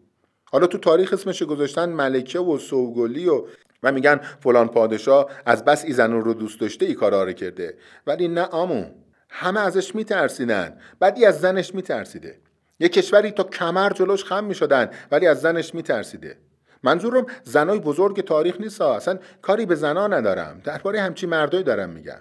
حالا 0.44 0.66
تو 0.66 0.78
تاریخ 0.78 1.12
اسمش 1.12 1.42
گذاشتن 1.42 1.88
ملکه 1.88 2.38
و 2.38 2.58
سوگلی 2.58 3.28
و 3.28 3.44
و 3.82 3.92
میگن 3.92 4.20
فلان 4.40 4.68
پادشاه 4.68 5.30
از 5.46 5.64
بس 5.64 5.84
ای 5.84 5.92
رو 5.92 6.34
دوست 6.34 6.60
داشته 6.60 6.86
ای 6.86 6.94
کارا 6.94 7.32
کرده. 7.32 7.74
ولی 8.06 8.28
نه 8.28 8.42
آمون 8.42 8.90
همه 9.34 9.60
ازش 9.60 9.94
میترسیدن. 9.94 10.78
بعدی 11.00 11.24
از 11.24 11.40
زنش 11.40 11.74
میترسیده. 11.74 12.38
یه 12.80 12.88
کشوری 12.88 13.30
تا 13.30 13.42
کمر 13.42 13.92
جلوش 13.92 14.24
خم 14.24 14.44
می‌شدن 14.44 14.90
ولی 15.10 15.26
از 15.26 15.40
زنش 15.40 15.74
میترسیده. 15.74 16.38
منظورم 16.82 17.26
زنای 17.44 17.78
بزرگ 17.78 18.24
تاریخ 18.24 18.60
نیست 18.60 18.80
اصلا 18.80 19.18
کاری 19.42 19.66
به 19.66 19.74
زنا 19.74 20.06
ندارم. 20.06 20.60
درباره 20.64 21.00
همچی 21.00 21.26
مردایی 21.26 21.64
دارم 21.64 21.90
میگم. 21.90 22.20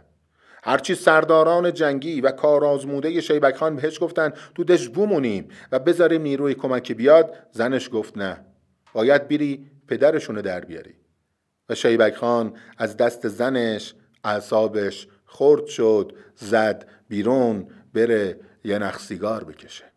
هرچی 0.64 0.96
سرداران 0.96 1.74
جنگی 1.74 2.22
و 2.22 2.32
کارآزموده 2.32 3.22
شیبک 3.22 3.56
خان 3.56 3.76
بهش 3.76 4.04
گفتن 4.04 4.34
تو 4.56 4.64
دش 4.64 4.90
بمونیم 4.90 5.48
و 5.72 5.80
بذاریم 5.80 6.22
نیروی 6.22 6.54
کمک 6.54 6.92
بیاد. 6.92 7.34
زنش 7.52 7.90
گفت 7.94 8.18
نه. 8.18 8.46
باید 8.94 9.28
بیری 9.28 9.72
پدرشونو 9.88 10.42
در 10.42 10.60
بیاری. 10.60 10.94
و 11.70 11.76
شیبک 11.76 12.16
خان 12.16 12.54
از 12.78 12.98
دست 12.98 13.28
زنش 13.28 13.94
اعصابش 14.24 15.08
خرد 15.26 15.66
شد 15.66 16.14
زد 16.36 16.88
بیرون 17.12 17.68
بره 17.94 18.40
یه 18.64 18.80
نخ 18.80 19.00
سیگار 19.00 19.44
بکشه. 19.44 19.91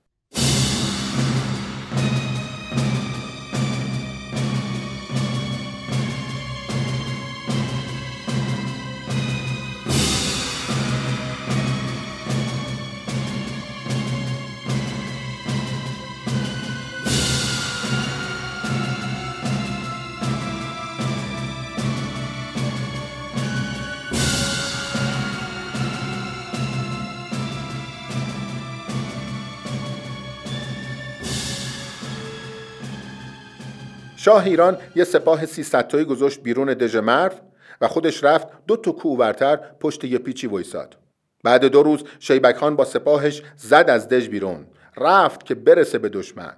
شاه 34.25 34.45
ایران 34.45 34.77
یه 34.95 35.05
سپاه 35.05 35.47
300 35.47 35.87
تایی 35.87 36.05
گذاشت 36.05 36.43
بیرون 36.43 36.75
دژ 36.75 36.97
مرو 36.97 37.33
و 37.81 37.89
خودش 37.89 38.25
رفت 38.25 38.49
دو 38.67 38.77
تا 38.77 38.93
کوورتر 38.93 39.57
پشت 39.57 40.05
یه 40.05 40.19
پیچی 40.19 40.47
وایساد. 40.47 40.97
بعد 41.43 41.65
دو 41.65 41.83
روز 41.83 42.05
شیبک 42.19 42.57
خان 42.57 42.77
با 42.77 42.85
سپاهش 42.85 43.43
زد 43.57 43.85
از 43.89 44.09
دژ 44.09 44.29
بیرون 44.29 44.67
رفت 44.97 45.47
که 45.47 45.55
برسه 45.55 45.99
به 45.99 46.09
دشمن 46.09 46.57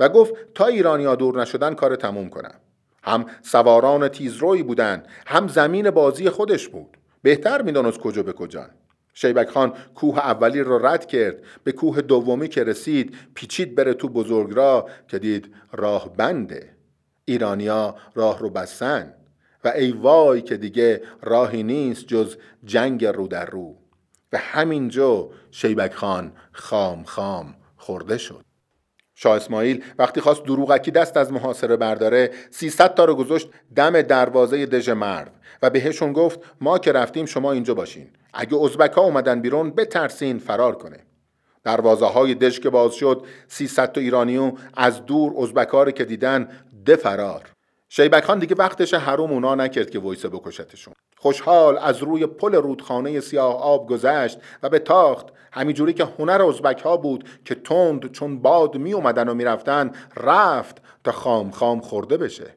و 0.00 0.08
گفت 0.08 0.34
تا 0.54 0.66
ایرانیا 0.66 1.14
دور 1.14 1.40
نشدن 1.40 1.74
کار 1.74 1.96
تموم 1.96 2.28
کنم. 2.28 2.54
هم 3.02 3.26
سواران 3.42 4.08
تیزروی 4.08 4.62
بودن 4.62 5.02
هم 5.26 5.48
زمین 5.48 5.90
بازی 5.90 6.30
خودش 6.30 6.68
بود. 6.68 6.96
بهتر 7.22 7.62
می‌دانست 7.62 7.98
کجا 7.98 8.22
به 8.22 8.32
کجا. 8.32 8.66
شیبک 9.14 9.48
خان 9.48 9.72
کوه 9.94 10.18
اولی 10.18 10.60
رو 10.60 10.86
رد 10.86 11.06
کرد 11.06 11.36
به 11.64 11.72
کوه 11.72 12.00
دومی 12.00 12.48
که 12.48 12.64
رسید 12.64 13.16
پیچید 13.34 13.74
بره 13.74 13.94
تو 13.94 14.08
بزرگ 14.08 14.56
را 14.56 14.88
که 15.08 15.18
دید 15.18 15.54
راه 15.72 16.16
بنده 16.16 16.75
ایرانیا 17.28 17.96
راه 18.14 18.38
رو 18.38 18.50
بستن 18.50 19.14
و 19.64 19.68
ای 19.68 19.92
وای 19.92 20.42
که 20.42 20.56
دیگه 20.56 21.02
راهی 21.22 21.62
نیست 21.62 22.06
جز 22.06 22.36
جنگ 22.64 23.04
رو 23.04 23.28
در 23.28 23.46
رو. 23.46 23.76
و 24.32 24.38
همینجا 24.38 25.30
شیبک 25.50 25.94
خان 25.94 26.32
خام 26.52 27.04
خام 27.04 27.54
خورده 27.76 28.18
شد. 28.18 28.44
شاه 29.14 29.36
اسماعیل 29.36 29.84
وقتی 29.98 30.20
خواست 30.20 30.44
دروغکی 30.44 30.90
دست 30.90 31.16
از 31.16 31.32
محاصره 31.32 31.76
برداره 31.76 32.30
300 32.50 32.94
تا 32.94 33.04
رو 33.04 33.14
گذاشت 33.14 33.48
دم 33.76 34.02
دروازه 34.02 34.66
دژ 34.66 34.88
مرو 34.88 35.28
و 35.62 35.70
بهشون 35.70 36.12
گفت 36.12 36.40
ما 36.60 36.78
که 36.78 36.92
رفتیم 36.92 37.26
شما 37.26 37.52
اینجا 37.52 37.74
باشین. 37.74 38.10
اگه 38.34 38.56
ازبک 38.56 38.92
ها 38.92 39.02
اومدن 39.02 39.40
بیرون 39.40 39.70
بترسین 39.70 40.38
فرار 40.38 40.76
کنه. 40.76 41.06
دروازه 41.66 42.06
های 42.06 42.34
دشک 42.34 42.66
باز 42.66 42.94
شد 42.94 43.24
300 43.48 43.92
تا 43.92 44.00
ایرانیو 44.00 44.52
از 44.74 45.06
دور 45.06 45.42
ازبکاری 45.42 45.92
که 45.92 46.04
دیدن 46.04 46.48
ده 46.86 46.96
فرار. 46.96 47.42
شیبک 47.88 48.24
خان 48.24 48.38
دیگه 48.38 48.56
وقتش 48.58 48.94
حروم 48.94 49.32
اونا 49.32 49.54
نکرد 49.54 49.90
که 49.90 49.98
وایسه 49.98 50.28
بکشتشون. 50.28 50.94
خوشحال 51.16 51.78
از 51.78 52.02
روی 52.02 52.26
پل 52.26 52.54
رودخانه 52.54 53.20
سیاه 53.20 53.62
آب 53.62 53.88
گذشت 53.88 54.38
و 54.62 54.68
به 54.68 54.78
تاخت 54.78 55.26
همینجوری 55.52 55.92
که 55.92 56.08
هنر 56.18 56.42
ازبک 56.42 56.80
ها 56.80 56.96
بود 56.96 57.28
که 57.44 57.54
تند 57.54 58.12
چون 58.12 58.42
باد 58.42 58.76
می 58.76 58.92
اومدن 58.92 59.28
و 59.28 59.34
می‌رفتن 59.34 59.92
رفت 60.16 60.82
تا 61.04 61.12
خام 61.12 61.50
خام 61.50 61.80
خورده 61.80 62.16
بشه. 62.16 62.56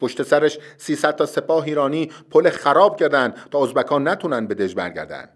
پشت 0.00 0.22
سرش 0.22 0.58
300 0.76 1.16
تا 1.16 1.26
سپاه 1.26 1.64
ایرانی 1.64 2.10
پل 2.30 2.50
خراب 2.50 2.96
کردن 2.96 3.34
تا 3.50 3.62
ازبکان 3.62 4.08
نتونن 4.08 4.46
به 4.46 4.54
دژ 4.54 4.74
برگردن. 4.74 5.28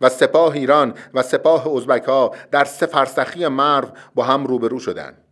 و 0.00 0.08
سپاه 0.08 0.52
ایران 0.52 0.94
و 1.14 1.22
سپاه 1.22 1.76
ازبک 1.76 2.04
ها 2.04 2.30
در 2.50 2.64
سفرسخی 2.64 3.46
مرو 3.46 3.88
با 4.14 4.24
هم 4.24 4.46
روبرو 4.46 4.78
شدند. 4.78 5.25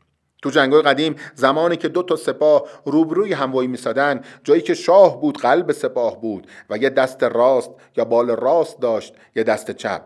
تو 0.45 0.51
جنگای 0.51 0.83
قدیم 0.83 1.17
زمانی 1.35 1.77
که 1.77 1.89
دو 1.89 2.03
تا 2.03 2.17
سپاه 2.17 2.63
روبروی 2.85 3.33
هموایی 3.33 3.69
میسادن 3.69 4.21
جایی 4.43 4.63
که 4.63 4.75
شاه 4.75 5.21
بود 5.21 5.39
قلب 5.39 5.73
سپاه 5.73 6.21
بود 6.21 6.47
و 6.71 6.79
یه 6.79 6.91
دست 6.91 7.23
راست 7.23 7.71
یا 7.97 8.05
بال 8.05 8.31
راست 8.31 8.81
داشت 8.81 9.15
یه 9.37 9.43
دست 9.43 9.71
چپ. 9.71 10.03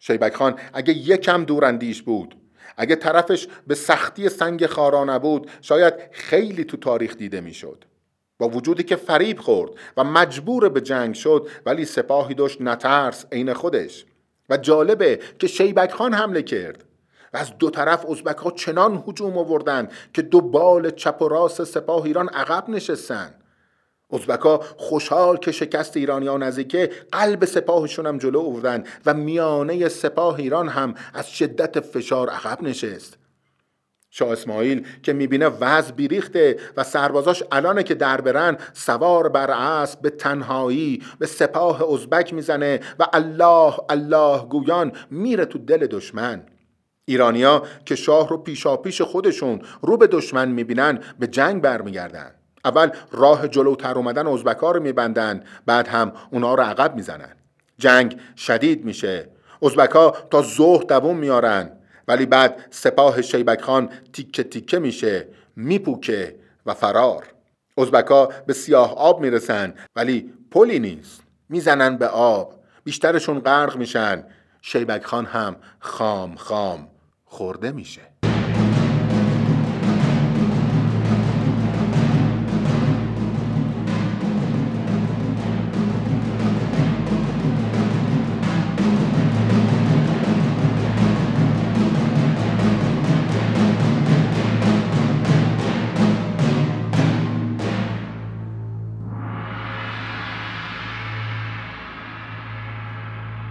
شیبک 0.00 0.34
خان 0.34 0.58
اگه 0.72 0.94
یکم 0.94 1.44
دوراندیش 1.44 2.02
بود 2.02 2.34
اگه 2.76 2.96
طرفش 2.96 3.48
به 3.66 3.74
سختی 3.74 4.28
سنگ 4.28 4.66
خارا 4.66 5.04
نبود 5.04 5.50
شاید 5.60 5.94
خیلی 6.12 6.64
تو 6.64 6.76
تاریخ 6.76 7.16
دیده 7.16 7.40
می‌شد. 7.40 7.84
با 8.38 8.48
وجودی 8.48 8.82
که 8.82 8.96
فریب 8.96 9.38
خورد 9.38 9.70
و 9.96 10.04
مجبور 10.04 10.68
به 10.68 10.80
جنگ 10.80 11.14
شد 11.14 11.48
ولی 11.66 11.84
سپاهی 11.84 12.34
داشت 12.34 12.60
نترس 12.60 13.26
عین 13.32 13.52
خودش. 13.52 14.04
و 14.48 14.56
جالبه 14.56 15.20
که 15.38 15.46
شیبک 15.46 15.92
خان 15.92 16.14
حمله 16.14 16.42
کرد. 16.42 16.84
و 17.32 17.36
از 17.36 17.58
دو 17.58 17.70
طرف 17.70 18.06
ازبک 18.10 18.36
ها 18.36 18.50
چنان 18.50 19.04
هجوم 19.08 19.38
آوردن 19.38 19.88
که 20.14 20.22
دو 20.22 20.40
بال 20.40 20.90
چپ 20.90 21.22
و 21.22 21.28
راست 21.28 21.64
سپاه 21.64 22.04
ایران 22.04 22.28
عقب 22.28 22.70
نشستن 22.70 23.34
ازبک 24.12 24.40
ها 24.40 24.60
خوشحال 24.76 25.36
که 25.36 25.52
شکست 25.52 25.96
ایرانیان 25.96 26.42
نزدیکه 26.42 26.90
قلب 27.12 27.44
سپاهشون 27.44 28.06
هم 28.06 28.18
جلو 28.18 28.40
آوردن 28.40 28.84
و 29.06 29.14
میانه 29.14 29.88
سپاه 29.88 30.34
ایران 30.38 30.68
هم 30.68 30.94
از 31.14 31.30
شدت 31.30 31.80
فشار 31.80 32.28
عقب 32.28 32.62
نشست. 32.62 33.16
شاه 34.12 34.32
اسماعیل 34.32 34.86
که 35.02 35.12
می‌بینه 35.12 35.46
وضع 35.46 35.92
بیریخته 35.92 36.56
و 36.76 36.84
سربازاش 36.84 37.42
الانه 37.52 37.82
که 37.82 37.94
در 37.94 38.20
برن 38.20 38.56
سوار 38.72 39.28
بر 39.28 39.50
اسب 39.50 40.00
به 40.00 40.10
تنهایی 40.10 41.02
به 41.18 41.26
سپاه 41.26 41.92
ازبک 41.92 42.34
می‌زنه 42.34 42.80
و 42.98 43.06
الله 43.12 43.74
الله 43.88 44.44
گویان 44.44 44.92
میره 45.10 45.44
تو 45.44 45.58
دل 45.58 45.86
دشمن. 45.86 46.42
ایرانیا 47.10 47.62
که 47.84 47.96
شاه 47.96 48.28
رو 48.28 48.36
پیشا 48.36 48.76
پیش 48.76 49.02
خودشون 49.02 49.60
رو 49.82 49.96
به 49.96 50.06
دشمن 50.06 50.48
می‌بینن 50.48 50.98
به 51.18 51.26
جنگ 51.26 51.62
برمیگردن. 51.62 52.30
اول 52.64 52.90
راه 53.12 53.48
جلوتر 53.48 53.94
اومدن 53.94 54.26
ازبکا 54.26 54.70
رو 54.70 54.82
میبندن 54.82 55.44
بعد 55.66 55.88
هم 55.88 56.12
اونا 56.30 56.54
رو 56.54 56.62
عقب 56.62 56.96
می‌زنن. 56.96 57.36
جنگ 57.78 58.20
شدید 58.36 58.84
میشه. 58.84 59.28
ازبکا 59.62 60.10
تا 60.30 60.42
ظهر 60.42 60.82
دووم 60.82 61.16
میارن 61.16 61.70
ولی 62.08 62.26
بعد 62.26 62.66
سپاه 62.70 63.22
شیبک 63.22 63.60
خان 63.60 63.88
تیکه 64.12 64.42
تیکه 64.42 64.78
میشه 64.78 65.28
میپوکه 65.56 66.36
و 66.66 66.74
فرار. 66.74 67.24
ازبکا 67.78 68.28
به 68.46 68.52
سیاه 68.52 68.94
آب 68.94 69.20
می‌رسن 69.20 69.74
ولی 69.96 70.32
پلی 70.50 70.78
نیست. 70.78 71.22
می‌زنن 71.48 71.96
به 71.96 72.06
آب. 72.06 72.54
بیشترشون 72.84 73.40
غرق 73.40 73.76
میشن. 73.76 74.24
شیبک 74.62 75.04
خان 75.04 75.26
هم 75.26 75.56
خام 75.80 76.34
خام. 76.36 76.88
خورده 77.30 77.72
میشه. 77.72 78.00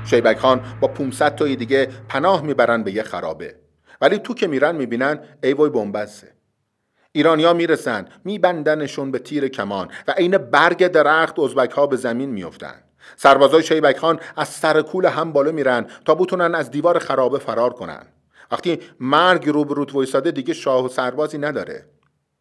شیبک 0.06 0.38
خان 0.38 0.62
با 0.80 0.88
500 0.88 1.36
تای 1.36 1.56
دیگه 1.56 1.88
پناه 2.08 2.42
می‌برن 2.42 2.84
به 2.84 2.92
یه 2.92 3.04
خرابه. 3.04 3.69
ولی 4.02 4.18
تو 4.18 4.34
که 4.34 4.48
میرن 4.48 4.76
می‌بینن 4.76 5.20
ای 5.44 5.54
وای 5.54 5.70
بنبسته. 5.70 6.28
ایرانیا 7.12 7.54
می‌رسن 7.54 8.06
میبندنشون 8.24 9.12
به 9.12 9.20
تیر 9.20 9.48
کمان 9.48 9.88
و 10.08 10.12
عین 10.12 10.38
برگ 10.38 10.88
درخت 10.88 11.40
ازبک 11.40 11.72
ها 11.72 11.88
به 11.88 11.96
زمین 11.96 12.30
میفتن 12.30 12.84
سربازای 13.16 13.64
شیبک 13.64 13.98
خان 13.98 14.20
از 14.36 14.48
سر 14.48 14.82
کول 14.82 15.06
هم 15.06 15.32
بالا 15.32 15.52
میرن 15.52 15.86
تا 16.06 16.16
بتونن 16.16 16.56
از 16.56 16.72
دیوار 16.72 17.00
خرابه 17.00 17.40
فرار 17.40 17.74
کنن. 17.74 18.06
وقتی 18.52 18.80
مرگ 19.00 19.50
رو 19.50 19.66
به 19.66 19.74
روت 19.74 19.96
وایساده 19.96 20.32
دیگه 20.32 20.54
شاه 20.54 20.86
و 20.86 20.88
سربازی 20.88 21.38
نداره. 21.38 21.86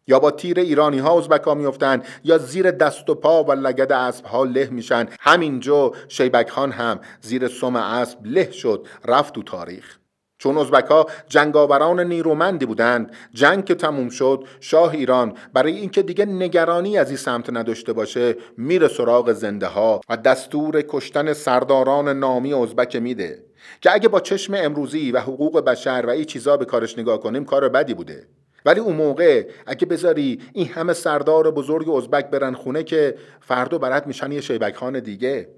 یا 0.06 0.18
با 0.18 0.30
تیر 0.30 0.60
ایرانی 0.60 0.98
ها 0.98 1.18
ازبک 1.18 1.42
ها 1.42 1.98
یا 2.24 2.38
زیر 2.38 2.70
دست 2.70 3.10
و 3.10 3.14
پا 3.14 3.44
و 3.44 3.52
لگد 3.52 3.92
اسب 3.92 4.24
ها 4.24 4.44
له 4.44 4.68
میشن. 4.70 5.08
همینجا 5.20 5.92
شیبک 6.08 6.50
خان 6.50 6.72
هم 6.72 7.00
زیر 7.20 7.48
سم 7.48 7.76
اسب 7.76 8.18
له 8.24 8.50
شد 8.50 8.86
رفت 9.04 9.34
تو 9.34 9.42
تاریخ. 9.42 9.97
چون 10.38 10.58
ازبک 10.58 10.84
ها 10.84 11.06
جنگاوران 11.28 12.00
نیرومندی 12.00 12.66
بودند. 12.66 13.12
جنگ 13.32 13.64
که 13.64 13.74
تموم 13.74 14.08
شد 14.08 14.44
شاه 14.60 14.92
ایران 14.92 15.32
برای 15.52 15.76
اینکه 15.76 16.02
دیگه 16.02 16.24
نگرانی 16.24 16.98
از 16.98 17.08
این 17.08 17.16
سمت 17.16 17.50
نداشته 17.50 17.92
باشه 17.92 18.36
میره 18.56 18.88
سراغ 18.88 19.32
زنده 19.32 19.66
ها 19.66 20.00
و 20.08 20.16
دستور 20.16 20.82
کشتن 20.88 21.32
سرداران 21.32 22.08
نامی 22.08 22.54
ازبک 22.54 22.96
میده. 22.96 23.44
که 23.80 23.94
اگه 23.94 24.08
با 24.08 24.20
چشم 24.20 24.54
امروزی 24.56 25.12
و 25.12 25.20
حقوق 25.20 25.60
بشر 25.60 26.04
و 26.06 26.10
این 26.10 26.24
چیزا 26.24 26.56
به 26.56 26.64
کارش 26.64 26.98
نگاه 26.98 27.20
کنیم 27.20 27.44
کار 27.44 27.68
بدی 27.68 27.94
بوده. 27.94 28.26
ولی 28.64 28.80
اون 28.80 28.96
موقع 28.96 29.48
اگه 29.66 29.86
بذاری 29.86 30.40
این 30.52 30.66
همه 30.66 30.92
سردار 30.92 31.50
بزرگ 31.50 31.90
ازبک 31.90 32.30
برن 32.30 32.54
خونه 32.54 32.82
که 32.82 33.14
فردو 33.40 33.78
برد 33.78 34.06
میشن 34.06 34.32
یه 34.32 34.40
شیبک 34.40 34.76
خان 34.76 35.00
دیگه. 35.00 35.48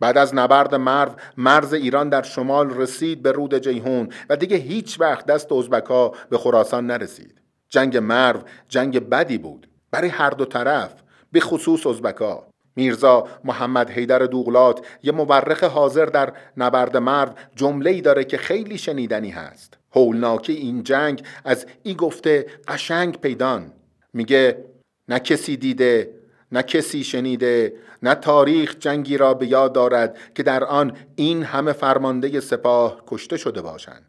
بعد 0.00 0.18
از 0.18 0.34
نبرد 0.34 0.74
مرو 0.74 1.12
مرز 1.36 1.72
ایران 1.72 2.08
در 2.08 2.22
شمال 2.22 2.70
رسید 2.70 3.22
به 3.22 3.32
رود 3.32 3.54
جیهون 3.54 4.08
و 4.28 4.36
دیگه 4.36 4.56
هیچ 4.56 5.00
وقت 5.00 5.26
دست 5.26 5.52
ازبکا 5.52 6.12
به 6.30 6.38
خراسان 6.38 6.86
نرسید. 6.86 7.40
جنگ 7.68 7.96
مرو 7.96 8.40
جنگ 8.68 9.08
بدی 9.08 9.38
بود 9.38 9.68
برای 9.90 10.08
هر 10.08 10.30
دو 10.30 10.44
طرف 10.44 10.94
به 11.32 11.40
خصوص 11.40 11.86
ازبکا 11.86 12.46
میرزا 12.76 13.28
محمد 13.44 13.90
حیدر 13.90 14.18
دوغلات 14.18 14.86
یه 15.02 15.12
مورخ 15.12 15.64
حاضر 15.64 16.06
در 16.06 16.32
نبرد 16.56 16.96
مرو 16.96 17.32
جمله 17.56 18.00
داره 18.00 18.24
که 18.24 18.36
خیلی 18.36 18.78
شنیدنی 18.78 19.30
هست. 19.30 19.78
هولناکی 19.92 20.52
این 20.52 20.82
جنگ 20.82 21.22
از 21.44 21.66
ای 21.82 21.94
گفته 21.94 22.46
قشنگ 22.68 23.20
پیدان. 23.20 23.72
میگه 24.12 24.64
نه 25.08 25.18
کسی 25.18 25.56
دیده 25.56 26.19
نه 26.52 26.62
کسی 26.62 27.04
شنیده 27.04 27.74
نه 28.02 28.14
تاریخ 28.14 28.76
جنگی 28.78 29.16
را 29.16 29.34
به 29.34 29.46
یاد 29.46 29.72
دارد 29.72 30.18
که 30.34 30.42
در 30.42 30.64
آن 30.64 30.96
این 31.16 31.42
همه 31.42 31.72
فرمانده 31.72 32.40
سپاه 32.40 33.02
کشته 33.06 33.36
شده 33.36 33.62
باشند. 33.62 34.06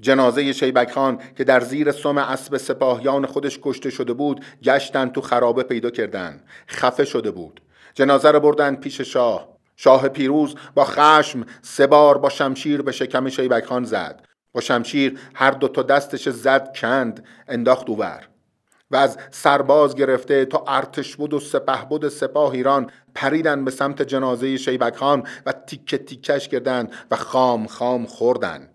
جنازه 0.00 0.52
شیبک 0.52 0.90
خان 0.90 1.20
که 1.36 1.44
در 1.44 1.60
زیر 1.60 1.92
سم 1.92 2.18
اسب 2.18 2.56
سپاهیان 2.56 3.26
خودش 3.26 3.58
کشته 3.62 3.90
شده 3.90 4.12
بود 4.12 4.44
گشتن 4.62 5.08
تو 5.08 5.20
خرابه 5.20 5.62
پیدا 5.62 5.90
کردن 5.90 6.42
خفه 6.68 7.04
شده 7.04 7.30
بود. 7.30 7.60
جنازه 7.94 8.30
را 8.30 8.40
بردن 8.40 8.74
پیش 8.74 9.00
شاه. 9.00 9.56
شاه 9.76 10.08
پیروز 10.08 10.54
با 10.74 10.84
خشم 10.84 11.46
سه 11.62 11.86
بار 11.86 12.18
با 12.18 12.28
شمشیر 12.28 12.82
به 12.82 12.92
شکم 12.92 13.28
شیبک 13.28 13.64
خان 13.64 13.84
زد. 13.84 14.26
با 14.52 14.60
شمشیر 14.60 15.18
هر 15.34 15.50
دو 15.50 15.68
تا 15.68 15.82
دستش 15.82 16.28
زد 16.28 16.76
کند 16.76 17.24
انداخت 17.48 17.90
اوور 17.90 18.28
و 18.90 18.96
از 18.96 19.18
سرباز 19.30 19.94
گرفته 19.94 20.44
تا 20.44 20.64
ارتش 20.66 21.16
بود 21.16 21.34
و 21.34 21.40
سپه 21.40 21.84
بود 21.88 22.08
سپاه 22.08 22.52
ایران 22.52 22.90
پریدن 23.14 23.64
به 23.64 23.70
سمت 23.70 24.02
جنازه 24.02 24.56
شیبک 24.56 24.96
خان 24.96 25.22
و 25.46 25.52
تیکه 25.52 25.98
تیکش 25.98 26.48
کردند 26.48 26.92
و 27.10 27.16
خام 27.16 27.66
خام 27.66 28.06
خوردن. 28.06 28.68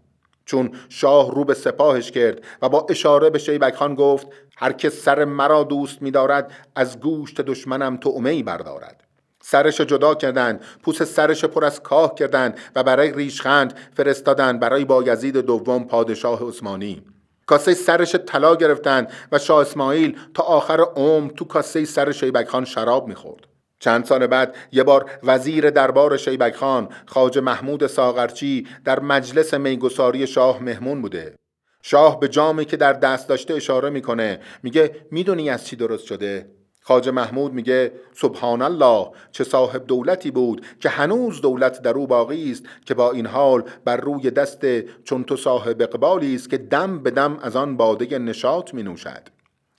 چون 0.46 0.72
شاه 0.90 1.32
رو 1.32 1.46
به 1.46 1.54
سپاهش 1.54 2.12
کرد 2.12 2.42
و 2.62 2.70
با 2.70 2.88
اشاره 2.90 3.30
به 3.30 3.40
شیبک 3.40 3.76
خان 3.76 3.96
گفت 3.96 4.28
هر 4.58 4.72
که 4.72 4.90
سر 4.90 5.26
مرا 5.26 5.64
دوست 5.64 6.02
می‌دارد 6.02 6.52
از 6.76 7.00
گوشت 7.00 7.42
دشمنم 7.42 7.98
تو 7.98 8.22
ای 8.26 8.44
بردارد. 8.44 9.04
سرش 9.44 9.82
جدا 9.82 10.16
کردند 10.16 10.62
پوست 10.84 11.04
سرش 11.04 11.46
پر 11.46 11.66
از 11.66 11.84
کاه 11.84 12.16
کردند 12.16 12.58
و 12.76 12.84
برای 12.84 13.12
ریشخند 13.12 13.74
فرستادند 13.94 14.60
برای 14.60 14.86
بایزید 14.86 15.38
دوم 15.38 15.84
پادشاه 15.84 16.48
عثمانی. 16.48 17.04
کاسه 17.52 17.74
سرش 17.74 18.16
طلا 18.16 18.56
گرفتند 18.56 19.12
و 19.32 19.40
شاه 19.40 19.62
اسماعیل 19.62 20.20
تا 20.34 20.44
آخر 20.44 20.82
عمر 20.82 21.32
تو 21.32 21.46
کاسه 21.46 21.86
سر 21.86 22.12
شیبک 22.12 22.48
خان 22.48 22.66
شراب 22.66 23.08
می‌خورد. 23.08 23.48
چند 23.80 24.06
سال 24.06 24.28
بعد 24.28 24.56
یه 24.72 24.84
بار 24.84 25.12
وزیر 25.24 25.70
دربار 25.70 26.18
شیبک 26.18 26.56
خان 26.56 26.90
خاج 27.06 27.38
محمود 27.38 27.88
ساغرچی 27.88 28.68
در 28.86 29.00
مجلس 29.00 29.54
میگساری 29.54 30.28
شاه 30.28 30.64
مهمون 30.64 31.02
بوده. 31.02 31.36
شاه 31.82 32.20
به 32.20 32.28
جامی 32.28 32.66
که 32.66 32.78
در 32.78 32.94
دست 32.94 33.30
داشته 33.30 33.54
اشاره 33.54 33.90
می‌کنه 33.90 34.40
میگه 34.64 35.06
می‌دونی 35.12 35.50
از 35.50 35.68
چی 35.68 35.76
درست 35.76 36.06
شده؟ 36.06 36.52
خاج 36.92 37.10
محمود 37.10 37.54
میگه 37.54 37.92
سبحان 38.14 38.62
الله 38.62 39.08
چه 39.32 39.44
صاحب 39.44 39.88
دولتی 39.88 40.32
بود 40.32 40.66
که 40.80 40.90
هنوز 40.90 41.42
دولت 41.42 41.82
در 41.82 41.94
او 41.94 42.08
باقی 42.08 42.52
است 42.52 42.64
که 42.86 42.94
با 42.94 43.12
این 43.12 43.26
حال 43.26 43.64
بر 43.86 43.98
روی 43.98 44.32
دست 44.32 44.82
چون 45.04 45.24
تو 45.24 45.38
صاحب 45.38 45.82
اقبالی 45.82 46.36
است 46.36 46.50
که 46.50 46.58
دم 46.58 47.00
به 47.00 47.12
دم 47.12 47.38
از 47.42 47.56
آن 47.56 47.78
باده 47.78 48.20
نشاط 48.20 48.74
می 48.74 48.84
نوشد. 48.84 49.30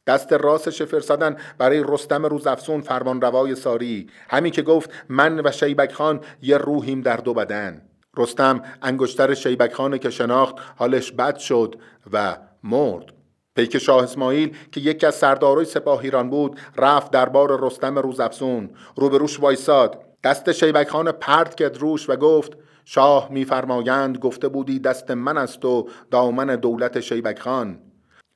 دست 0.07 0.33
راستش 0.33 0.83
فرستادن 0.83 1.37
برای 1.59 1.85
رستم 1.89 2.27
روزافسون 2.27 2.81
فرمان 2.81 3.21
روای 3.21 3.55
ساری. 3.55 4.07
همین 4.31 4.53
که 4.53 4.63
گفت 4.63 4.91
من 5.09 5.41
و 5.45 5.51
شیبک 5.51 5.93
خان 5.93 6.21
یه 6.43 6.57
روحیم 6.59 7.01
در 7.01 7.17
دو 7.17 7.35
بدن. 7.35 7.83
رستم 8.17 8.63
انگشتر 8.83 9.35
شیبک 9.35 9.73
خانه 9.73 9.99
که 9.99 10.11
شناخت 10.11 10.55
حالش 10.77 11.13
بد 11.13 11.37
شد 11.37 11.77
و 12.13 12.37
مرد. 12.65 13.22
پیک 13.57 13.79
شاه 13.79 14.03
اسماعیل 14.03 14.57
که 14.73 14.81
یکی 14.81 15.07
از 15.07 15.15
سردارای 15.15 15.65
سپاه 15.65 16.01
ایران 16.01 16.31
بود 16.31 16.61
رفت 16.77 17.11
دربار 17.11 17.67
رستم 17.67 17.99
روزافسون 17.99 18.71
روبروش 18.97 19.41
وایساد. 19.41 20.05
دست 20.25 20.53
شیبک 20.53 20.89
خان 20.89 21.13
پرد 21.13 21.55
کرد 21.55 21.79
روش 21.79 22.11
و 22.11 22.17
گفت 22.17 22.53
شاه 22.85 23.29
میفرمایند 23.33 24.19
گفته 24.19 24.49
بودی 24.49 24.79
دست 24.79 25.11
من 25.11 25.39
است 25.39 25.65
و 25.65 25.89
دامن 26.11 26.57
دولت 26.57 27.01
شیبک 27.01 27.39
خان 27.39 27.79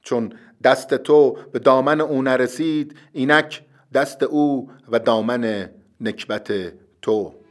چون 0.02 0.32
دست 0.64 0.94
تو 0.94 1.36
به 1.52 1.58
دامن 1.58 2.00
او 2.00 2.22
نرسید 2.22 2.98
اینک 3.12 3.62
دست 3.94 4.22
او 4.22 4.70
و 4.88 4.98
دامن 4.98 5.70
نکبت 6.00 6.52
تو. 7.02 7.45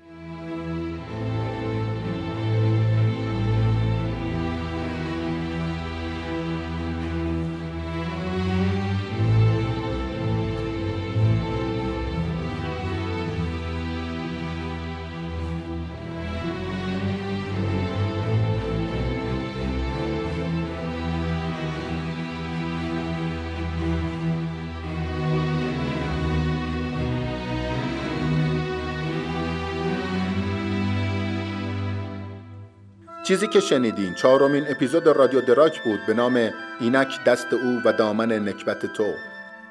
چیزی 33.25 33.47
که 33.47 33.59
شنیدین 33.59 34.13
چهارمین 34.13 34.65
اپیزود 34.69 35.07
رادیو 35.07 35.41
دراک 35.41 35.83
بود 35.83 35.99
به 36.07 36.13
نام 36.13 36.49
اینک 36.79 37.23
دست 37.23 37.53
او 37.53 37.81
و 37.85 37.93
دامن 37.93 38.49
نکبت 38.49 38.85
تو. 38.85 39.13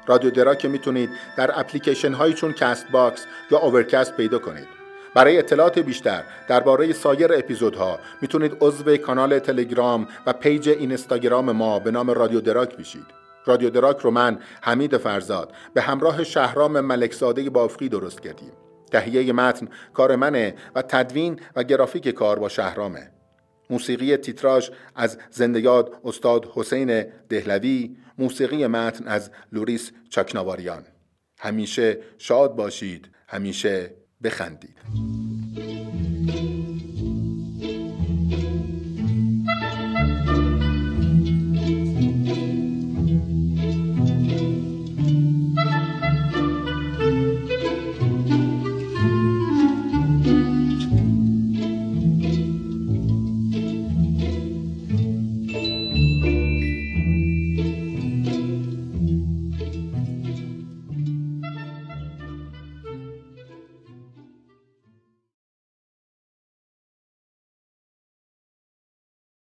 رادیو 0.07 0.31
دراک 0.31 0.65
می‌تونید 0.65 1.09
در 1.37 1.59
اپلیکیشن 1.59 2.13
هایی 2.13 2.33
چون 2.33 2.53
Castbox 2.53 3.25
یا 3.51 3.57
Overcast 3.57 4.17
پیدا 4.17 4.39
کنید. 4.39 4.67
برای 5.13 5.37
اطلاعات 5.37 5.79
بیشتر 5.79 6.23
درباره 6.47 6.93
سایر 6.93 7.33
اپیزودها 7.33 7.99
می‌تونید 8.21 8.57
عضو 8.61 8.97
کانال 8.97 9.39
تلگرام 9.39 10.07
و 10.25 10.33
page 10.33 10.69
اینستاگرام 10.69 11.51
ما 11.51 11.79
به 11.79 11.91
نام 11.91 12.11
رادیو 12.11 12.41
دراک 12.41 12.77
بشید. 12.77 13.05
رادیو 13.45 13.69
دراک 13.69 13.97
رو 13.97 14.11
من 14.11 14.39
حمید 14.61 14.97
فرزاد 14.97 15.53
به 15.73 15.81
همراه 15.81 16.23
شهرام 16.23 16.79
ملکزاده 16.79 17.49
بافقی 17.49 17.89
درست 17.89 18.21
کردیم. 18.21 18.51
تهیه 18.91 19.33
متن 19.33 19.67
کار 19.93 20.15
منه 20.15 20.55
و 20.75 20.81
تدوین 20.81 21.39
و 21.55 21.63
گرافیک 21.63 22.09
کار 22.09 22.39
با 22.39 22.49
شهرامه. 22.49 23.14
موسیقی 23.69 24.17
تیتراژ 24.17 24.69
از 24.95 25.17
زندگاد 25.31 26.01
استاد 26.03 26.51
حسین 26.53 27.05
دهلوی 27.29 27.97
موسیقی 28.17 28.67
متن 28.67 29.07
از 29.07 29.31
لوریس 29.51 29.91
چاکناواریان. 30.09 30.83
همیشه 31.39 31.99
شاد 32.17 32.55
باشید 32.55 33.09
همیشه 33.27 33.93
بخندید. 34.23 34.77